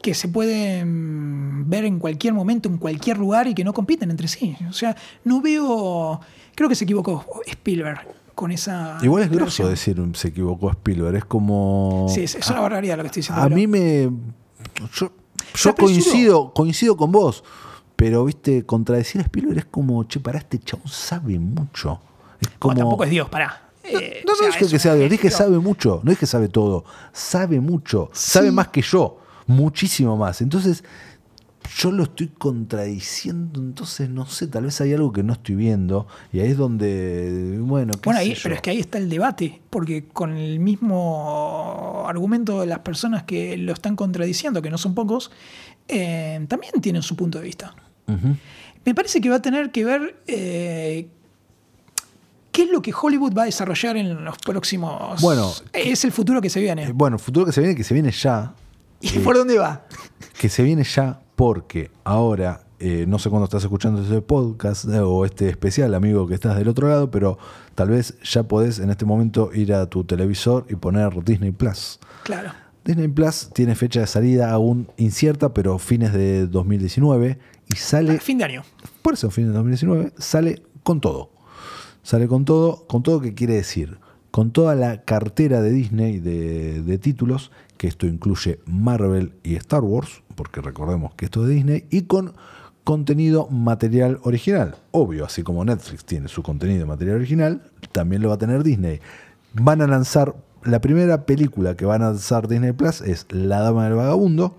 [0.00, 4.28] que se pueden ver en cualquier momento, en cualquier lugar y que no compiten entre
[4.28, 4.56] sí.
[4.66, 6.18] O sea, no veo.
[6.54, 8.00] Creo que se equivocó Spielberg
[8.34, 8.96] con esa.
[9.02, 11.16] Igual es grosso decir se equivocó Spielberg.
[11.16, 12.06] Es como.
[12.08, 13.42] Sí, es, una barbaridad lo que estoy diciendo.
[13.42, 14.10] A mí me.
[14.94, 17.44] Yo, coincido, coincido con vos.
[17.94, 22.00] Pero, viste, contradecir a Spielberg es como, che, pará, este chabón sabe mucho.
[22.40, 22.74] Es como...
[22.74, 23.65] tampoco es Dios, pará.
[23.88, 26.18] Eh, No, no sea, es que, es sea Dios, dije que sabe mucho, no es
[26.18, 30.40] que sabe todo, sabe mucho, sabe más que yo, muchísimo más.
[30.40, 30.82] Entonces,
[31.78, 36.06] yo lo estoy contradiciendo, entonces no sé, tal vez hay algo que no estoy viendo,
[36.32, 38.40] y ahí es donde, bueno, qué Bueno, sé ahí, yo.
[38.42, 43.24] pero es que ahí está el debate, porque con el mismo argumento de las personas
[43.24, 45.30] que lo están contradiciendo, que no son pocos,
[45.88, 47.74] eh, también tienen su punto de vista.
[48.84, 51.08] Me parece que va a tener que ver eh,
[52.56, 55.20] qué es lo que Hollywood va a desarrollar en los próximos...
[55.20, 55.52] Bueno.
[55.72, 56.90] es el futuro que se Eh, viene.
[56.92, 58.54] bueno, futuro que se viene, que se viene ya,
[59.00, 59.86] ¿Y por dónde va?
[60.40, 65.00] que se viene ya porque ahora, eh, no sé cuándo estás escuchando este podcast eh,
[65.00, 67.38] o este especial, amigo que estás del otro lado, pero
[67.74, 71.98] tal vez ya podés en este momento ir a tu televisor y poner Disney Plus.
[72.24, 72.52] Claro.
[72.86, 77.38] Disney Plus tiene fecha de salida aún incierta, pero fines de 2019
[77.68, 78.62] y sale, Fin de año.
[79.02, 81.30] por eso fines de 2019, sale con todo.
[82.06, 83.98] Sale con todo, con todo que quiere decir,
[84.30, 90.22] con toda la cartera de Disney de, títulos, que esto incluye Marvel y Star Wars,
[90.36, 92.34] porque recordemos que esto es de Disney, y con
[92.84, 94.76] contenido material original.
[94.92, 99.00] Obvio, así como Netflix tiene su contenido material original, también lo va a tener Disney.
[99.54, 103.82] Van a lanzar, la primera película que van a lanzar Disney Plus es La Dama
[103.86, 104.56] del Vagabundo,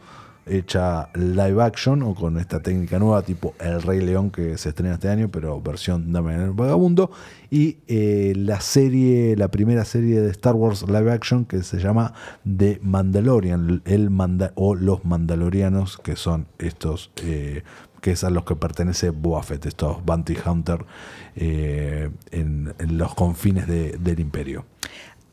[0.49, 4.95] hecha live action o con esta técnica nueva tipo El Rey León que se estrena
[4.95, 7.11] este año, pero versión Dama del Vagabundo.
[7.49, 12.13] Y eh, la serie, la primera serie de Star Wars live action que se llama
[12.45, 17.63] The Mandalorian, el Manda- o los Mandalorianos, que son estos, eh,
[18.01, 20.85] que es a los que pertenece Boba estos Bounty Hunter
[21.35, 24.65] eh, en, los confines de- del imperio.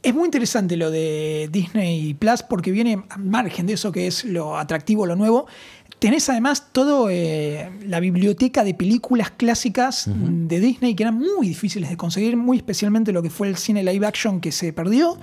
[0.05, 4.27] Es muy interesante lo de Disney Plus porque viene a margen de eso que es
[4.27, 5.47] lo atractivo, lo nuevo.
[5.99, 11.97] Tenés además toda la biblioteca de películas clásicas de Disney que eran muy difíciles de
[11.97, 15.17] conseguir, muy especialmente lo que fue el cine live action que se perdió.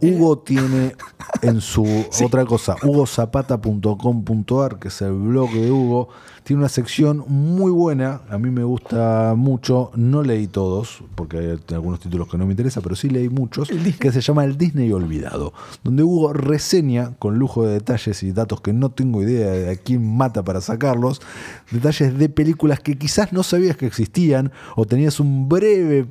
[0.00, 0.94] Hugo tiene
[1.42, 1.84] en su
[2.24, 6.10] otra cosa, hugozapata.com.ar, que es el blog de Hugo,
[6.50, 11.74] tiene una sección muy buena, a mí me gusta mucho, no leí todos, porque hay
[11.76, 13.68] algunos títulos que no me interesan, pero sí leí muchos,
[14.00, 15.52] que se llama El Disney Olvidado,
[15.84, 19.76] donde Hugo reseña con lujo de detalles y datos que no tengo idea de a
[19.76, 21.22] quién mata para sacarlos,
[21.70, 26.08] detalles de películas que quizás no sabías que existían o tenías un breve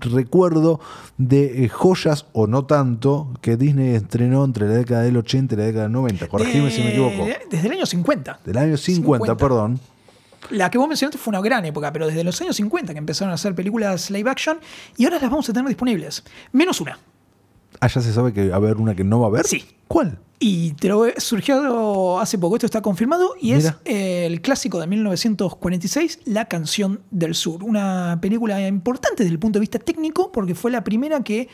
[0.00, 0.80] recuerdo
[1.16, 5.58] de eh, joyas o no tanto que Disney estrenó entre la década del 80 y
[5.58, 6.26] la década del 90.
[6.28, 7.26] Corregime De- si me equivoco.
[7.50, 8.40] Desde el año 50.
[8.44, 9.36] Del año 50, 50.
[9.36, 9.59] perdón.
[10.50, 13.30] La que vos mencionaste fue una gran época, pero desde los años 50 que empezaron
[13.30, 14.58] a hacer películas live action
[14.96, 16.24] y ahora las vamos a tener disponibles.
[16.52, 16.98] Menos una.
[17.78, 19.46] Ah, ya se sabe que va a haber una que no va a haber.
[19.46, 19.64] Sí.
[19.86, 20.18] ¿Cuál?
[20.42, 23.78] Y te lo surgió hace poco, esto está confirmado, y es Mira.
[23.84, 27.62] el clásico de 1946, La canción del sur.
[27.62, 31.48] Una película importante desde el punto de vista técnico, porque fue la primera que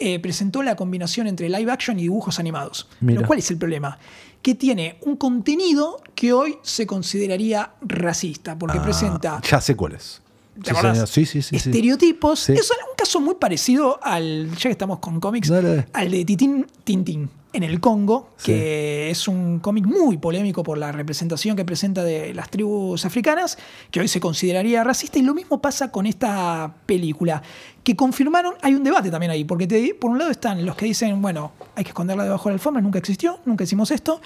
[0.00, 2.88] eh, presentó la combinación entre live action y dibujos animados.
[3.00, 3.18] Mira.
[3.18, 3.98] Pero ¿cuál es el problema?
[4.42, 9.92] Que tiene un contenido que hoy se consideraría racista, porque Ah, presenta Ya sé cuál
[9.92, 10.22] es.
[10.62, 10.74] ¿Te
[11.06, 11.26] Sí.
[11.26, 12.50] Sí, sí, estereotipos.
[12.50, 15.86] Es un caso muy parecido al, ya que estamos con cómics, dale.
[15.92, 18.52] al de Titín Tintín en el Congo, Sí.
[18.52, 23.58] que es un cómic muy polémico por la representación que presenta de las tribus africanas,
[23.90, 27.42] que hoy se consideraría racista, y lo mismo pasa con esta película,
[27.82, 30.84] que confirmaron, hay un debate también ahí, porque te- por un lado están los que
[30.86, 34.20] dicen, bueno, hay que esconderla debajo de la alfombra, nunca existió, nunca hicimos esto,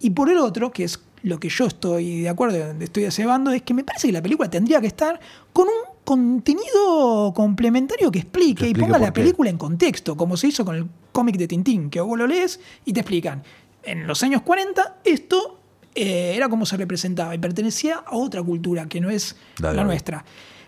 [0.00, 3.60] y por el otro, que es lo que yo estoy de acuerdo, estoy cebando, es
[3.62, 5.20] que me parece que la película tendría que estar
[5.52, 10.48] con un contenido complementario que explique, Que y ponga la película en contexto, como se
[10.48, 13.44] hizo con el cómic de Tintín, que vos lo lees y te explican.
[13.84, 15.60] En los años 40 esto
[15.94, 20.24] eh, era como se representaba y pertenecía a otra cultura que no es La nuestra.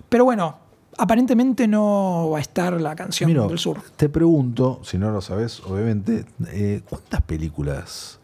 [0.09, 0.59] Pero bueno,
[0.97, 3.82] aparentemente no va a estar la canción Miro, del sur.
[3.97, 8.20] te pregunto, si no lo sabes, obviamente, eh, ¿cuántas películas,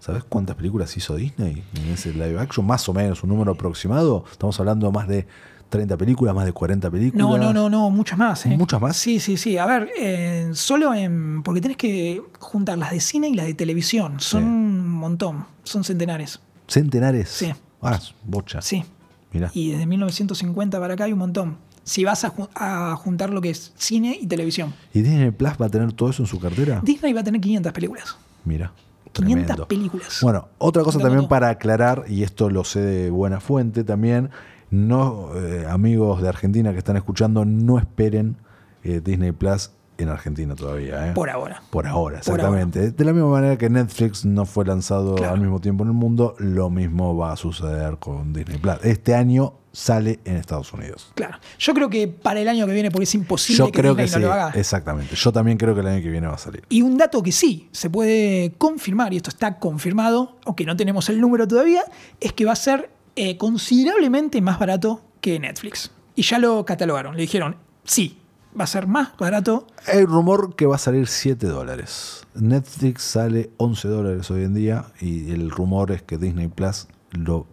[0.00, 2.66] sabes cuántas películas hizo Disney en ese live action?
[2.66, 4.26] Más o menos, un número aproximado.
[4.30, 5.26] Estamos hablando más de
[5.68, 7.26] 30 películas, más de 40 películas.
[7.26, 8.46] No, no, no, no, muchas más.
[8.46, 8.56] ¿eh?
[8.56, 8.96] ¿Muchas más?
[8.96, 9.58] Sí, sí, sí.
[9.58, 11.42] A ver, eh, solo en.
[11.42, 14.18] Porque tenés que juntar las de cine y las de televisión.
[14.20, 14.46] Son Sí.
[14.48, 15.44] un montón.
[15.64, 16.40] Son centenares.
[16.66, 17.28] ¿Centenares?
[17.28, 17.52] Sí.
[17.82, 18.60] Ah, bocha.
[18.62, 18.84] Sí.
[19.32, 19.50] Mira.
[19.54, 21.58] Y desde 1950 para acá hay un montón.
[21.84, 24.74] Si vas a, ju- a juntar lo que es cine y televisión.
[24.92, 26.80] ¿Y Disney Plus va a tener todo eso en su cartera?
[26.82, 28.16] Disney va a tener 500 películas.
[28.44, 28.72] Mira.
[29.12, 29.68] 500 Tremendo.
[29.68, 30.18] películas.
[30.22, 34.28] Bueno, otra cosa también para aclarar, y esto lo sé de buena fuente también,
[34.70, 38.36] no, eh, amigos de Argentina que están escuchando, no esperen
[38.84, 41.08] eh, Disney Plus en Argentina todavía.
[41.08, 41.12] ¿eh?
[41.12, 41.62] Por ahora.
[41.70, 42.92] Por ahora, exactamente.
[42.92, 46.34] De la misma manera que Netflix no fue lanzado al mismo tiempo en el mundo,
[46.38, 48.76] lo mismo va a suceder con Disney Plus.
[48.84, 51.12] Este año sale en Estados Unidos.
[51.14, 51.38] Claro.
[51.58, 54.28] Yo creo que para el año que viene, porque es imposible que creo Disney no
[54.28, 54.50] lo haga.
[54.54, 55.16] Exactamente.
[55.16, 56.62] Yo también creo que el año que viene va a salir.
[56.68, 61.08] Y un dato que sí se puede confirmar, y esto está confirmado, aunque no tenemos
[61.08, 61.82] el número todavía,
[62.20, 62.90] es que va a ser
[63.20, 65.90] eh, considerablemente más barato que Netflix.
[66.14, 67.16] Y ya lo catalogaron.
[67.16, 68.16] Le dijeron, sí,
[68.58, 69.66] va a ser más barato.
[69.88, 72.24] Hay rumor que va a salir 7 dólares.
[72.36, 77.46] Netflix sale 11 dólares hoy en día y el rumor es que Disney Plus lo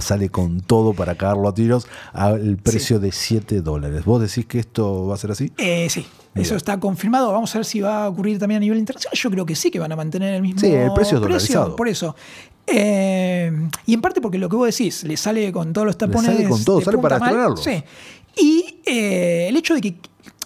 [0.00, 4.06] sale con todo para cagarlo a tiros al precio de 7 dólares.
[4.06, 5.52] ¿Vos decís que esto va a ser así?
[5.58, 7.30] Eh, sí, eso está confirmado.
[7.30, 9.14] Vamos a ver si va a ocurrir también a nivel internacional.
[9.14, 11.76] Yo creo que sí, que van a mantener el mismo sí, el precio, dolarizado.
[11.76, 12.16] Por eso.
[12.72, 16.30] Eh, y en parte porque lo que vos decís, le sale con todos los tapones.
[16.30, 17.56] Le sale con todo, sale para estrenarlo.
[17.56, 17.82] Sí.
[18.36, 19.96] Y eh, el hecho de que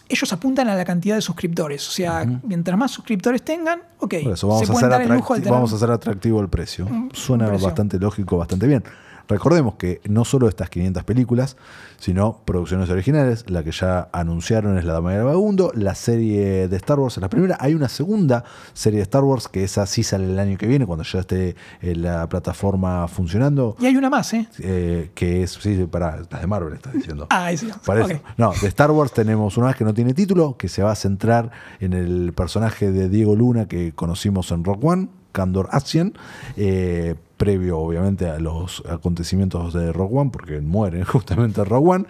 [0.09, 1.87] ellos apuntan a la cantidad de suscriptores.
[1.89, 4.15] O sea, mientras más suscriptores tengan, ok.
[4.25, 6.87] vamos, a hacer vamos a hacer atractivo el precio.
[7.13, 8.85] Suena bastante lógico, bastante bien.
[9.29, 11.57] Recordemos que no solo estas 500 películas,
[11.99, 16.77] sino producciones originales, la que ya anunciaron es La Dama del Vagabundo, la serie de
[16.77, 20.03] Star Wars es la primera, hay una segunda serie de Star Wars que esa sí
[20.03, 23.77] sale el año que viene, cuando ya esté eh, la plataforma funcionando.
[23.81, 24.49] Y hay una más, ¿eh?
[24.59, 27.27] eh que es, sí, para las de Marvel, estás diciendo.
[27.37, 27.69] Ah, sí.
[28.37, 30.95] No, de Star Wars tenemos una más que no tiene título, que se va a
[30.95, 36.15] centrar en el personaje de Diego Luna que conocimos en Rock One, Candor Asian.
[36.57, 42.05] Eh, previo obviamente a los acontecimientos de Rogue One, porque muere justamente Rogue One,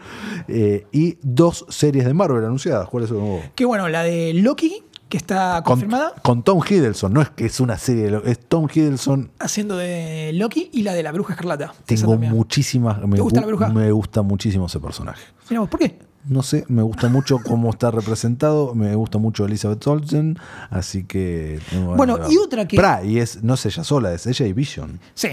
[0.48, 2.88] eh, y dos series de Marvel anunciadas.
[2.88, 3.40] ¿Cuáles son?
[3.54, 6.12] Qué bueno, la de Loki, que está confirmada.
[6.22, 9.30] Con, Tom Hiddleston, no es que es una serie, es Tom Hiddleston.
[9.38, 11.74] Haciendo de Loki y la de la Bruja Escarlata.
[11.86, 13.06] Tengo muchísimas.
[13.06, 13.68] Me, gusta la bruja?
[13.68, 15.22] Me gusta muchísimo ese personaje.
[15.48, 15.98] ¿por qué?
[16.26, 20.38] No sé, me gusta mucho cómo está representado, me gusta mucho Elizabeth Olsen,
[20.70, 21.60] así que...
[21.96, 22.76] Bueno, y otra que...
[22.76, 25.00] Pra, y es, no es ella sola, es ella y Vision.
[25.14, 25.28] Sí.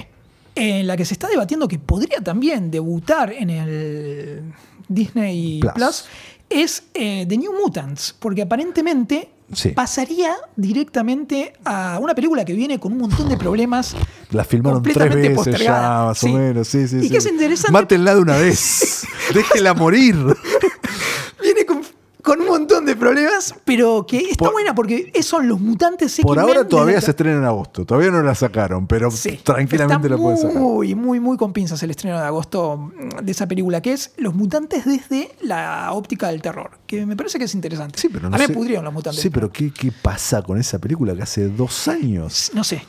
[0.53, 4.53] En la que se está debatiendo que podría también debutar en el
[4.89, 6.05] Disney Plus,
[6.49, 9.29] es eh, The New Mutants, porque aparentemente
[9.75, 13.95] pasaría directamente a una película que viene con un montón de problemas.
[14.31, 16.67] La filmaron tres veces ya, más o menos.
[16.67, 17.71] Sí, sí, y que es interesante.
[17.71, 19.05] Mátenla de una vez.
[19.33, 20.15] Déjela morir.
[22.21, 26.67] con un montón de problemas, pero que está buena porque son los mutantes Por ahora
[26.67, 29.09] todavía se estrena en agosto, todavía no la sacaron, pero
[29.43, 30.57] tranquilamente la pueden sacar.
[30.57, 32.91] Muy, muy, muy con pinzas el estreno de agosto
[33.21, 37.37] de esa película, que es Los mutantes desde la óptica del terror, que me parece
[37.39, 37.99] que es interesante.
[37.99, 39.21] Sí, pero no A mí me pudrieron los mutantes.
[39.21, 42.51] Sí, pero ¿qué, ¿qué pasa con esa película que hace dos años?
[42.53, 42.83] No sé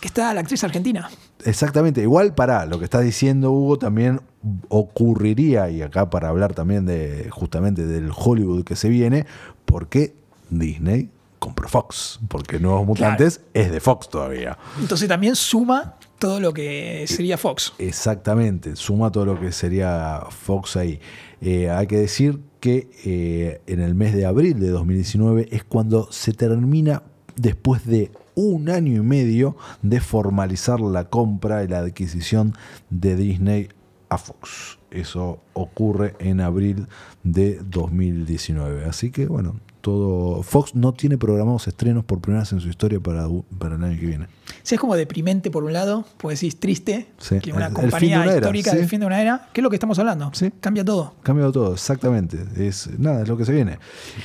[0.00, 1.08] que está la actriz argentina.
[1.44, 4.20] Exactamente, igual para lo que está diciendo Hugo también
[4.68, 9.26] ocurriría, y acá para hablar también de justamente del Hollywood que se viene,
[9.64, 10.14] porque
[10.50, 14.58] Disney compró Fox, porque Nuevos Mutantes es de Fox todavía.
[14.80, 17.74] Entonces también suma todo lo que sería Fox.
[17.78, 21.00] Exactamente, suma todo lo que sería Fox ahí.
[21.40, 26.10] Eh, hay que decir que eh, en el mes de abril de 2019 es cuando
[26.10, 27.02] se termina,
[27.36, 32.54] después de un año y medio de formalizar la compra y la adquisición
[32.90, 33.68] de Disney
[34.08, 34.78] a Fox.
[34.90, 36.86] Eso ocurre en abril
[37.24, 38.84] de 2019.
[38.84, 43.00] Así que bueno, todo Fox no tiene programados estrenos por primera vez en su historia
[43.00, 43.26] para,
[43.58, 44.26] para el año que viene.
[44.62, 47.08] Sí, es como deprimente por un lado, pues decís triste,
[47.42, 50.30] que una compañía histórica del fin de una era, ¿qué es lo que estamos hablando?
[50.34, 50.52] Sí.
[50.60, 51.14] Cambia todo.
[51.22, 52.38] Cambia todo, exactamente.
[52.56, 53.78] Es nada, es lo que se viene.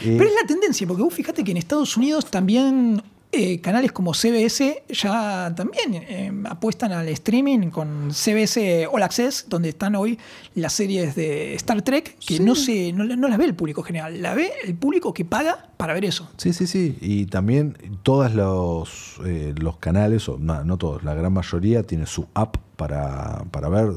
[0.03, 3.01] Pero es la tendencia, porque vos fíjate que en Estados Unidos también
[3.33, 9.69] eh, canales como CBS ya también eh, apuestan al streaming con CBS All Access, donde
[9.69, 10.19] están hoy
[10.55, 14.33] las series de Star Trek, que no, se, no, las ve el público general, la
[14.33, 16.29] ve el público que paga para ver eso.
[16.35, 16.97] Sí, sí, sí.
[16.99, 22.07] Y también todos los, eh, los canales, o no, no todos, la gran mayoría tiene
[22.07, 23.93] su app para, para ver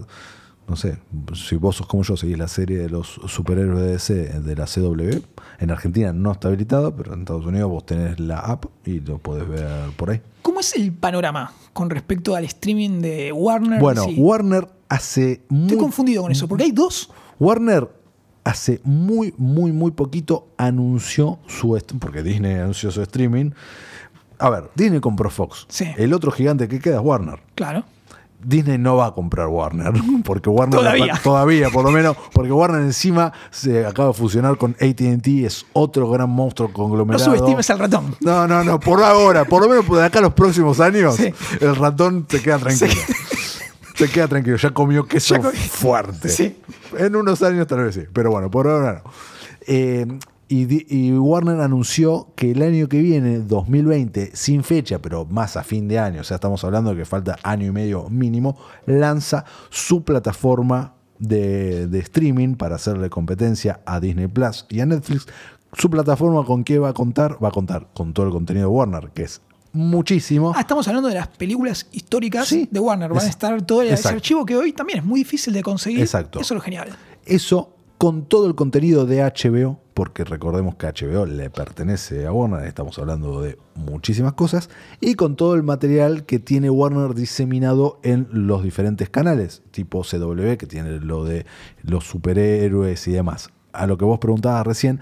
[0.66, 0.98] no sé,
[1.34, 4.64] si vos sos como yo, seguís la serie de los superhéroes de DC de la
[4.64, 5.20] CW,
[5.58, 9.18] en Argentina no está habilitado, pero en Estados Unidos vos tenés la app y lo
[9.18, 10.22] podés ver por ahí.
[10.42, 13.80] ¿Cómo es el panorama con respecto al streaming de Warner?
[13.80, 15.42] Bueno, Warner hace...
[15.48, 17.10] Muy, Estoy confundido con eso, porque hay dos.
[17.38, 17.88] Warner
[18.44, 21.78] hace muy, muy, muy poquito anunció su...
[21.98, 23.50] Porque Disney anunció su streaming.
[24.38, 25.66] A ver, Disney compró Fox.
[25.68, 25.86] Sí.
[25.96, 27.40] El otro gigante que queda es Warner.
[27.54, 27.84] Claro.
[28.44, 29.92] Disney no va a comprar Warner,
[30.24, 34.72] porque Warner todavía, todavía por lo menos, porque Warner encima se acaba de fusionar con
[34.72, 37.24] AT&T, es otro gran monstruo conglomerado.
[37.24, 38.16] No subestimes al ratón.
[38.20, 41.76] No, no, no, por ahora, por lo menos de acá a los próximos años, el
[41.76, 42.92] ratón te queda tranquilo.
[43.94, 46.28] Se queda tranquilo, ya comió queso fuerte.
[46.28, 46.56] Sí.
[46.98, 49.10] En unos años tal vez sí, pero bueno, por ahora no.
[49.66, 50.06] Eh,
[50.62, 55.88] Y, Warner anunció que el año que viene, 2020, sin fecha, pero más a fin
[55.88, 58.56] de año, o sea, estamos hablando de que falta año y medio mínimo,
[58.86, 65.26] lanza su plataforma de, de streaming para hacerle competencia a Disney Plus y a Netflix.
[65.76, 67.36] Su plataforma con qué va a contar?
[67.42, 69.40] Va a contar con todo el contenido de Warner, que es
[69.72, 70.52] muchísimo.
[70.54, 72.68] Ah, estamos hablando de las películas históricas Sí.
[72.70, 73.08] de Warner.
[73.10, 74.16] Van a Es- estar todo ese exacto.
[74.16, 76.00] archivo que hoy también es muy difícil de conseguir.
[76.00, 76.38] Exacto.
[76.38, 76.90] Eso es lo genial.
[77.26, 82.66] Eso con todo el contenido de HBO, porque recordemos que HBO le pertenece a Warner,
[82.66, 84.68] estamos hablando de muchísimas cosas,
[85.00, 90.56] y con todo el material que tiene Warner diseminado en los diferentes canales, tipo CW,
[90.58, 91.46] que tiene lo de
[91.82, 93.50] los superhéroes y demás.
[93.72, 95.00] A lo que vos preguntabas recién,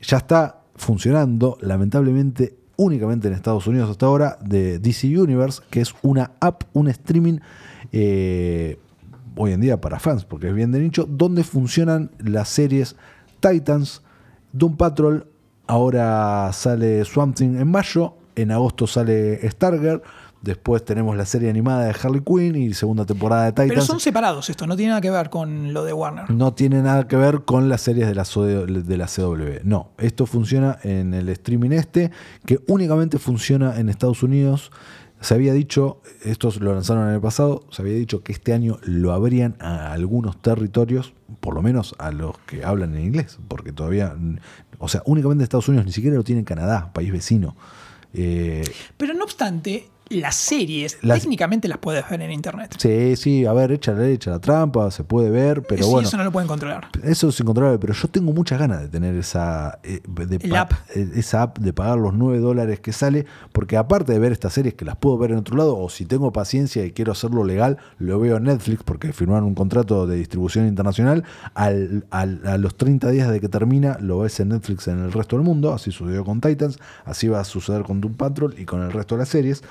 [0.00, 5.94] ya está funcionando, lamentablemente, únicamente en Estados Unidos hasta ahora, de DC Universe, que es
[6.02, 7.38] una app, un streaming
[7.92, 8.78] eh,
[9.36, 12.96] hoy en día para fans, porque es bien de nicho, donde funcionan las series
[13.40, 14.02] Titans,
[14.52, 15.26] Doom Patrol,
[15.66, 20.02] ahora sale Swamp Thing en mayo, en agosto sale Stargirl,
[20.42, 23.68] después tenemos la serie animada de Harley Quinn y segunda temporada de Titans.
[23.70, 26.30] Pero son separados esto, no tiene nada que ver con lo de Warner.
[26.30, 29.60] No tiene nada que ver con las series de la, de la CW.
[29.64, 32.10] No, esto funciona en el streaming este,
[32.44, 34.70] que únicamente funciona en Estados Unidos.
[35.22, 38.78] Se había dicho, estos lo lanzaron en el pasado, se había dicho que este año
[38.82, 43.72] lo abrían a algunos territorios, por lo menos a los que hablan en inglés, porque
[43.72, 44.16] todavía,
[44.78, 47.56] o sea, únicamente en Estados Unidos, ni siquiera lo tiene en Canadá, país vecino.
[48.12, 48.64] Eh,
[48.96, 52.74] Pero no obstante, las series Las- técnicamente las puedes ver en internet.
[52.78, 56.08] sí, sí, a ver, echa la, echa la trampa, se puede ver, pero Sí, bueno.
[56.08, 56.88] eso no lo pueden controlar.
[57.02, 60.72] Eso es incontrolable, pero yo tengo muchas ganas de tener esa, eh, de El app.
[60.94, 64.52] eh, esa app, de pagar los 9 dólares que sale, porque aparte de ver estas
[64.52, 67.44] series que las puedo ver en otro lado, o si tengo paciencia y quiero hacerlo
[67.44, 71.24] legal, lo veo en Netflix porque firmaron un contrato de distribución internacional,
[71.54, 75.12] al, al- a los 30 días de que termina lo ves en Netflix en el
[75.12, 78.64] resto del mundo, así sucedió con Titans, así va a suceder con Doom Patrol y
[78.64, 79.62] con el resto de las series.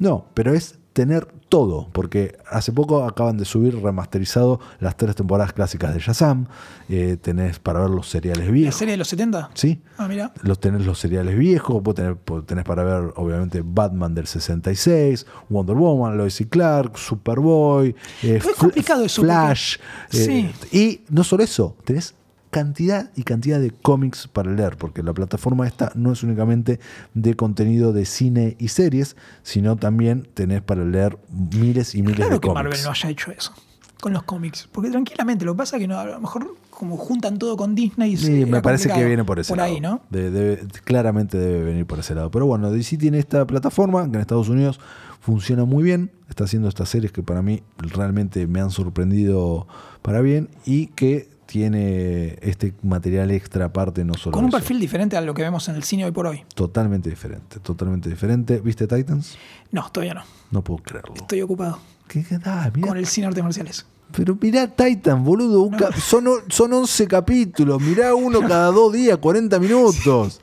[0.00, 5.52] No, pero es tener todo, porque hace poco acaban de subir remasterizado las tres temporadas
[5.52, 6.46] clásicas de Shazam,
[6.88, 8.74] eh, tenés para ver los seriales ¿La viejos.
[8.74, 9.50] serie de los 70?
[9.54, 10.32] Sí, Ah, mira.
[10.42, 12.16] los tenés los seriales viejos, vos tenés,
[12.46, 17.94] tenés para ver, obviamente, Batman del 66, Wonder Woman, Lois y Clark, Superboy,
[18.24, 19.76] eh, es complicado eso, Flash.
[20.10, 22.14] porque- eh, Y no solo eso, tenés
[22.50, 26.80] cantidad y cantidad de cómics para leer, porque la plataforma esta no es únicamente
[27.14, 32.34] de contenido de cine y series, sino también tenés para leer miles y miles Claro
[32.34, 32.64] de que cómics.
[32.64, 33.52] Marvel no haya hecho eso
[34.00, 34.66] con los cómics.
[34.72, 37.74] Porque tranquilamente, lo que pasa es que no, a lo mejor como juntan todo con
[37.74, 38.16] Disney.
[38.16, 39.70] Sí, era me parece que viene por ese Por lado.
[39.70, 40.00] ahí, ¿no?
[40.08, 42.30] De- claramente debe venir por ese lado.
[42.30, 44.80] Pero bueno, DC tiene esta plataforma que en Estados Unidos
[45.20, 46.10] funciona muy bien.
[46.30, 49.66] Está haciendo estas series que para mí realmente me han sorprendido
[50.00, 54.58] para bien y que tiene este material extra aparte, no solo Con un eso.
[54.58, 56.44] perfil diferente a lo que vemos en el cine hoy por hoy.
[56.54, 58.60] Totalmente diferente, totalmente diferente.
[58.60, 59.36] ¿Viste Titans?
[59.72, 60.22] No, todavía no.
[60.52, 61.14] No puedo creerlo.
[61.16, 62.70] Estoy ocupado ¿Qué, qué da?
[62.74, 63.84] Mirá con el cine artes marciales.
[64.16, 65.68] Pero mirá Titan, boludo.
[66.00, 67.80] son, son 11 capítulos.
[67.82, 70.40] Mirá uno cada dos días, 40 minutos.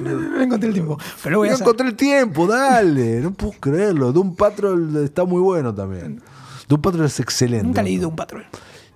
[0.00, 0.98] no encontré el tiempo.
[1.22, 3.20] Pero lo voy a No encontré el tiempo, dale.
[3.20, 4.12] No puedo creerlo.
[4.12, 6.20] Doom Patrol está muy bueno también.
[6.68, 7.66] Doom Patrol es excelente.
[7.66, 8.44] Nunca he leído un patrón.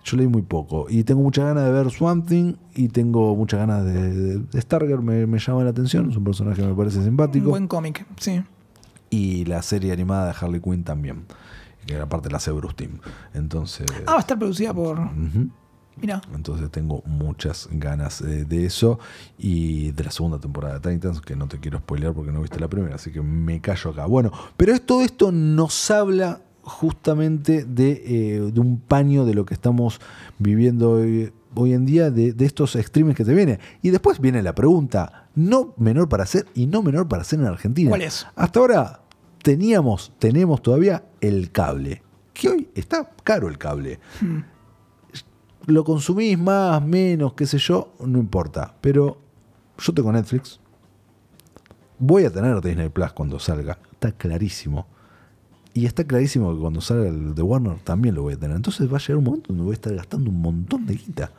[0.05, 0.87] Yo leí muy poco.
[0.89, 2.55] Y tengo muchas ganas de ver Swamp Thing.
[2.75, 5.03] Y tengo muchas ganas de, de, Stargirl.
[5.03, 6.11] Me, me llama la atención.
[6.11, 7.51] Es un personaje que me parece Un simpático.
[7.51, 8.43] buen cómic, sí.
[9.11, 11.25] Y la serie animada de Harley Quinn también.
[11.87, 12.99] Que era parte de la hace Bruce Team.
[13.35, 13.87] Entonces.
[14.07, 14.99] Ah, va a estar producida por.
[14.99, 15.51] ujú.
[16.01, 16.23] Mira.
[16.35, 18.99] Entonces tengo muchas ganas eh, de eso
[19.37, 22.59] y de la segunda temporada de Titans, que no te quiero spoilear porque no viste
[22.59, 24.07] la primera, así que me callo acá.
[24.07, 29.55] Bueno, pero todo esto nos habla justamente de, eh, de un paño de lo que
[29.55, 30.01] estamos
[30.39, 33.59] viviendo hoy, hoy en día, de, de estos streamings que te vienen.
[33.83, 37.47] Y después viene la pregunta, no menor para hacer y no menor para hacer en
[37.47, 37.91] Argentina.
[37.91, 38.27] ¿Cuál es?
[38.37, 39.01] Hasta ahora
[39.43, 42.03] teníamos, tenemos todavía el cable,
[42.33, 43.99] que hoy está caro el cable
[45.67, 48.75] lo consumís más, menos, qué sé yo, no importa.
[48.81, 49.19] Pero
[49.79, 50.61] yo tengo Netflix.
[51.99, 53.79] Voy a tener Disney Plus cuando salga.
[53.93, 54.87] Está clarísimo.
[55.75, 58.57] Y está clarísimo que cuando salga el de Warner también lo voy a tener.
[58.57, 61.31] Entonces va a llegar un momento donde voy a estar gastando un montón de guita.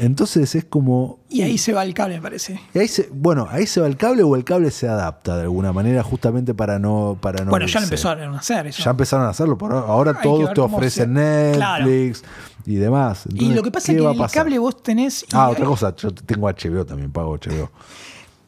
[0.00, 1.18] Entonces es como.
[1.28, 2.60] Y ahí se va el cable, me parece.
[2.72, 5.42] y ahí se, bueno, ahí se va el cable o el cable se adapta de
[5.42, 7.18] alguna manera justamente para no.
[7.20, 8.82] Para no bueno, ya lo empezaron a hacer eso.
[8.84, 9.58] Ya empezaron a hacerlo.
[9.58, 11.86] Por ahora Hay todos te ofrecen se- Claro.
[11.86, 12.22] Netflix
[12.64, 13.24] y demás.
[13.34, 15.22] y lo que pasa ¿qué es que el cable vos tenés.
[15.24, 17.70] y Ah, otra cosa, yo tengo HBO también, pago HBO.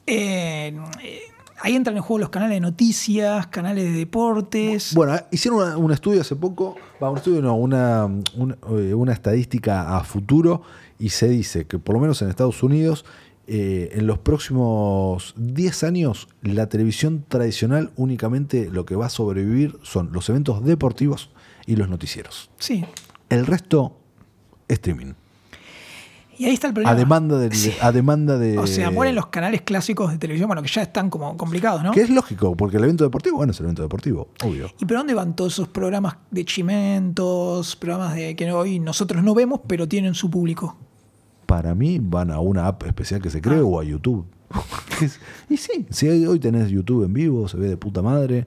[0.06, 1.20] eh, eh,
[1.62, 4.94] ahí entran en juego los canales de noticias, canales de deportes.
[4.94, 9.12] Bueno, hicieron una- un estudio hace poco, va, un estudio no, una, una, eh, una
[9.12, 10.62] estadística a futuro
[10.98, 13.04] y se dice que por lo menos en Estados Unidos
[13.46, 19.76] eh, en los próximos 10 años la televisión tradicional únicamente lo que va a sobrevivir
[19.82, 21.30] son los eventos deportivos
[21.66, 22.50] y los noticieros.
[22.58, 22.84] Sí.
[23.28, 23.96] El resto,
[24.68, 25.14] streaming.
[26.40, 26.92] Y ahí está el problema.
[26.92, 27.72] A demanda, del, Sí.
[27.82, 28.56] a demanda de...
[28.56, 31.92] O sea, mueren los canales clásicos de televisión, bueno, que ya están como complicados, ¿no?
[31.92, 34.70] Que es lógico, porque el evento deportivo, bueno, es el evento deportivo, obvio.
[34.78, 39.34] ¿Y pero dónde van todos esos programas de chimentos, programas de que hoy nosotros no
[39.34, 40.76] vemos, pero tienen su público?
[41.44, 43.42] Para mí van a una app especial que se Ah.
[43.42, 44.24] cree o a YouTube.
[45.50, 48.46] Y sí, si hoy tenés YouTube en vivo, se ve de puta madre.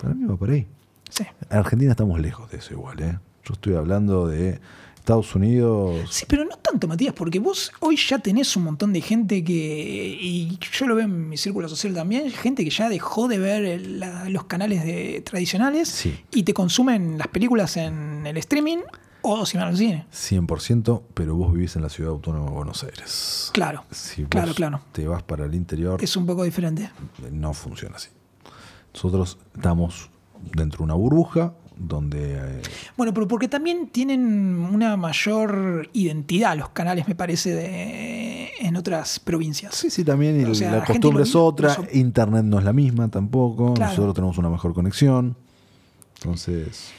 [0.00, 0.66] Para mí va por ahí.
[1.10, 1.24] Sí.
[1.50, 3.18] En Argentina estamos lejos de eso igual, ¿eh?
[3.44, 4.60] Yo estoy hablando de
[5.08, 6.06] Estados Unidos.
[6.10, 10.18] Sí, pero no tanto, Matías, porque vos hoy ya tenés un montón de gente que,
[10.20, 13.80] y yo lo veo en mi círculo social también, gente que ya dejó de ver
[13.86, 16.14] la- los canales de, tradicionales Sí.
[16.30, 18.80] y te consumen las películas en el streaming
[19.22, 20.04] o si van al cine.
[20.12, 23.50] 100%, pero vos vivís en la ciudad autónoma de Buenos Aires.
[23.54, 24.80] Claro, Si vos claro, claro.
[24.92, 26.90] te vas para el interior, Es un poco diferente.
[27.32, 28.10] no funciona así.
[28.92, 30.10] Nosotros estamos
[30.54, 32.62] dentro de una burbuja donde eh,
[32.96, 34.20] Bueno, pero porque también tienen
[34.72, 39.74] una mayor identidad los canales, me parece, de, en otras provincias.
[39.74, 43.74] Sí, sí, también O sea, la costumbre es otra, internet no es la misma tampoco,
[43.74, 43.90] Claro.
[43.90, 45.36] nosotros tenemos una mejor conexión.
[46.16, 46.90] Entonces,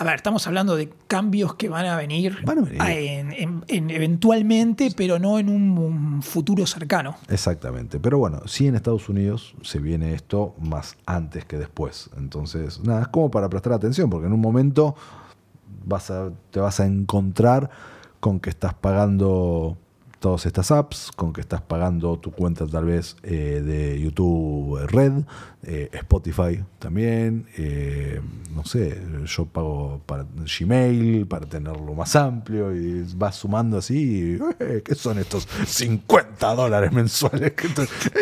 [0.00, 2.80] A ver, estamos hablando de cambios que van a venir, Van a venir.
[2.82, 7.16] en- en- en eventualmente, pero no en un, un futuro cercano.
[7.28, 7.98] exactamente.
[7.98, 12.10] Pero bueno, sí en Estados Unidos se viene esto más antes que después.
[12.16, 14.94] Entonces, nada, es como para prestar atención, porque en un momento
[15.84, 17.68] vas a, te vas a encontrar
[18.20, 19.78] con que estás pagando
[20.18, 25.12] todas estas apps, con que estás pagando tu cuenta tal vez eh, de YouTube Red,
[25.62, 28.20] eh, Spotify también, eh,
[28.54, 34.80] no sé, yo pago para Gmail para tenerlo más amplio y vas sumando así, y,
[34.82, 37.52] ¿qué son estos 50 dólares mensuales?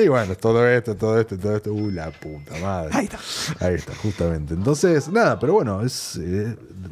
[0.02, 2.90] Y bueno, todo esto, todo esto, todo esto, uy, la puta madre.
[2.92, 3.18] Ahí está.
[3.66, 4.54] Ahí está, justamente.
[4.54, 6.20] Entonces, nada, pero bueno, es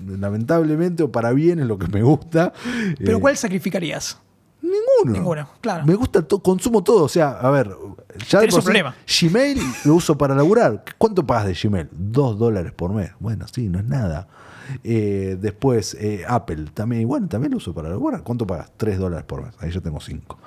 [0.07, 2.53] lamentablemente o para bien es lo que me gusta.
[2.99, 4.19] ¿Pero cuál sacrificarías?
[4.65, 5.13] Ninguno.
[5.19, 5.85] Ninguno, claro.
[5.85, 7.05] Me gusta, to- consumo todo.
[7.05, 7.71] O sea, a ver,
[8.29, 8.97] ya Tenés un sí, problema.
[9.21, 10.85] Gmail lo uso para laburar.
[10.97, 11.89] ¿Cuánto pagas de Gmail?
[11.93, 13.11] Dos dólares por mes.
[13.21, 14.27] Bueno, sí, no es nada.
[14.83, 18.23] Eh, después, eh, Apple también, bueno, también lo uso para laburar.
[18.23, 18.73] ¿Cuánto pagas?
[18.77, 19.55] Tres dólares por mes.
[19.61, 20.39] Ahí yo tengo cinco.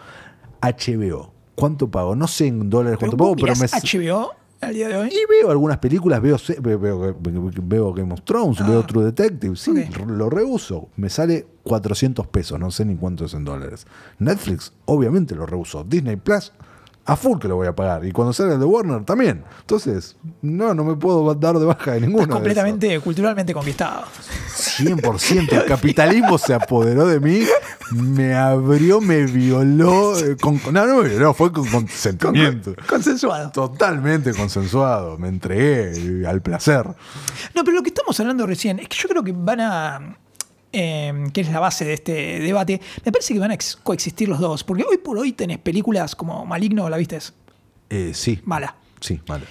[0.61, 2.15] HBO, ¿cuánto pago?
[2.15, 3.67] No sé en dólares ¿Pero cuánto pago, pero me.
[3.67, 4.31] HBO
[4.61, 5.09] al día de hoy?
[5.09, 8.67] Y veo algunas películas, veo, veo, veo, Game of Thrones, Ah.
[8.69, 9.71] veo True Detective, sí,
[10.07, 10.89] lo reuso.
[10.95, 13.85] Me sale 400 pesos, no sé ni cuánto es en dólares.
[14.19, 15.83] Netflix, obviamente lo reuso.
[15.83, 16.51] Disney Plus,
[17.09, 18.05] a full que lo voy a pagar.
[18.05, 19.43] Y cuando salga el de Warner, también.
[19.61, 22.23] Entonces, no, no me puedo dar de baja de ninguno.
[22.23, 24.03] Estás de completamente culturalmente conquistado.
[24.19, 24.85] esos.
[24.85, 25.51] 100%.
[25.53, 27.43] El capitalismo se apoderó de mí,
[27.91, 30.17] me abrió, me violó.
[30.19, 32.73] eh, Con, no, no me violó, fue con consentimiento.
[32.87, 33.51] Consensuado.
[33.51, 36.85] Totalmente consensuado, me entregué al placer.
[37.55, 40.17] No, pero lo que estamos hablando recién es que yo creo que van a.
[40.73, 42.81] eh, que es la base de este debate.
[43.05, 44.63] Me parece que van a ex- coexistir los dos.
[44.63, 47.19] Porque hoy por hoy tenés películas como Maligno, ¿la viste?
[47.89, 48.39] Eh, sí.
[48.45, 48.75] Mala.
[48.99, 49.45] Sí, vale.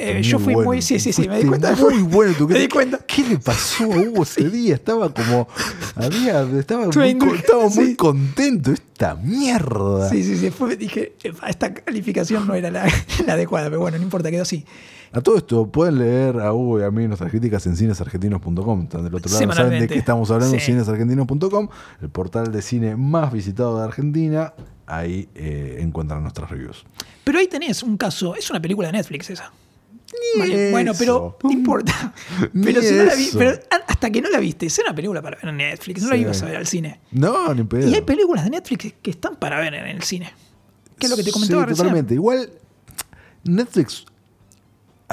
[0.00, 0.70] Eh, yo fui bueno.
[0.70, 1.76] muy- sí, sí, sí, me di cuenta.
[1.76, 2.34] Muy bueno.
[2.36, 2.98] ¿Tú Me di cuenta.
[3.06, 4.74] ¿Qué le pasó a Hugo ese día?
[4.74, 5.46] Estaba como.
[5.94, 7.94] Había, estaba, muy, estaba muy sí.
[7.94, 8.72] contento.
[8.72, 10.08] Esta mierda.
[10.10, 10.42] Sí, sí, sí.
[10.46, 12.84] Después dije, "Epa, esta calificación no era la,
[13.26, 14.64] la adecuada, pero bueno, no importa, quedó así.
[15.12, 18.82] A todo esto, pueden leer a Hugo y a mí nuestras críticas en cinesargentinos.com.
[18.82, 20.66] Están del otro lado, saben de qué estamos hablando, Sí.
[20.66, 21.68] cinesargentinos.com,
[22.00, 24.54] el portal de cine más visitado de Argentina.
[24.86, 26.84] Ahí eh, encuentran nuestras reviews.
[27.24, 29.52] Pero ahí tenés un caso, es una película de Netflix esa.
[30.38, 32.12] Vale, bueno, pero no importa.
[32.52, 33.52] Pero, si no la vi- pero
[33.86, 36.42] hasta que no la viste, es una película para ver en Netflix, no la ibas
[36.42, 37.00] a ver al cine.
[37.12, 37.88] No, ni pedo.
[37.88, 40.32] Y hay películas de Netflix que están para ver en el cine.
[40.98, 41.86] Que es lo que te comentaba Sí, recién.
[41.86, 42.14] totalmente.
[42.14, 42.50] Igual,
[43.44, 44.04] Netflix,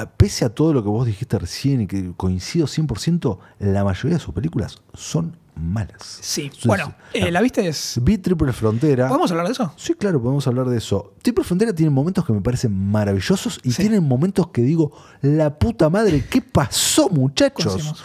[0.06, 4.22] pese a todo lo que vos dijiste recién y que coincido 100%, la mayoría de
[4.22, 6.18] sus películas son malas.
[6.20, 6.50] Sí.
[6.64, 7.66] Bueno, eh, ¿la viste?
[7.66, 9.08] Es- Vi Triple Frontera.
[9.08, 9.72] ¿Podemos hablar de eso?
[9.76, 11.14] Sí, claro, podemos hablar de eso.
[11.22, 13.82] Triple Frontera tiene momentos que me parecen maravillosos y Sí.
[13.82, 18.04] tienen momentos que digo, la puta madre, ¿qué pasó, muchachos?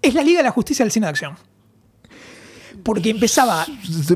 [0.00, 1.34] Es la Liga de la Justicia del Cine de Acción.
[2.82, 3.66] Porque empezaba.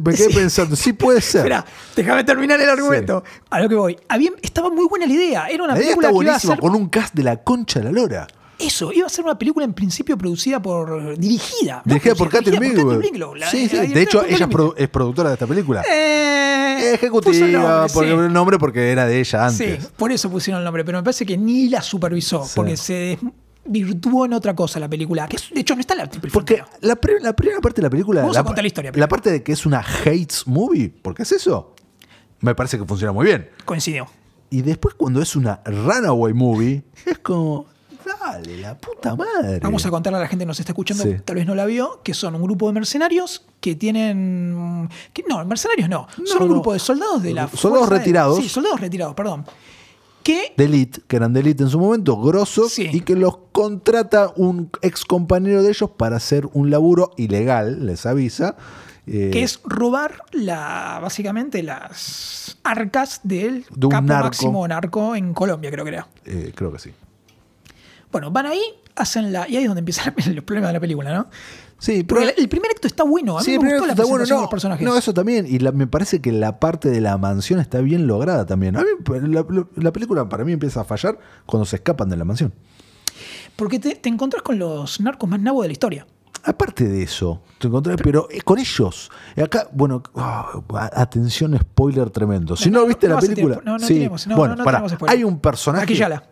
[0.02, 1.40] Me quedé pensando, sí puede ser.
[1.40, 1.64] Espera,
[1.94, 3.22] déjame terminar el argumento.
[3.50, 3.96] A lo que voy.
[4.08, 5.46] Había- estaba muy buena la idea.
[5.48, 6.60] Era una la idea película está que iba a buenísima, ser.
[6.60, 8.26] con un cast de la concha de la lora.
[8.58, 11.18] Eso, iba a ser una película en principio producida por.
[11.18, 11.82] dirigida.
[11.84, 11.92] ¿no?
[11.92, 13.34] Dirigida por Catherine por Bigelow.
[13.50, 13.76] Sí, sí.
[13.88, 15.82] De hecho, ella es, Control produ- es productora de esta película.
[15.82, 18.14] Eh, Ejecutiva, nombre, porque sí.
[18.16, 19.82] el nombre porque era de ella antes.
[19.84, 22.52] Sí, por eso pusieron el nombre, pero me parece que ni la supervisó, Sí.
[22.54, 23.18] porque se
[23.66, 25.28] desvirtuó en otra cosa la película.
[25.28, 26.78] Que es- de hecho, no está en la triple Porque frontera.
[26.82, 28.20] la, pri- la primera parte de la película.
[28.22, 31.22] Vamos a contar la historia La parte de que es una hates movie, ¿por qué
[31.22, 31.74] es eso?
[32.40, 33.48] me parece que funciona muy bien.
[33.64, 34.06] Coincidió.
[34.50, 37.66] Y después cuando es una runaway movie, es como,
[38.20, 39.58] dale, la puta madre.
[39.60, 41.16] Vamos a contarle a la gente que nos está escuchando, Sí.
[41.24, 44.88] tal vez no la vio, que son un grupo de mercenarios que tienen...
[45.12, 46.06] que- no, mercenarios no.
[46.26, 46.54] son un no.
[46.54, 47.48] grupo de soldados de la...
[47.48, 48.38] Soldados de- retirados.
[48.38, 49.44] sí, soldados retirados, perdón.
[50.56, 52.88] De elite, que eran de elite en su momento, grosos, Sí.
[52.92, 58.06] y que los contrata un ex compañero de ellos para hacer un laburo ilegal, les
[58.06, 58.56] avisa.
[59.08, 64.24] eh, que es robar la básicamente las arcas del De un capo narco.
[64.24, 66.08] máximo narco en Colombia, creo que era.
[66.24, 66.90] eh, creo que sí.
[68.10, 68.60] Bueno, van ahí,
[68.96, 69.48] hacen la.
[69.48, 71.28] Y ahí es donde empiezan los problemas de la película, ¿no?
[71.78, 73.36] Sí, Porque el, el primer acto está bueno.
[73.36, 74.86] A mí Sí, me gustó la está bueno, presentación de no, los personajes.
[74.86, 75.46] No, eso también.
[75.48, 78.76] Y la- me parece que la parte de la mansión está bien lograda también.
[78.76, 78.86] A mí,
[79.28, 82.54] la, la- la película para mí empieza a fallar cuando se escapan de la mansión.
[83.56, 86.06] Porque te, te encontrás con los narcos más nabos de la historia.
[86.44, 89.10] Aparte de eso, te encontrás, pero eh, con ellos.
[89.42, 90.62] Acá, bueno, ah,
[90.94, 92.54] atención, spoiler tremendo.
[92.56, 93.60] Si No, no, no, viste no la película.
[93.64, 93.94] no, no sí.
[93.94, 95.16] tenemos, no, bueno, no, no spoiler.
[95.16, 95.82] hay un personaje.
[95.82, 96.22] Maquillala.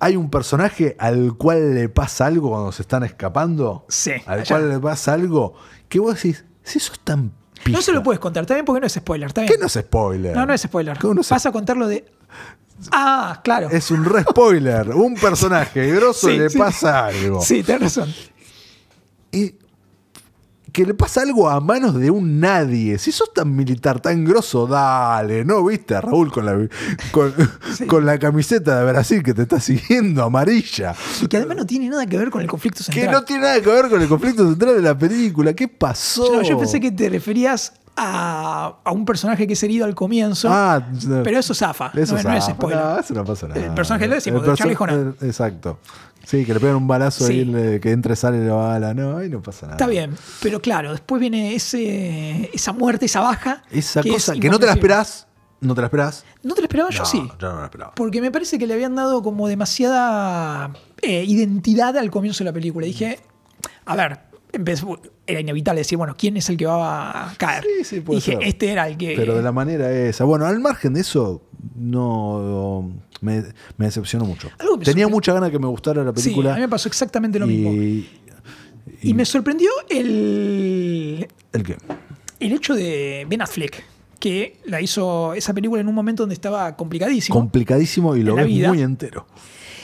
[0.00, 3.84] Hay un personaje al cual le pasa algo cuando se están escapando.
[3.88, 4.48] Sí, Al allá.
[4.56, 5.54] cual le pasa algo
[5.88, 7.32] que vos decís, si eso es tan
[7.62, 7.76] pija.
[7.76, 9.52] No se lo puedes contar, bien porque no es spoiler, está bien.
[9.52, 10.34] ¿Qué no es spoiler?
[10.34, 10.98] No, no es spoiler.
[10.98, 12.06] ¿Cómo no es Vas a contarlo de.
[12.92, 13.68] Ah, claro.
[13.70, 14.88] Es un re spoiler.
[14.90, 16.58] un personaje grosso Sí, le sí.
[16.58, 17.42] pasa algo.
[17.42, 18.14] Sí, tenés razón.
[19.32, 19.54] Y
[20.72, 22.98] que le pasa algo a manos de un nadie.
[22.98, 25.44] Si sos tan militar, tan grosso, dale.
[25.44, 26.68] ¿No viste a Raúl con la,
[27.12, 27.34] con,
[27.86, 30.94] con la camiseta de Brasil que te está siguiendo, amarilla?
[31.22, 33.12] Y que además no tiene nada que ver con el conflicto Que central.
[33.12, 35.52] no tiene nada que ver con el conflicto central de la película.
[35.54, 36.36] ¿Qué pasó?
[36.36, 40.48] No, yo pensé que te referías a, a un personaje que es herido al comienzo.
[40.50, 40.80] Ah,
[41.24, 41.90] pero eso zafa.
[41.94, 42.54] Eso no, no es zafa.
[42.56, 42.78] spoiler.
[42.82, 43.60] No, eso no pasa nada.
[43.64, 45.14] El personaje lo decimos, El de Charlie Hunnam.
[45.20, 45.78] Exacto.
[46.24, 47.32] Sí, que le pegan un balazo Sí.
[47.32, 48.94] ahí, le- que entra y sale la bala.
[48.94, 49.76] No, ahí no pasa nada.
[49.76, 53.62] Está bien, pero claro, después viene ese, esa muerte, esa baja.
[53.70, 55.26] Esa que es cosa que no te la esperás.
[55.60, 56.24] No te la esperás.
[56.42, 56.88] ¿No te la esperaba?
[56.90, 57.22] Yo sí.
[57.38, 57.94] Yo no la esperaba.
[57.94, 60.70] Porque me parece que le habían dado como demasiada
[61.02, 62.86] eh, identidad al comienzo de la película.
[62.86, 63.18] Dije,
[63.84, 64.20] a ver,
[64.52, 67.64] empezó- era inevitable decir, bueno, ¿quién es el que va a caer?
[67.78, 68.42] Sí, sí, puede Dije, ser.
[68.42, 69.14] este era el que.
[69.16, 70.24] Pero de la manera esa.
[70.24, 71.42] Bueno, al margen de eso,
[71.76, 72.90] no
[73.20, 73.42] me,
[73.76, 74.50] me decepcionó mucho.
[74.58, 76.52] Algo me Tenía mucha ganas que me gustara la Sí, película.
[76.52, 77.70] a mí me pasó exactamente lo mismo.
[77.72, 78.08] y,
[79.02, 81.76] Y me sorprendió el, ¿El qué?
[82.40, 83.82] el hecho de Ben Affleck,
[84.18, 87.38] que la hizo esa película en un momento donde estaba complicadísimo.
[87.38, 88.68] Complicadísimo y lo ves vida.
[88.68, 89.26] muy entero.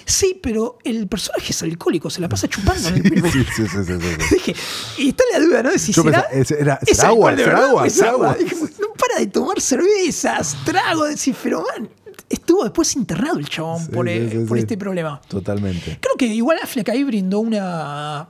[0.06, 2.88] Sí, pero el personaje es alcohólico, se la pasa chupando.
[2.88, 4.34] Sí, sí, sí, sí, sí, sí.
[4.34, 4.54] Dije,
[4.98, 5.70] y está la duda, ¿no?
[5.72, 7.30] De si Yo será, pensaba, ¿es- era- es ¿será agua?
[7.30, 7.86] alcohol de ¿Será verdad agua?
[7.86, 8.30] es ¿Será agua?
[8.30, 8.38] agua?
[8.42, 11.88] Dije, no para de tomar cervezas, trago, decir, pero man,
[12.30, 15.20] estuvo después internado el chabón por, eh, por este problema.
[15.28, 15.98] Totalmente.
[16.00, 18.28] Creo que igual Affleck ahí brindó una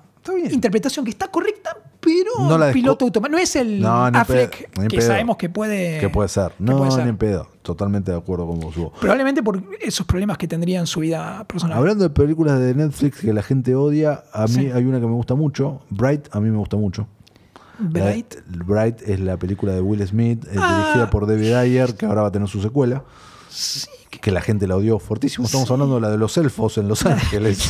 [0.51, 3.37] interpretación que está correcta, pero No la piloto automático.
[3.37, 5.99] No es el No, Affleck pedo, que sabemos que puede.
[6.01, 6.53] Que puede ser.
[6.59, 7.05] No, puede ser.
[7.05, 7.49] ni en pedo.
[7.67, 8.75] Totalmente de acuerdo con vos.
[9.01, 11.77] Probablemente por esos problemas que tendría en su vida personal.
[11.77, 14.71] Hablando de películas de Netflix que la gente odia, a mí Sí.
[14.73, 15.81] hay una que me gusta mucho.
[15.91, 17.09] Bright, a mí me gusta mucho.
[17.81, 18.35] Bright.
[18.57, 20.83] La- Bright es la película de Will Smith, eh, Ah.
[20.85, 23.03] dirigida por David Ayer, que ahora va a tener su secuela.
[23.51, 23.89] Sí,
[24.21, 25.45] Que la gente la odió fortísimo.
[25.47, 27.69] Estamos hablando de la de los elfos en Los Ángeles.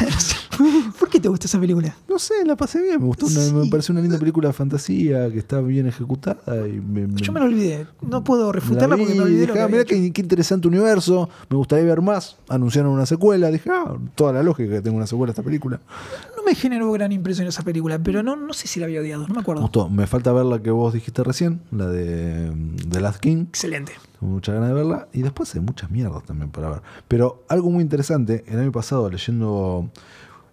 [1.07, 1.95] ¿Por qué te gusta esa película?
[2.09, 2.99] No sé, la pasé bien.
[2.99, 3.27] Me gustó.
[3.27, 6.67] una- me pareció una linda película de fantasía que está bien ejecutada.
[6.67, 7.87] Y me, me- Yo me lo olvidé.
[8.03, 10.21] No puedo refutarla la porque vi me olvidé dije, lo que ah, mirá qué, qué
[10.21, 11.29] interesante universo.
[11.49, 12.39] Me gustaría ver más.
[12.49, 13.53] Anunciaron una secuela.
[13.53, 15.81] Dije, ah, toda la lógica que tenga una secuela esta película.
[16.37, 19.23] No me generó gran impresión esa película, pero no, no sé si la había odiado,
[19.23, 19.63] no me Me acuerdo.
[19.63, 19.89] gustó.
[19.89, 23.45] Me falta ver la que vos dijiste recién, la de mm, The Last King.
[23.49, 23.93] Excelente.
[24.19, 25.07] Tengo muchas ganas de verla.
[25.13, 26.83] Y después hay muchas mierdas también para ver.
[27.07, 29.89] Pero algo muy interesante, el año pasado leyendo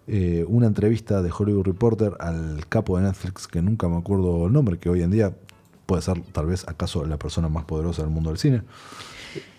[0.06, 4.52] eh, una entrevista de Hollywood Reporter al capo de Netflix, que nunca me acuerdo el
[4.52, 5.34] nombre, que hoy en día
[5.86, 8.62] puede ser tal vez acaso la persona más poderosa del mundo del cine,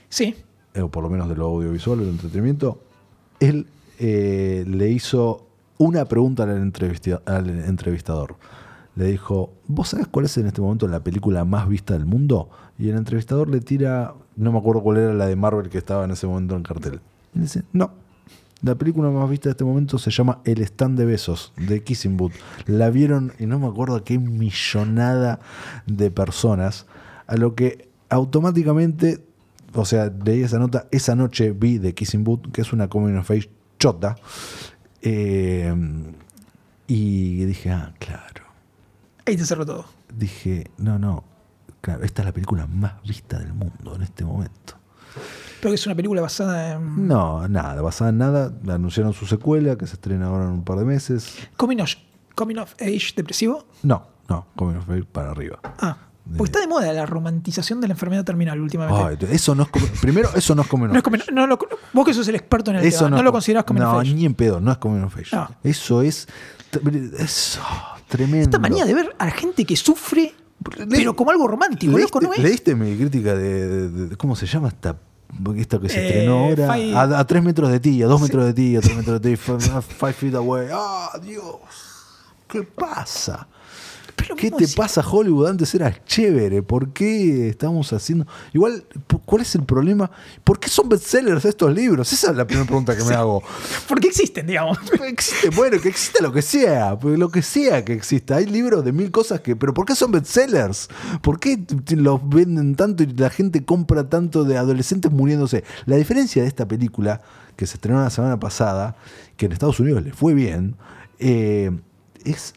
[0.09, 0.35] Sí.
[0.73, 2.81] eh, o por lo menos de lo audiovisual, del entretenimiento,
[3.39, 3.67] él
[3.99, 5.45] eh, le hizo
[5.77, 6.51] una pregunta al,
[7.25, 8.35] al entrevistador.
[8.95, 12.49] Le dijo, ¿vos sabés cuál es en este momento la película más vista del mundo?
[12.79, 16.05] Y el entrevistador le tira, no me acuerdo cuál era la de Marvel que estaba
[16.05, 17.01] en ese momento en cartel.
[17.33, 17.91] Y le dice, no,
[18.61, 22.17] la película más vista de este momento se llama El stand de besos, de Kissing
[22.17, 22.33] Booth.
[22.65, 25.39] La vieron, y no me acuerdo qué millonada
[25.85, 26.85] de personas,
[27.27, 29.25] a lo que automáticamente,
[29.73, 33.17] o sea, leí esa nota, esa noche vi The Kissing Booth, que es una coming
[33.17, 34.15] of age chota,
[35.01, 35.73] eh,
[36.87, 38.45] y dije, ah, claro.
[39.25, 39.85] Ahí te cerró todo.
[40.15, 41.23] Dije, no, no,
[41.81, 44.75] claro, esta es la película más vista del mundo en este momento.
[45.61, 47.07] Pero que es una película basada en.
[47.07, 48.53] No, nada, basada en nada.
[48.67, 51.35] Anunciaron su secuela, que se estrena ahora en un par de meses.
[51.57, 51.91] Coming of,
[52.35, 53.65] coming of Age depresivo.
[53.83, 55.59] No, no, Coming of Age para arriba.
[55.79, 55.97] Ah,
[56.37, 59.27] Porque está de moda la romantización de la enfermedad terminal últimamente.
[59.33, 61.59] Eso no es como- primero, eso no es coming of No es no lo-
[61.93, 63.79] vos que sos el experto en el Eso tema, no, es lo co- considerás como
[63.79, 65.35] No, ni en pedo, no es coming of age.
[65.35, 65.49] No.
[65.63, 66.27] Eso es.
[67.17, 68.43] Es oh, tremendo.
[68.45, 70.33] Esta manía de ver a gente que sufre,
[70.77, 72.39] Le- pero como algo romántico, loco, ¿no es?
[72.39, 74.97] ¿Leíste mi crítica de, de- de- ¿Cómo se llama esta?
[75.57, 76.73] Esta que se Eh, estrenó ahora.
[76.73, 79.21] Five- A, a tres metros de ti, a dos metros de ti, a tres metros
[79.21, 80.67] de ti, five, five feet away.
[80.71, 81.55] ¡Ah, Dios!
[82.47, 83.47] ¿Qué pasa?
[84.15, 85.47] Pero ¿Qué te pasa, Hollywood?
[85.47, 86.63] Antes era chévere.
[86.63, 88.25] ¿Por qué estamos haciendo.?
[88.53, 88.85] Igual,
[89.25, 90.09] ¿cuál es el problema?
[90.43, 92.11] ¿Por qué son bestsellers estos libros?
[92.13, 93.43] Esa es la primera pregunta que me hago.
[93.87, 94.77] ¿Por qué existen, digamos?
[95.05, 98.37] Existe, bueno, que exista lo que sea, pues, lo que sea que exista.
[98.37, 99.55] Hay libros de mil cosas que.
[99.55, 100.89] Pero ¿por qué son bestsellers?
[101.21, 101.59] ¿Por qué
[101.89, 105.63] los venden tanto y la gente compra tanto de adolescentes muriéndose?
[105.85, 107.21] La diferencia de esta película,
[107.55, 108.95] que se estrenó la semana pasada,
[109.37, 110.75] que en Estados Unidos le fue bien,
[111.19, 111.71] eh,
[112.23, 112.53] es.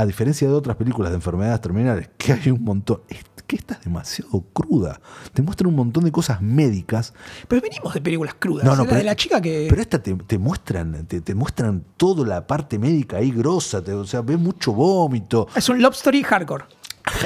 [0.00, 3.00] A diferencia de otras películas de enfermedades terminales, que hay un montón.
[3.08, 3.18] Es
[3.48, 5.00] que esta es demasiado cruda.
[5.32, 7.14] Te muestra un montón de cosas médicas
[7.48, 8.64] Pero venimos de películas crudas.
[8.64, 9.66] no, no, pero, de la chica que.
[9.70, 13.94] pero esta te, te muestran, te, te muestran toda la parte médica ahí grosa, te-
[13.94, 15.48] o sea, ves mucho vómito.
[15.56, 16.64] Es un love story hardcore.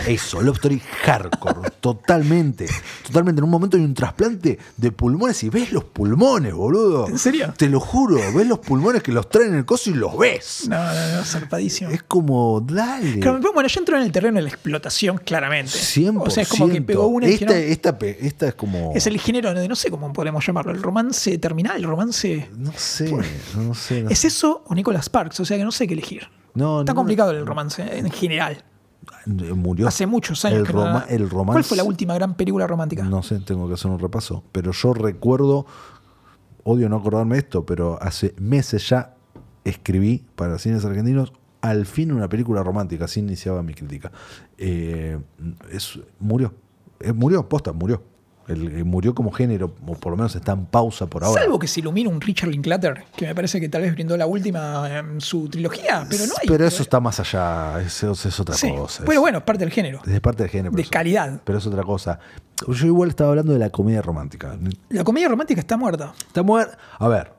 [0.06, 2.66] Eso, Love Story hardcore, totalmente.
[3.06, 3.40] Totalmente.
[3.40, 7.08] En un momento hay un trasplante de pulmones y ves los pulmones, boludo.
[7.08, 7.52] ¿En serio?
[7.56, 10.66] Te lo juro, ves los pulmones que los traen en el coso y los ves.
[10.68, 11.90] No, no, no, zarpadísimo.
[11.90, 13.20] Es como, dale.
[13.20, 15.72] Claro, pero bueno, yo entro en el terreno de la explotación, claramente.
[15.72, 16.22] 100%.
[16.26, 18.92] O sea, es como que pegó una esta, esta, esta es como.
[18.94, 22.48] Es el género, de- no sé cómo podemos llamarlo, el romance terminal, el romance.
[22.56, 23.12] No sé,
[23.56, 24.02] no sé.
[24.02, 25.40] no ¿Es eso o Nicolas Sparks?
[25.40, 26.28] O sea que no sé qué elegir.
[26.54, 28.62] No, Está no, complicado el romance en general.
[29.26, 29.86] Murió.
[29.88, 31.52] Hace muchos años el, que no roma- da- el romance.
[31.52, 33.04] ¿Cuál fue la última gran película romántica?
[33.04, 34.42] No sé, tengo que hacer un repaso.
[34.52, 35.66] Pero yo recuerdo,
[36.64, 39.14] odio no acordarme esto, pero hace meses ya
[39.64, 44.10] escribí para cines argentinos al fin una película romántica, así iniciaba mi crítica.
[44.58, 45.18] Eh,
[45.70, 46.52] es, murió,
[46.98, 48.02] Eh, murió, posta, murió.
[48.48, 51.40] El, eh, murió como género, o por lo menos está en pausa por ahora.
[51.40, 54.26] Salvo que se ilumina un Richard Linklater, que me parece que tal vez brindó la
[54.26, 56.48] última en su trilogía, pero no hay.
[56.48, 59.04] Pero eso está más allá, eso es otra Sí, cosa.
[59.06, 60.00] Pero bueno, es parte del género.
[60.06, 60.74] es parte del género.
[60.74, 61.40] De calidad.
[61.44, 62.18] Pero es otra cosa.
[62.68, 64.56] Yo igual estaba hablando de la comedia romántica.
[64.88, 66.12] La comedia romántica está muerta.
[66.26, 66.78] Está muerta.
[66.98, 67.32] A ver,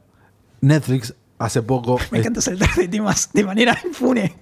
[0.62, 1.14] Netflix
[1.46, 1.98] hace poco.
[2.12, 4.36] Me encanta saltar de temas de manera impune.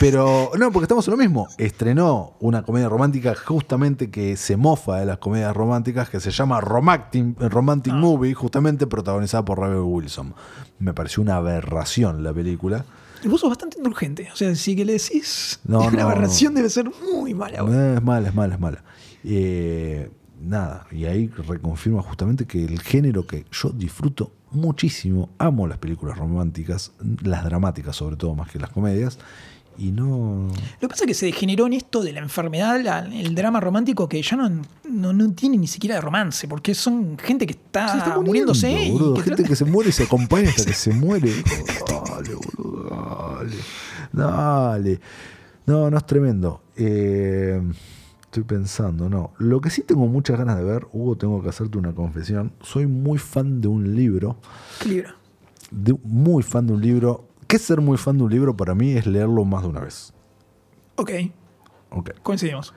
[0.00, 1.48] Pero no, porque estamos en lo mismo.
[1.58, 6.60] Estrenó una comedia romántica justamente que se mofa de las comedias románticas, que se llama
[6.60, 7.96] Romantic, Romantic Ah.
[7.96, 10.34] Movie, justamente protagonizada por Rebel Wilson.
[10.78, 12.84] Me pareció una aberración la película.
[13.24, 14.28] Y vos sos bastante indulgente.
[14.32, 17.62] O sea, si que le decís No, una no, aberración debe ser muy mala.
[17.62, 17.74] güey.
[17.96, 18.84] Es mala, es mala, es mala.
[19.24, 20.10] Eh,
[20.40, 26.16] nada, y ahí reconfirma justamente que el género que yo disfruto muchísimo, amo las películas
[26.18, 26.92] románticas,
[27.22, 29.18] las dramáticas sobre todo más que las comedias,
[29.78, 30.48] y no...
[30.48, 33.60] Lo que pasa es que se degeneró en esto de la enfermedad, la- el drama
[33.60, 34.48] romántico, que ya no,
[34.90, 38.90] no, no tiene ni siquiera de romance, porque son gente que está, Se está muriéndose.
[38.90, 39.14] boludo.
[39.16, 41.30] que Gente trata- que se muere y se acompaña hasta que se muere.
[41.88, 43.56] Dale, boludo, dale.
[44.12, 45.00] Dale.
[45.66, 46.62] No, no es tremendo.
[46.76, 47.60] Eh,
[48.40, 49.32] estoy pensando, no.
[49.38, 52.52] Lo que sí tengo muchas ganas de ver, Hugo, tengo que hacerte una confesión.
[52.60, 54.36] Soy muy fan de un libro.
[54.80, 55.10] ¿Qué libro?
[55.70, 57.24] De, muy fan de un libro.
[57.46, 58.54] ¿Qué ser muy fan de un libro?
[58.56, 60.12] Para mí es leerlo más de una vez.
[60.96, 61.10] Ok,
[61.90, 62.10] Ok.
[62.22, 62.74] coincidimos.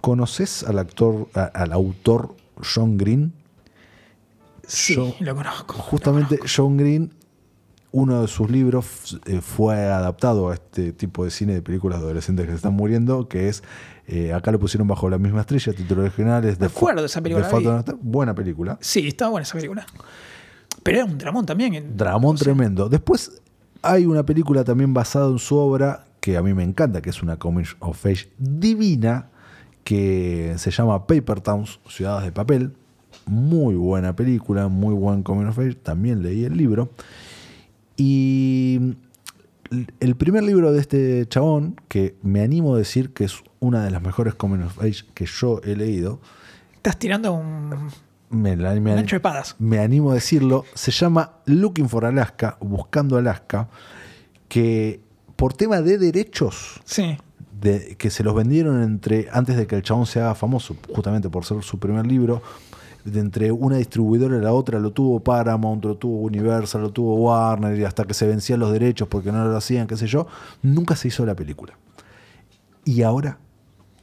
[0.00, 2.34] ¿Conoces al actor, a- al autor
[2.74, 3.32] John Green?
[4.66, 5.74] Sí, Yo- lo conozco.
[5.74, 7.14] Justamente John Green,
[7.90, 12.04] uno de sus libros eh, fue adaptado a este tipo de cine de películas de
[12.04, 13.62] adolescentes que se están muriendo, que es,
[14.06, 17.20] eh, acá lo pusieron bajo la misma estrella, título original es Me acuerdo de esa
[17.22, 17.84] película.
[18.00, 18.78] Buena película.
[18.80, 19.86] Sí, estaba buena esa película.
[20.82, 21.96] Pero era un dramón también.
[21.96, 22.88] Dramón o sea, tremendo.
[22.88, 23.40] Después
[23.82, 27.22] hay una película también basada en su obra que a mí me encanta, que es
[27.22, 29.28] una coming of age divina,
[29.84, 32.72] que se llama Paper Towns, Ciudades de Papel.
[33.24, 35.74] Muy buena película, muy buen coming of age.
[35.74, 36.90] También leí el libro.
[37.98, 38.94] Y
[40.00, 43.90] el primer libro de este chabón, que me animo a decir que es una de
[43.90, 46.20] las mejores coming of age que yo he leído,
[46.76, 47.90] Estás tirando un,
[48.30, 49.56] me, la- me- un ancho de espadas.
[49.58, 53.68] me animo a decirlo, se llama Looking for Alaska, Buscando Alaska,
[54.48, 55.00] que
[55.34, 57.18] por tema de derechos, Sí.
[57.60, 61.28] de, que se los vendieron entre antes de que el chabón se haga famoso, justamente
[61.28, 62.40] por ser su primer libro,
[63.12, 67.16] de entre una distribuidora y la otra, lo tuvo Paramount, lo tuvo Universal, lo tuvo
[67.16, 70.26] Warner, y hasta que se vencían los derechos porque no lo hacían, qué sé yo,
[70.62, 71.78] nunca se hizo la película.
[72.84, 73.38] Y ahora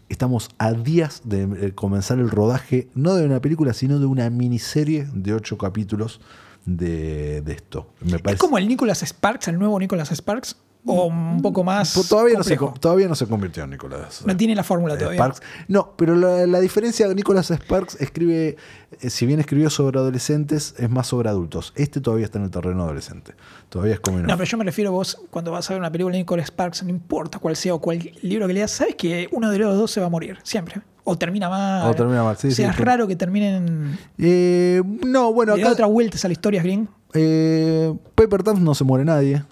[0.09, 4.29] estamos a días de eh, comenzar el rodaje, no de una película, sino de una
[4.29, 6.21] miniserie de ocho capítulos
[6.65, 7.87] de, de esto.
[8.01, 10.57] Me Es parece, como el Nicholas Sparks, el nuevo Nicholas Sparks.
[10.85, 11.93] O un poco más.
[12.07, 14.21] Todavía, no se, todavía no se convirtió en Nicolás.
[14.25, 15.17] No tiene la fórmula todavía.
[15.19, 15.41] Sparks.
[15.67, 18.55] No, pero la, la diferencia, Nicolás Sparks escribe,
[19.01, 21.73] eh, si bien escribió sobre adolescentes, es más sobre adultos.
[21.75, 23.33] Este todavía está en el terreno adolescente.
[23.69, 25.91] Todavía es como No, pero yo me refiero a vos, cuando vas a ver una
[25.91, 29.27] película de Nicholas Sparks, no importa cuál sea o cuál libro que leas, sabes que
[29.31, 30.81] uno de los dos se va a morir, siempre.
[31.03, 31.89] O termina mal.
[31.89, 32.83] O termina mal, sí, O sea, sí, es sí.
[32.83, 33.97] raro que terminen.
[34.17, 36.89] Eh, no, bueno, Le da acá otra vuelta a la historia, Green.
[37.13, 39.43] eh, Paper Towns no se muere nadie.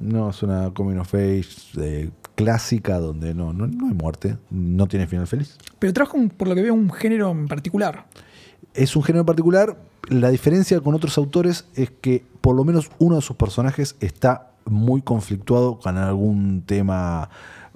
[0.00, 1.46] No es una coming of age
[1.80, 5.56] eh, clásica donde no, no, no hay muerte, no tiene final feliz.
[5.78, 8.06] Pero trajo, un- por lo que veo, un género en particular.
[8.74, 9.76] es un género en particular.
[10.08, 14.52] La diferencia con otros autores es que por lo menos uno de sus personajes está
[14.64, 17.28] muy conflictuado con algún tema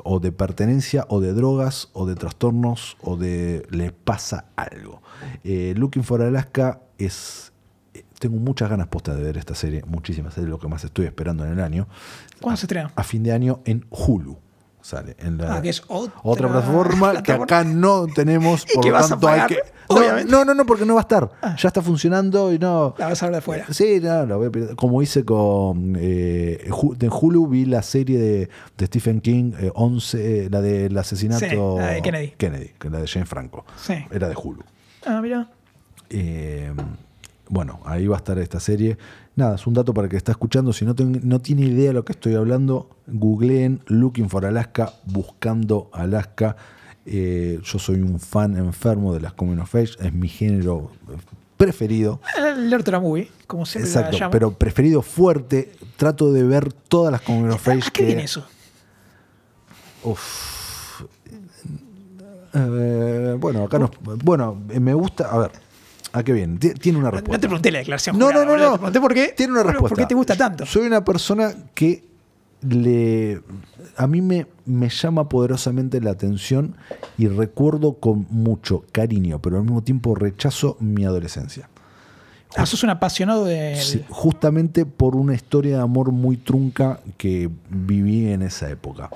[0.05, 5.01] o de pertenencia o de drogas o de trastornos o de le pasa algo.
[5.45, 7.52] Eh, Looking for Alaska es...
[8.23, 11.45] Tengo muchas ganas postas de ver esta serie, muchísimas, es lo que más estoy esperando
[11.45, 11.89] en el año.
[12.41, 12.93] ¿Cuándo se estrena?
[12.95, 14.39] A fin de año en Hulu.
[14.81, 18.87] Sale en la, Ah, que es otra, otra plataforma que acá no tenemos, ¿Y por
[18.87, 19.59] lo tanto hay que.
[19.89, 20.31] Obviamente.
[20.31, 21.31] No, no, no, porque no va a estar.
[21.43, 21.57] Ah.
[21.59, 22.95] Ya está funcionando y no.
[22.97, 23.67] La vas a ver de afuera.
[23.71, 24.77] Sí, no, la voy a pedir.
[24.77, 25.97] Como hice con.
[25.99, 30.97] eh, de Hulu vi la serie de, de Stephen King, eh, 11, eh, la del
[30.97, 31.45] asesinato.
[31.45, 32.35] Sí, la de Kennedy.
[32.39, 33.65] Kennedy, que la de Jane Franco.
[33.77, 33.95] Sí.
[34.13, 34.63] Era de Hulu.
[35.07, 35.49] Ah, mira.
[36.09, 36.73] Eh,
[37.53, 38.97] bueno, ahí va a estar esta serie.
[39.37, 40.73] Nada, es un dato para el que está escuchando.
[40.73, 44.95] Si no, ten- no tiene idea de lo que estoy hablando, googleen Looking for Alaska,
[45.05, 46.57] buscando Alaska.
[47.05, 50.93] Eh, yo soy un fan enfermo de las Coming of Age, es mi género
[51.59, 52.21] preferido.
[52.57, 55.73] El Ortora Movie, como siempre Exacto, la pero preferido fuerte.
[55.99, 57.83] Trato de ver todas las Coming of ¿A Age.
[57.93, 58.47] qué que- viene eso?
[60.05, 61.03] Uf.
[62.55, 63.91] Eh, bueno, acá no.
[64.25, 65.31] Bueno, eh, me gusta.
[65.31, 65.51] A ver,
[66.13, 66.59] ¿a qué viene?
[66.59, 67.41] Ti- Tiene una No respuesta.
[67.41, 68.19] te pregunté la declaración.
[68.19, 68.71] No, no, jurada, no, boludo.
[68.71, 68.73] no.
[68.75, 69.35] Te pregunté por qué.
[69.37, 69.89] Tiene una respuesta.
[69.89, 70.67] ¿Por qué te gusta tanto?
[70.67, 72.05] Soy una persona que
[72.63, 73.41] le
[73.97, 76.77] a mí me, me llama poderosamente la atención
[77.19, 81.69] y recuerdo con mucho cariño, pero al mismo tiempo rechazo mi adolescencia.
[82.57, 83.77] Ah, sos un apasionado de.
[83.81, 89.11] Sí, justamente por una historia de amor muy trunca que viví en esa época.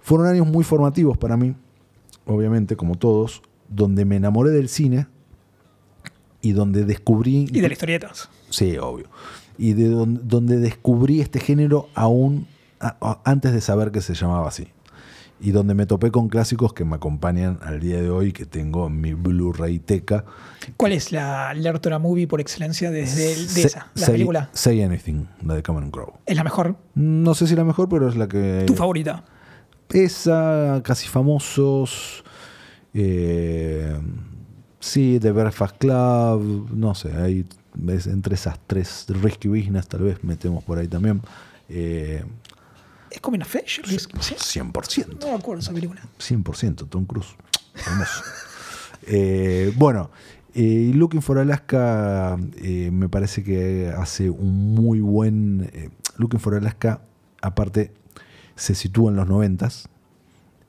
[0.00, 1.54] Fueron años muy formativos para mí,
[2.26, 5.06] obviamente, como todos, donde me enamoré del cine
[6.44, 7.46] y donde descubrí...
[7.50, 8.28] Y de las historietas.
[8.50, 9.06] Sí, obvio.
[9.58, 12.46] Y de don- donde descubrí este género aún
[12.80, 14.68] a- a- antes de saber que se llamaba así.
[15.40, 18.86] Y donde me topé con clásicos que me acompañan al día de hoy, que tengo
[18.86, 20.24] en mi Blu-ray teca.
[20.76, 23.88] ¿Cuál es la Lertora Movie por excelencia desde el- de Say- esa?
[23.94, 24.50] La Say- película.
[24.52, 26.12] Say Anything, la de Cameron Crowe.
[26.26, 26.76] Es la mejor.
[26.94, 28.64] No sé si la mejor, pero es la que...
[28.66, 29.24] Tu favorita.
[29.90, 32.24] Esa, Casi Famosos,
[32.94, 33.96] eh,
[34.84, 37.44] sí, The Breakfast Club, no sé,
[37.74, 41.22] ves, entre esas tres, Risky Business tal vez metemos por ahí también.
[41.68, 42.22] Eh,
[43.10, 43.80] ¿Es como una Fish?
[43.86, 44.60] ¿Sí?
[44.60, 45.20] 100%.
[45.20, 46.02] No me acuerdo esa película.
[46.18, 47.34] 100%, Tom Cruise.
[47.74, 48.22] Hermoso.
[49.06, 50.10] Eh, bueno,
[50.54, 55.70] eh, Looking for Alaska eh, me parece que hace un muy buen...
[56.16, 57.02] Looking for Alaska,
[57.42, 57.92] aparte,
[58.56, 59.90] se sitúa en los noventas.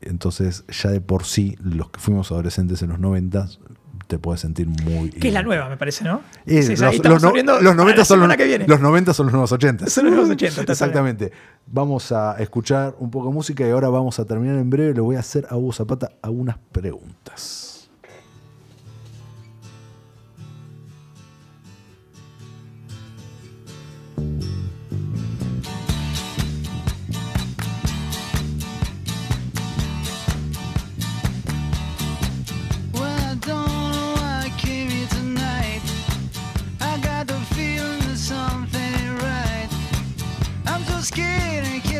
[0.02, 3.60] Entonces, ya de por sí, los que fuimos adolescentes en los noventas,
[4.08, 5.10] te puedes sentir muy...
[5.10, 6.22] Que es la nueva, me parece, ¿no?
[6.46, 8.68] Eh, Sí, los, ahí los no- los para 90 la son los, que viene.
[8.68, 9.88] los 90 son los nuevos 80.
[9.90, 11.32] Son los nuevos 80, está Exactamente.
[11.68, 14.94] Vamos a escuchar un poco de música y ahora vamos a terminar en breve.
[14.94, 17.65] Le voy a hacer a Hugo Zapata algunas preguntas.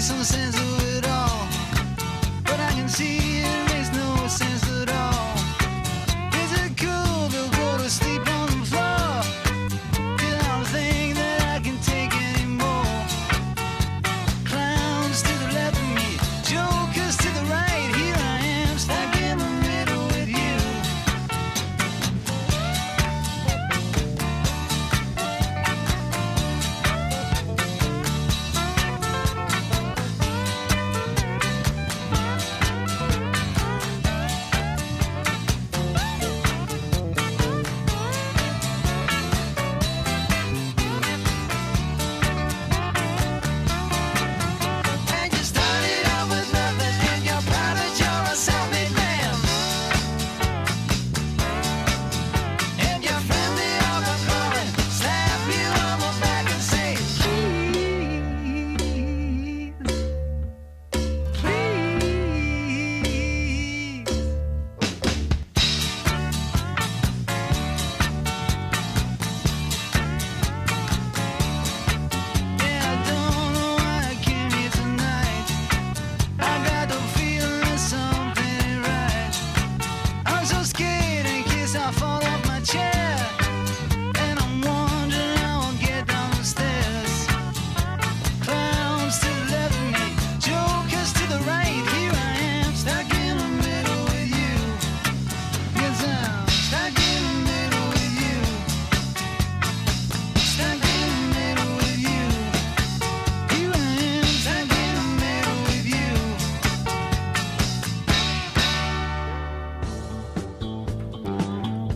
[0.00, 0.39] place on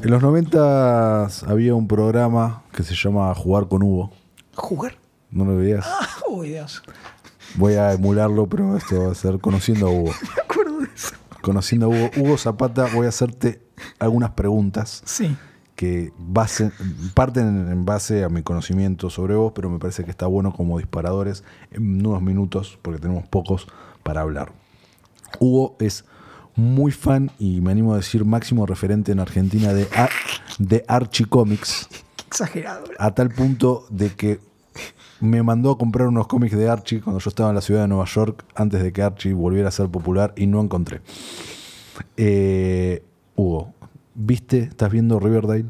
[0.04, 4.10] En los 90 había un programa que se llama Jugar con Hugo.
[4.54, 4.96] ¿Jugar?
[5.30, 5.84] ¿No lo veías?
[5.88, 6.82] Ah, uy, Dios.
[7.56, 10.10] Voy a emularlo, pero esto va a ser conociendo a Hugo.
[10.36, 11.14] Me acuerdo de eso.
[11.40, 12.10] Conociendo a Hugo.
[12.18, 13.62] Hugo Zapata, voy a hacerte
[13.98, 15.34] algunas preguntas Sí.
[15.74, 16.70] que base-
[17.14, 20.76] parten en base a mi conocimiento sobre vos, pero me parece que está bueno como
[20.78, 23.66] disparadores en unos minutos, porque tenemos pocos
[24.02, 24.52] para hablar.
[25.40, 26.04] Hugo es
[26.56, 30.10] muy fan y me animo a decir máximo referente en Argentina de, Ar-
[30.58, 32.84] de Archie Comics, Qué exagerado.
[32.98, 34.40] a tal punto de que
[35.20, 37.88] me mandó a comprar unos cómics de Archie cuando yo estaba en la ciudad de
[37.88, 41.00] Nueva York, antes de que Archie volviera a ser popular, y no encontré.
[42.16, 43.02] Eh,
[43.36, 43.72] Hugo,
[44.14, 44.58] ¿viste?
[44.60, 45.64] ¿Estás viendo Riverdale?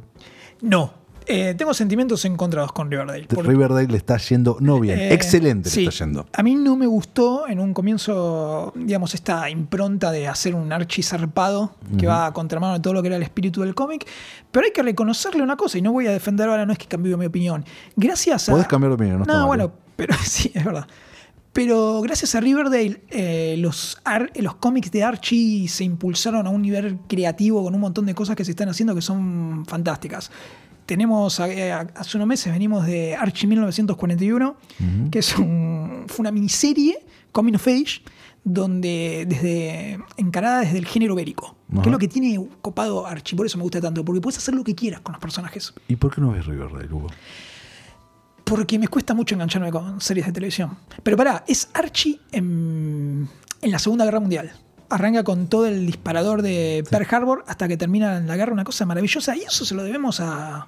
[0.61, 0.93] No.
[1.27, 3.27] Eh, tengo sentimientos encontrados con Riverdale.
[3.29, 5.81] porque- Riverdale le está yendo, no bien, Eh, excelente sí.
[5.83, 6.27] le está yendo.
[6.33, 11.03] A mí no me gustó en un comienzo, digamos, esta impronta de hacer un archi
[11.03, 14.07] zarpado que va a contramano de todo lo que era el espíritu del cómic.
[14.53, 16.87] Pero hay que reconocerle una cosa, y no voy a defender ahora, no es que
[16.87, 17.65] cambie mi opinión.
[17.97, 18.53] Gracias a.
[18.53, 19.71] Podés cambiar de opinión, no mal, bueno, ¿eh?
[19.97, 20.87] pero sí, es verdad.
[21.53, 26.61] Pero gracias a Riverdale, eh, los, ar- los cómics de Archie se impulsaron a un
[26.63, 30.33] nivel creativo con un montón de cosas que se están haciendo que son fantásticas.
[30.87, 34.57] Tenemos, eh, hace unos meses venimos de Archie 1941,
[35.11, 36.99] que es un- fue una miniserie,
[37.33, 38.03] Coming of Age,
[38.45, 41.83] donde desde encarada desde el género bélico, que Ajá.
[41.89, 44.63] es lo que tiene copado Archie, por eso me gusta tanto, porque puedes hacer lo
[44.63, 45.73] que quieras con los personajes.
[45.89, 47.09] ¿Y por qué no ves Riverdale, Hugo?
[48.45, 50.77] Porque me cuesta mucho engancharme con series de televisión.
[51.03, 53.27] Pero pará, es Archie en,
[53.63, 54.53] en la Segunda Guerra Mundial.
[54.91, 58.85] Arranca con todo el disparador de Pearl Harbor hasta que termina la guerra, una cosa
[58.87, 59.37] maravillosa.
[59.37, 60.67] Y eso se lo debemos a,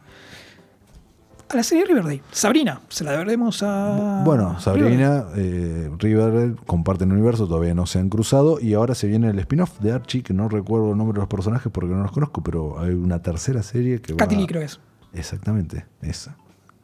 [1.49, 2.23] a la serie Riverdale.
[2.33, 4.23] Sabrina, se la debemos a.
[4.25, 4.63] Bueno, Riverdale.
[4.63, 9.39] Sabrina, eh, Riverdale comparten universo, todavía no se han cruzado y ahora se viene el
[9.39, 12.43] spin-off de Archie, que no recuerdo el nombre de los personajes porque no los conozco,
[12.43, 14.19] pero hay una tercera serie que va...
[14.19, 14.81] Katy Lee creo que es.
[15.13, 16.37] Exactamente, esa.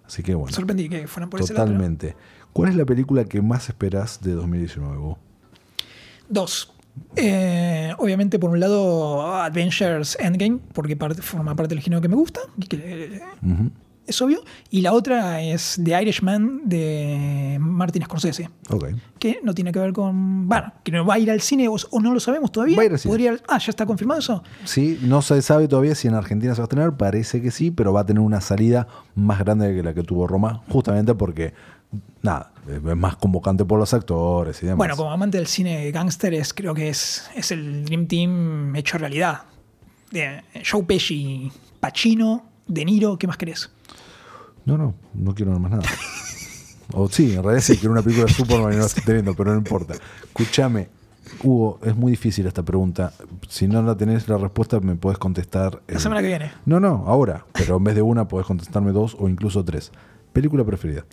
[0.07, 1.67] Así que bueno, Sorprendí que fueran por ese lado.
[1.67, 2.15] totalmente.
[2.53, 5.19] ¿Cuál es la película que más esperás de 2019, Hugo?
[6.29, 6.73] Dos.
[7.17, 12.17] Eh, obviamente, por un lado, Adventures Endgame, porque parte- forma parte del género que me
[12.17, 12.41] gusta,
[14.07, 14.41] es obvio.
[14.71, 18.51] Y la otra es The Irishman de Martin Scorsese,
[19.19, 20.49] que no tiene que ver con.
[20.49, 22.77] Bueno, que no va a ir al cine o, o no lo sabemos todavía.
[22.77, 23.11] Va a ir al cine.
[23.13, 24.43] Podría- ah, ya está confirmado eso.
[24.65, 27.71] Sí, no se sabe todavía si en Argentina se va a estrenar, parece que sí,
[27.71, 31.55] pero va a tener una salida más grande que la que tuvo Roma, justamente porque,
[32.23, 34.79] nada, es más convocante por los actores y demás.
[34.79, 38.99] Bueno, como amante del cine gángster, es, creo que es, es el Dream Team hecho
[38.99, 39.43] realidad.
[40.11, 41.51] De Joe Pesci,
[41.81, 43.71] Pacino, De Niro, ¿qué más querés?
[44.65, 45.83] No, no, no quiero más nada.
[46.93, 49.35] o sí, en realidad sí, quiero una película de Superman y no la estoy teniendo,
[49.35, 49.95] pero no importa.
[50.23, 50.89] Escúchame,
[51.43, 53.13] Hugo, es muy difícil esta pregunta.
[53.49, 55.83] Si no la tenés la respuesta, me puedes contestar.
[55.89, 56.53] La semana que viene.
[56.67, 57.47] No, no, ahora.
[57.53, 59.93] Pero en vez de una, podés contestarme dos o incluso tres.
[60.33, 61.05] Película preferida.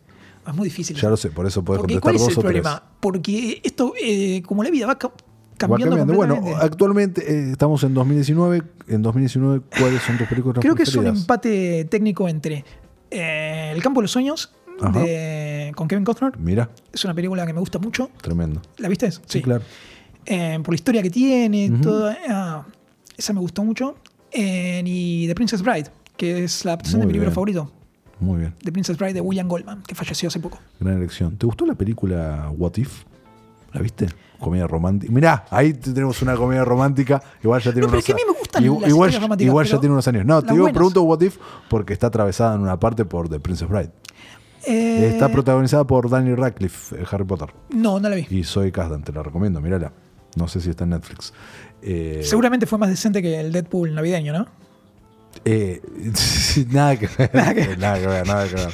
[0.50, 0.96] Es muy difícil.
[0.98, 2.62] Ya lo sé, por eso podés Porque, contestar ¿Cuál es el tres.
[2.62, 2.84] problema?
[3.00, 5.14] Porque esto, eh, como la vida va ca- Va
[5.58, 6.14] cambiando, cambiando.
[6.14, 8.62] Bueno, actualmente eh, estamos en 2019.
[8.88, 12.64] En 2019, ¿cuáles son tus películas creo que es un empate técnico entre
[13.12, 14.52] eh, El campo de los sueños
[14.94, 16.38] de- con Kevin Costner.
[16.40, 18.10] Mira, Es una película que me gusta mucho.
[18.22, 18.62] tremendo.
[18.78, 19.12] ¿La viste?
[19.26, 19.64] Sí, claro.
[20.26, 22.66] Eh, por la historia que tiene, todo, ah,
[23.18, 23.98] esa me gustó mucho.
[24.34, 27.72] Y The Princess Bride, que es la adaptación Muy de mi libro favorito.
[28.20, 28.56] Muy bien.
[28.64, 30.60] The Princess Bride de William Goldman, que falleció hace poco.
[30.80, 31.38] Gran elección.
[31.38, 33.04] ¿Te gustó la película What If?
[33.72, 34.08] ¿La viste?
[34.40, 35.12] Comedia romántica.
[35.14, 37.22] Mirá, ahí te- tenemos una comedia romántica.
[37.44, 39.14] Igual ya tiene No, pero unos es que a mí me gustan Igual, las igual,
[39.14, 40.26] románticas, igual ya pero tiene unos años.
[40.26, 40.76] No, te digo, buenas.
[40.78, 41.38] pregunto What If
[41.70, 43.92] porque está atravesada en una parte por The Princess Bride.
[44.66, 47.54] Eh, Está protagonizada por Daniel Radcliffe, eh, Harry Potter.
[47.70, 48.28] no, no la vi.
[48.30, 49.92] Y Zoe Kazdan, te la recomiendo, mírala.
[50.36, 51.34] No sé si está en Netflix.
[51.82, 54.48] Eh, Seguramente fue más decente que el Deadpool navideño, ¿no?
[55.46, 55.82] Eh,
[56.72, 57.32] nada que ver.
[57.34, 58.74] Nada que ver, nada que ver, nada que ver.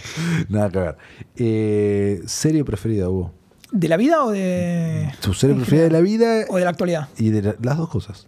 [0.49, 0.95] Nada que ver.
[1.37, 3.33] Eh, serie preferida, Hugo.
[3.71, 5.11] ¿De la vida o de.?
[5.21, 7.09] Tu serie preferida de la vida O de la actualidad.
[7.17, 8.27] y de la- las dos cosas.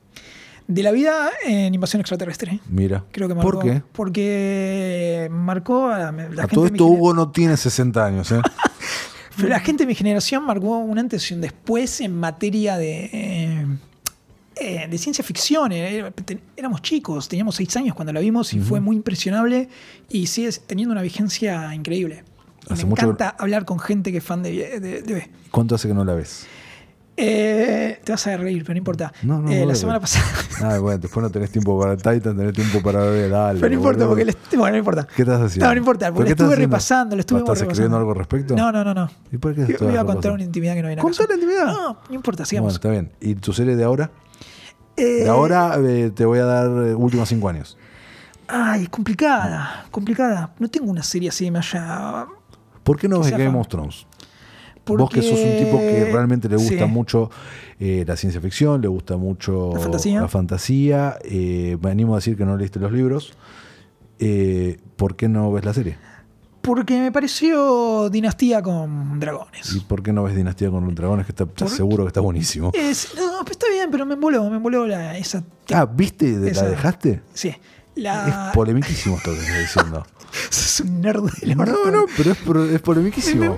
[0.68, 2.60] De la vida en invasión extraterrestre.
[2.70, 3.06] Mira.
[3.12, 3.52] Creo que marcó.
[3.52, 3.82] ¿Por qué?
[3.94, 8.42] Porque marcó a la A gente todo esto Hugo no tiene 60 años, ¿eh?
[9.38, 13.10] Pero la gente de mi generación marcó un antes y un después en materia de,
[13.14, 13.68] eh,
[14.60, 15.72] eh, de ciencia ficción.
[15.72, 19.70] Eh, te- Éramos chicos, teníamos seis años cuando la vimos y fue muy impresionable
[20.10, 22.24] y sigue teniendo una vigencia increíble.
[22.70, 25.88] Hace me mucho- encanta hablar con gente que es fan de, de, de- ¿Cuánto hace
[25.88, 26.46] que no la ves?
[27.20, 29.12] Eh, te vas a reír, pero no importa.
[29.24, 30.26] No, no, Eh, no la a semana pasada.
[30.60, 33.60] Ah, bueno, después no tenés tiempo para Titan, tenés tiempo para ver dale.
[33.60, 34.10] pero no importa, boludo.
[34.10, 35.08] porque le- bueno, no importa.
[35.16, 35.66] ¿Qué estás haciendo?
[35.68, 36.76] No, no importa, ¿Pero porque estás estuve haciendo?
[36.76, 37.72] repasando, le estuve ¿Estás repasando.
[37.72, 38.56] escribiendo algo al respecto?
[38.56, 39.10] No, no, no, no.
[39.32, 40.14] ¿Y por qué Voy estás a repasando?
[40.14, 41.30] contar una intimidad que no viene a ¿Contá caso.
[41.30, 41.66] la intimidad?
[41.68, 42.74] No, no importa, Bueno, sigamos.
[42.74, 43.12] está bien.
[43.22, 44.10] ¿Y tu serie de ahora?
[44.98, 47.78] Eh, De ahora eh, te voy a dar eh, últimos cinco años.
[48.48, 50.54] Ay, complicada, complicada.
[50.60, 52.26] No tengo una serie así que me haya.
[52.84, 54.06] ¿Por qué no ves Game of Thrones?
[54.86, 56.92] Vos que sos un tipo que realmente le gusta Sí.
[56.92, 57.30] mucho
[57.78, 60.22] eh, la ciencia ficción, le gusta mucho La fantasía.
[60.22, 63.34] la fantasía, me animo a decir que no leíste los libros.
[64.96, 65.98] ¿Por qué no ves la serie?
[66.62, 69.74] Porque me pareció Dinastía con dragones.
[69.76, 71.26] ¿Y por qué no ves Dinastía con Dragones?
[71.26, 72.72] Que está, estás ¿Por- seguro que está buenísimo.
[72.74, 75.44] Es- no, pero está bien, pero me emboló, me emboló la, esa.
[75.74, 76.32] Ah, ¿viste?
[76.32, 77.22] ¿La esa- dejaste?
[77.34, 77.50] Sí.
[77.50, 77.58] Es
[78.04, 80.06] La, polemiquísimo esto que estás diciendo.
[80.52, 83.58] es un nerd de la No, no, pero es, pro- es polemiquísimo.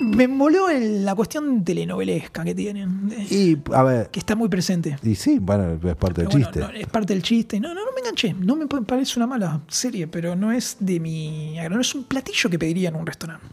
[0.00, 3.12] Me emboló el- la cuestión telenovelesca que tienen.
[3.30, 4.96] Y, a ver, que está muy presente.
[5.02, 6.60] y sí, bueno, es parte del bueno, chiste.
[6.60, 7.58] no, es parte del chiste.
[7.60, 8.34] No, no, no me enganché.
[8.34, 11.56] No me pa- parece una mala serie, pero no es de mi.
[11.70, 13.46] No es un platillo que pediría en un restaurante.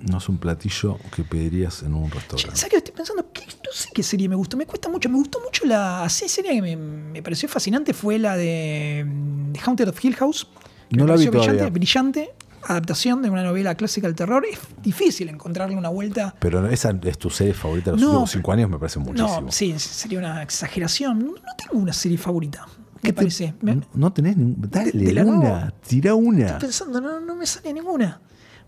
[0.00, 2.54] No es un platillo que pedirías en un restaurante.
[2.56, 3.32] ¿Sabes qué estoy pensando?
[3.32, 4.56] Que no sé qué serie me gustó.
[4.56, 5.08] Me cuesta mucho.
[5.08, 9.88] Me gustó mucho la serie que me, me pareció fascinante fue la de mm, Haunted
[9.88, 10.46] of Hill House.
[10.88, 11.70] que No me la vi brillante, todavía.
[11.70, 12.30] brillante
[12.64, 14.44] adaptación de una novela clásica del terror.
[14.50, 16.34] Es difícil encontrarle una vuelta.
[16.38, 19.40] Pero esa es tu serie favorita de los No, últimos cinco años, me parece muchísimo.
[19.42, 21.18] No, sí, sería una exageración.
[21.26, 22.66] No, tengo una serie favorita.
[23.00, 23.54] ¿Qué te- parece.
[23.62, 24.34] No, no tenés.
[24.38, 25.72] Dale, una.
[25.86, 26.46] Tira una.
[26.46, 28.20] Estoy pensando, no, no me sale ninguna.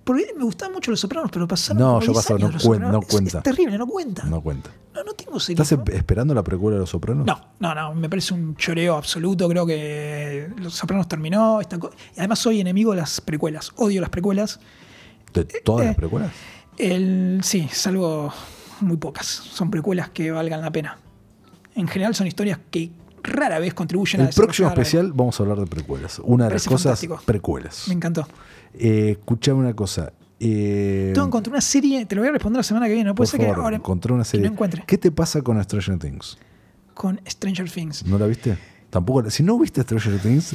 [0.04, 1.78] Porque me gustaban mucho los sopranos, pero pasaron.
[1.82, 3.38] No, como ya 10 pasó, años no cuen- no cuenta.
[3.38, 4.24] Es, terrible, no cuenta.
[4.24, 4.70] No cuenta.
[4.94, 5.62] No, no tengo serie.
[5.62, 7.26] ¿Estás esperando la precuela de Los Sopranos?
[7.26, 9.48] No, no, no, me parece un choreo absoluto.
[9.48, 11.60] Creo que Los Sopranos terminó.
[11.60, 13.72] esta y además soy enemigo de las precuelas.
[13.76, 14.58] Odio las precuelas.
[15.34, 16.32] ¿De todas eh, las precuelas?
[16.76, 18.32] El, sí, salvo
[18.80, 19.26] muy pocas.
[19.26, 20.98] Son precuelas que valgan la pena.
[21.74, 22.90] En general son historias que
[23.22, 26.20] rara vez contribuyen a El próximo especial vamos a hablar de precuelas.
[26.24, 27.20] Una de las cosas, fantástico.
[27.24, 27.84] precuelas.
[27.88, 28.26] Me encantó.
[28.74, 30.12] Eh, escuchame una cosa.
[30.38, 33.08] Eh, que encontrar una serie, te lo voy a responder la semana que viene.
[33.08, 34.46] No por puede ser favor, que ahora encontré una que serie.
[34.46, 34.84] no encuentre.
[34.86, 36.38] ¿Qué te pasa con Stranger Things?
[36.94, 38.06] Con Stranger Things.
[38.06, 38.56] ¿No la viste?
[38.88, 39.28] Tampoco.
[39.30, 40.54] Si no viste Stranger Things,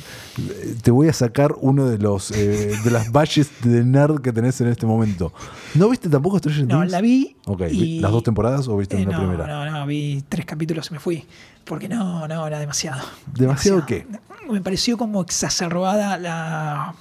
[0.82, 4.60] te voy a sacar uno de los eh, de las valles de nerd que tenés
[4.60, 5.32] en este momento.
[5.76, 6.92] ¿No viste tampoco Stranger No, Things?
[6.92, 7.38] la vi.
[7.46, 9.48] Ok, y- ¿las dos temporadas o viste Eh, la no, primera?
[9.48, 11.26] No, no, vi tres capítulos y me fui.
[11.64, 13.02] Porque no, no, era demasiado.
[13.34, 14.06] ¿Demasiado qué?
[14.52, 16.94] Me pareció como exacerbada la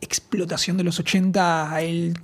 [0.00, 1.80] explotación de los 80.
[1.80, 2.14] El,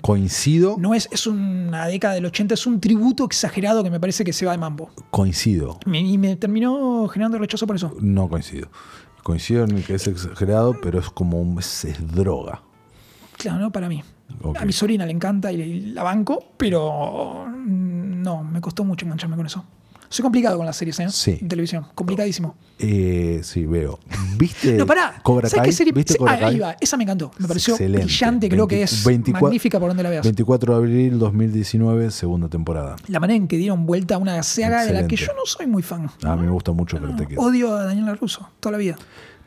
[0.00, 4.24] Coincido, no es, es una década del 80, es un tributo exagerado que me parece
[4.24, 4.90] que se va de mambo.
[5.10, 5.78] coincido.
[5.86, 7.94] Me- Y me terminó generando rechazo por eso.
[8.00, 8.68] No coincido.
[9.22, 12.62] Coincido en que es exagerado, pero es como un, es, es droga.
[13.36, 14.02] Claro, no para mí.
[14.42, 14.56] Ok.
[14.60, 19.46] A mi sobrina le encanta y la banco, pero no, me costó mucho engancharme con
[19.46, 19.64] eso.
[20.12, 21.06] Soy complicado con las series, ¿eh?
[21.10, 21.38] Sí.
[21.40, 21.86] En televisión.
[21.94, 22.54] Complicadísimo.
[22.78, 23.98] Eh, sí, veo.
[24.36, 25.20] ¿Viste No, pará.
[25.22, 25.70] Cobra ¿Sabes Kai?
[25.70, 25.92] qué serie?
[25.94, 26.58] ¿Viste Ah, Cobra ahí Kai?
[26.58, 26.76] va.
[26.80, 27.30] Esa me encantó.
[27.38, 28.04] Me pareció Excelente.
[28.06, 28.48] brillante.
[28.50, 30.22] Creo que 20 es 24 magnífica por donde la veas.
[30.24, 32.96] 24 de abril 2019, segunda temporada.
[33.08, 35.66] La manera en que dieron vuelta a una saga de la que yo no soy
[35.66, 36.10] muy fan.
[36.22, 37.38] A mí me gusta mucho Karate Kid.
[37.38, 38.96] Odio a Daniel LaRusso toda la vida.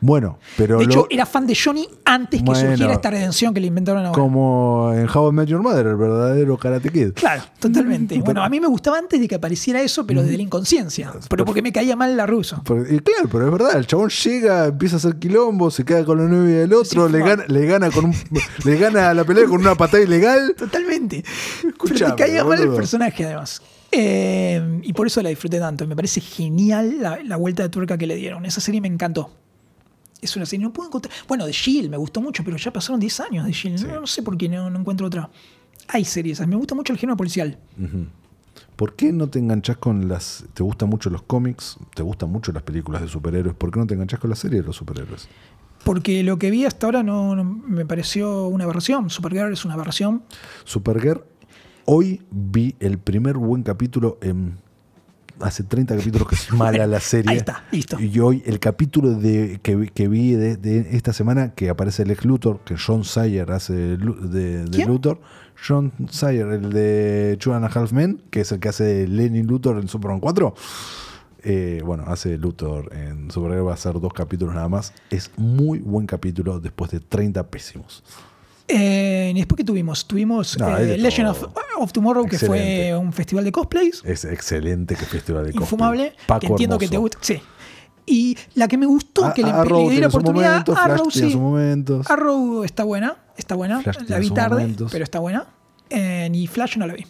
[0.00, 2.68] Bueno, pero De lo- hecho, era fan de Johnny antes que Bueno.
[2.68, 4.18] surgiera esta redención que le inventaron ahora.
[4.20, 7.12] como en How I Met Your Mother, el verdadero Karate Kid.
[7.14, 8.20] Claro, totalmente.
[8.24, 11.12] Bueno, a mí me gustaba antes de que apareciera eso, pero desde la inconsciencia.
[11.30, 12.62] Pero porque me caía mal la ruso.
[12.90, 16.18] Y claro, pero es verdad, el chabón llega, empieza a hacer quilombo, se queda con
[16.18, 18.14] la novia del otro, Sí, le, gana, le gana con un,
[18.64, 20.54] le gana la pelea con una patada ilegal.
[20.56, 21.24] Totalmente.
[21.66, 23.62] Escuchame, pero me caía mal el personaje, además.
[23.92, 25.86] Eh, y por eso la disfruté tanto.
[25.86, 28.44] Me parece genial la, la vuelta de tuerca que le dieron.
[28.44, 29.30] Esa serie me encantó.
[30.20, 31.14] Es una serie, no puedo encontrar.
[31.28, 33.86] Bueno, de Shield me gustó mucho, pero ya pasaron 10 años de Shield.
[33.86, 35.30] No, no sé por qué no, no encuentro otra.
[35.88, 37.58] Hay series, me gusta mucho el género policial.
[38.76, 40.44] ¿Por qué no te enganchás con las...
[40.54, 41.76] ¿Te gustan mucho los cómics?
[41.94, 43.54] ¿Te gustan mucho las películas de superhéroes?
[43.54, 45.28] ¿Por qué no te enganchás con la serie de los superhéroes?
[45.84, 49.08] Porque lo que vi hasta ahora no, no- me pareció una aberración.
[49.10, 50.24] Supergirl es una aberración.
[50.64, 51.22] Supergirl,
[51.84, 54.58] hoy vi el primer buen capítulo en...
[55.40, 57.30] Hace 30 capítulos que es mala la serie.
[57.32, 58.00] Ahí está, listo.
[58.00, 62.04] Y hoy el capítulo de, que, vi- que vi de, de esta semana, que aparece
[62.04, 64.86] el ex Luthor, que John Sayer hace de.
[64.86, 65.20] Luthor.
[65.66, 69.88] John Sayer, el de a Half Men, que es el que hace Lenny Luthor en
[69.88, 70.54] Superman 4.
[71.48, 74.92] Eh, bueno, hace Luthor en Supergirl, va a ser dos capítulos nada más.
[75.10, 78.02] Es muy buen capítulo después de 30 pésimos.
[78.68, 80.06] Eh, ¿Y después qué tuvimos?
[80.06, 81.28] Tuvimos No, eh, Legend
[81.78, 84.02] of, Tomorrow, que fue un festival de cosplays.
[84.04, 85.64] Es excelente que festival de cosplay.
[85.64, 86.12] infumable.
[86.26, 87.18] Paco que entiendo que te gusta.
[87.20, 87.40] Sí.
[88.08, 90.74] Y la que me gustó, A- que le, Arrow le di tiene la oportunidad, momentos,
[90.78, 91.36] Flash Arrow sí.
[91.36, 92.10] momentos.
[92.10, 93.80] Arrow está buena, está buena.
[93.82, 94.92] Flash la vi tarde, momentos.
[94.92, 95.46] pero está buena.
[95.90, 97.04] Eh, y Flash no la vi.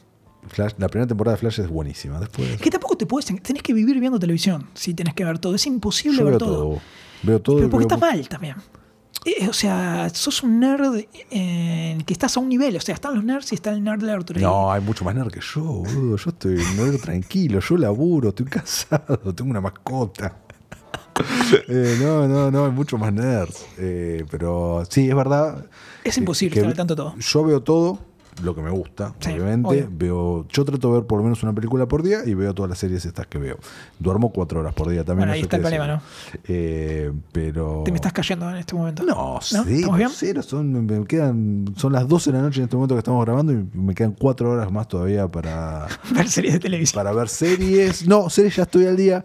[0.49, 2.19] Flash- la primera temporada de Flash es buenísima.
[2.21, 3.27] Después Que tampoco te puedes.
[3.43, 5.55] Tenés que vivir viendo televisión si tenés que ver todo.
[5.55, 6.55] Es imposible yo ver veo todo.
[6.57, 6.81] todo.
[7.23, 7.57] Veo todo.
[7.57, 8.57] Pero porque veo está mal también.
[9.27, 12.77] Eh, o sea, sos un nerd eh, que estás a un nivel.
[12.77, 14.41] O sea, están los nerds y está el nerd Arthur.
[14.41, 16.17] No, hay mucho más nerd que yo, boludo.
[16.17, 20.33] Yo estoy nerd tranquilo, yo laburo, estoy casado, tengo una mascota.
[21.69, 23.65] Eh, no, no, no, hay mucho más nerds.
[23.79, 25.65] Eh, pero sí, es verdad.
[26.05, 27.15] Es imposible al tanto de todo.
[27.19, 27.99] Yo veo todo,
[28.43, 29.69] lo que me gusta, Sí, obviamente.
[29.69, 29.89] obvio.
[29.91, 32.69] Veo, yo trato de ver por lo menos una película por día y veo todas
[32.69, 33.59] las series estas que veo.
[33.99, 35.29] Duermo cuatro horas por día también.
[35.29, 36.41] Bueno, no ahí está el problema, decir.
[36.49, 37.83] Eh, pero.
[37.85, 39.03] Te me estás cayendo en este momento.
[39.05, 40.11] No, cero, ¿Estamos bien?
[40.13, 43.25] cero, son, me quedan, son las 12 de la noche en este momento que estamos
[43.25, 46.99] grabando y me quedan cuatro horas más todavía para, Ver series de televisión.
[47.03, 48.07] para ver series.
[48.07, 49.23] No, series ya estoy al día.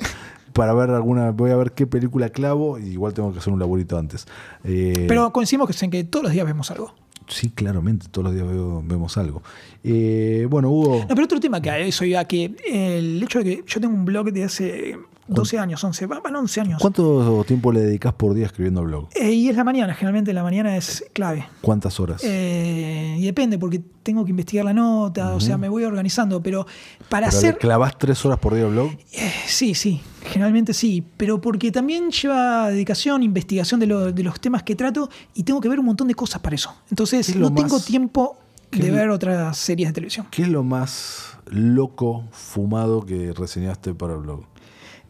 [0.53, 3.59] Para ver alguna, voy a ver qué película clavo y igual tengo que hacer un
[3.59, 4.27] laburito antes.
[4.65, 6.93] Eh, Pero coincidimos que en que todos los días vemos algo.
[7.31, 9.41] Sí, claramente, todos los días veo- vemos algo.
[9.83, 13.63] Eh, bueno, Hugo, No, pero otro tema que eso iba, que el hecho de que
[13.65, 14.97] yo tengo un blog de hace
[15.35, 16.81] 12 años, 11, va- van 11 años.
[16.81, 19.07] ¿cuánto tiempo le dedicas por día escribiendo blog?
[19.15, 21.47] Eh, y es la mañana, generalmente la mañana es clave.
[21.61, 22.21] ¿Cuántas horas?
[22.23, 26.65] Eh, y depende, porque tengo que investigar la nota, o sea, me voy organizando, pero
[27.09, 27.57] para ¿Pero le hacer...
[27.59, 28.91] clavas tres horas por día blog?
[29.13, 34.39] Eh, sí, sí, generalmente sí, pero porque también lleva dedicación, investigación de, lo- de los
[34.39, 36.73] temas que trato y tengo que ver un montón de cosas para eso.
[36.89, 38.37] Entonces ¿Qué es lo no tengo tiempo
[38.71, 40.27] de ver otras series de televisión.
[40.31, 44.45] ¿Qué es lo más loco, fumado que reseñaste para el blog?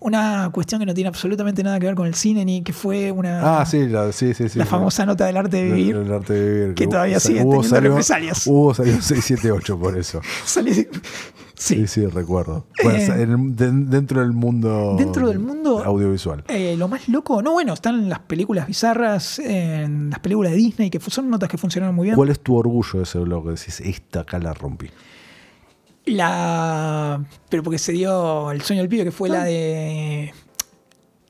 [0.04, 3.12] Una cuestión que no tiene absolutamente nada que ver con el cine ni que fue
[3.12, 5.96] una Ah, sí, la, sí, sí, la famosa nota del arte de vivir.
[5.96, 6.76] El, el arte de vivir.
[6.76, 8.48] que todavía sigue teniendo salió- represalias.
[8.48, 10.20] Hugo salió 678 por eso.
[10.46, 10.88] Salí-
[11.54, 12.08] Sí, sí.
[12.08, 12.66] recuerdo.
[12.84, 14.96] Bueno, Eh, en- de- dentro del mundo.
[14.98, 16.44] dentro del mundo- audiovisual.
[16.48, 20.90] Eh, lo más loco, no, bueno, están las películas bizarras, en las películas de Disney,
[20.90, 22.16] que son notas que funcionaron muy bien.
[22.16, 23.44] ¿Cuál es tu orgullo de ese blog?
[23.44, 24.90] Que decís, esta acá la rompí.
[26.06, 27.24] La.
[27.50, 29.34] Pero porque se dio el sueño del pibe, que fue Ah.
[29.34, 30.34] la de.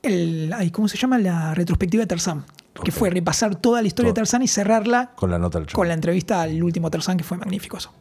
[0.02, 1.18] El, ay, ¿Cómo se llama?
[1.18, 2.44] La retrospectiva de Tarzán.
[2.82, 4.14] Que fue repasar toda la historia de.
[4.14, 7.36] Tarzán y cerrarla Con la nota del con la entrevista al último Tarzán, que fue
[7.36, 7.92] magnífico eso.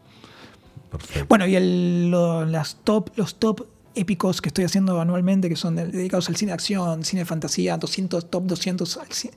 [0.89, 1.25] Perfecto.
[1.29, 5.75] Bueno, y el, lo- las top, los top épicos que estoy haciendo anualmente, que son
[5.75, 9.31] dedicados al cine de acción, cine de fantasía, 200, top 200, al ci-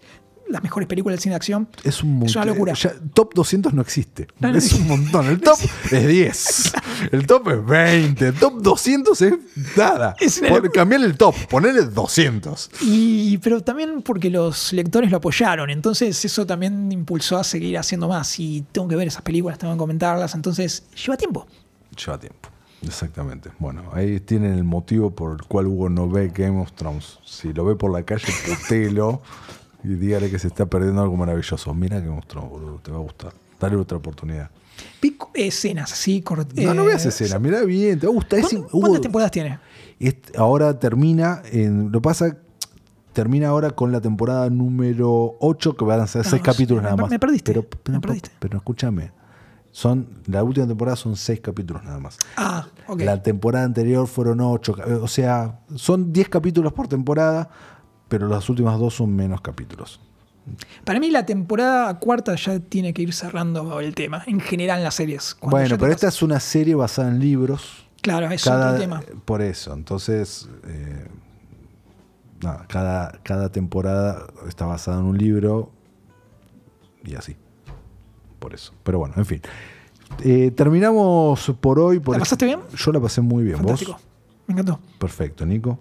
[0.49, 1.69] las mejores películas del cine de acción.
[1.83, 2.29] Es un montón.
[2.29, 2.75] Es una locura.
[2.75, 4.29] Ya, top 200 no existe.
[4.41, 5.27] No, no es un montón.
[5.27, 5.59] El top
[5.91, 6.73] es 10.
[7.12, 8.29] El top es 20.
[8.29, 9.35] El top 200 es
[9.77, 10.16] nada.
[10.21, 10.69] Es Pon-.
[10.73, 11.35] Cambiarle el top.
[11.49, 12.71] Ponerle 200.
[12.83, 18.09] Y, pero también porque los lectores lo apoyaron, entonces eso también impulsó a seguir haciendo
[18.09, 18.39] más.
[18.39, 21.47] Y tengo que ver esas películas, tengo que comentarlas, entonces lleva tiempo.
[21.97, 22.49] Lleva tiempo.
[22.83, 23.51] Exactamente.
[23.59, 27.19] Bueno, ahí tienen el motivo por el cual Hugo no ve Game of Thrones.
[27.25, 29.23] Si lo ve por la calle, putelo
[29.85, 31.73] y dígale que se está perdiendo algo maravilloso.
[31.74, 32.78] Mira of Thrones, boludo.
[32.82, 33.32] Te va a gustar.
[33.61, 34.51] Dale otra oportunidad.
[35.01, 37.39] Vi escenas así, cort- No, no eh, veas escena.
[37.39, 37.98] Mira bien.
[38.01, 38.39] Te va a gustar.
[38.40, 39.59] Es- ¿cuán- Hugo, ¿Cuántas temporadas tiene?
[40.36, 42.36] Ahora termina, en, lo pasa,
[43.12, 46.82] termina ahora con la temporada número 8, que van a ser No, 6 sí, capítulos
[46.82, 47.19] me- nada me más.
[47.19, 48.31] perdiste, Pero, pero, me perdiste.
[48.40, 49.12] pero escúchame,
[49.70, 52.19] son, la última temporada son 6 capítulos nada más.
[52.36, 53.01] Ah, ok.
[53.02, 57.48] La temporada anterior fueron 8, o sea, son 10 capítulos por temporada,
[58.09, 60.01] pero las últimas dos son menos capítulos.
[60.85, 64.85] Para mí la temporada cuarta ya tiene que ir cerrando el tema, en general en
[64.85, 65.36] las series.
[65.40, 67.86] Bueno, pero esta es una serie basada en libros.
[68.02, 69.02] Claro, es cada, otro tema.
[69.24, 71.09] Por eso, entonces, eh,
[72.43, 75.70] nada, cada, cada temporada está basada en un libro
[77.05, 77.36] y así.
[78.39, 78.74] Por eso.
[78.82, 79.40] Pero bueno, en fin.
[80.22, 81.98] Eh, terminamos por hoy.
[81.98, 82.60] Por ¿La pasaste bien?
[82.76, 83.56] Yo la pasé muy bien.
[83.56, 83.93] Fantástico.
[83.93, 84.02] ¿Vos?
[84.47, 84.78] Me encantó.
[84.98, 85.78] Perfecto, Nico.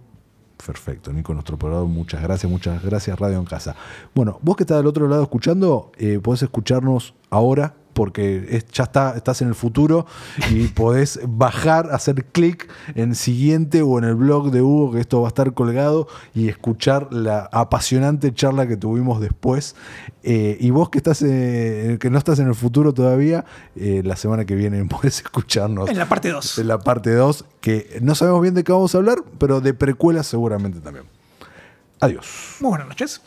[0.66, 3.76] Perfecto, Nico, nuestro operador, muchas gracias, muchas gracias, Radio en Casa.
[4.16, 8.84] Bueno, vos que estás del otro lado escuchando, eh, podés escucharnos ahora, porque es- ya
[8.84, 10.06] está, estás en el futuro
[10.52, 15.22] y podés bajar, hacer clic en siguiente o en el blog de Hugo, que esto
[15.22, 19.76] va a estar colgado, y escuchar la apasionante charla que tuvimos después.
[20.24, 23.44] Eh, y vos que estás eh, que no estás en el futuro todavía,
[23.76, 26.60] eh, la semana que viene podés escucharnos En la parte 2.
[26.60, 29.74] en la parte 2, que no sabemos bien de qué vamos a hablar, pero de
[29.74, 31.06] precuelas seguramente también.
[32.00, 32.58] Adiós.
[32.60, 33.22] Muy buenas noches.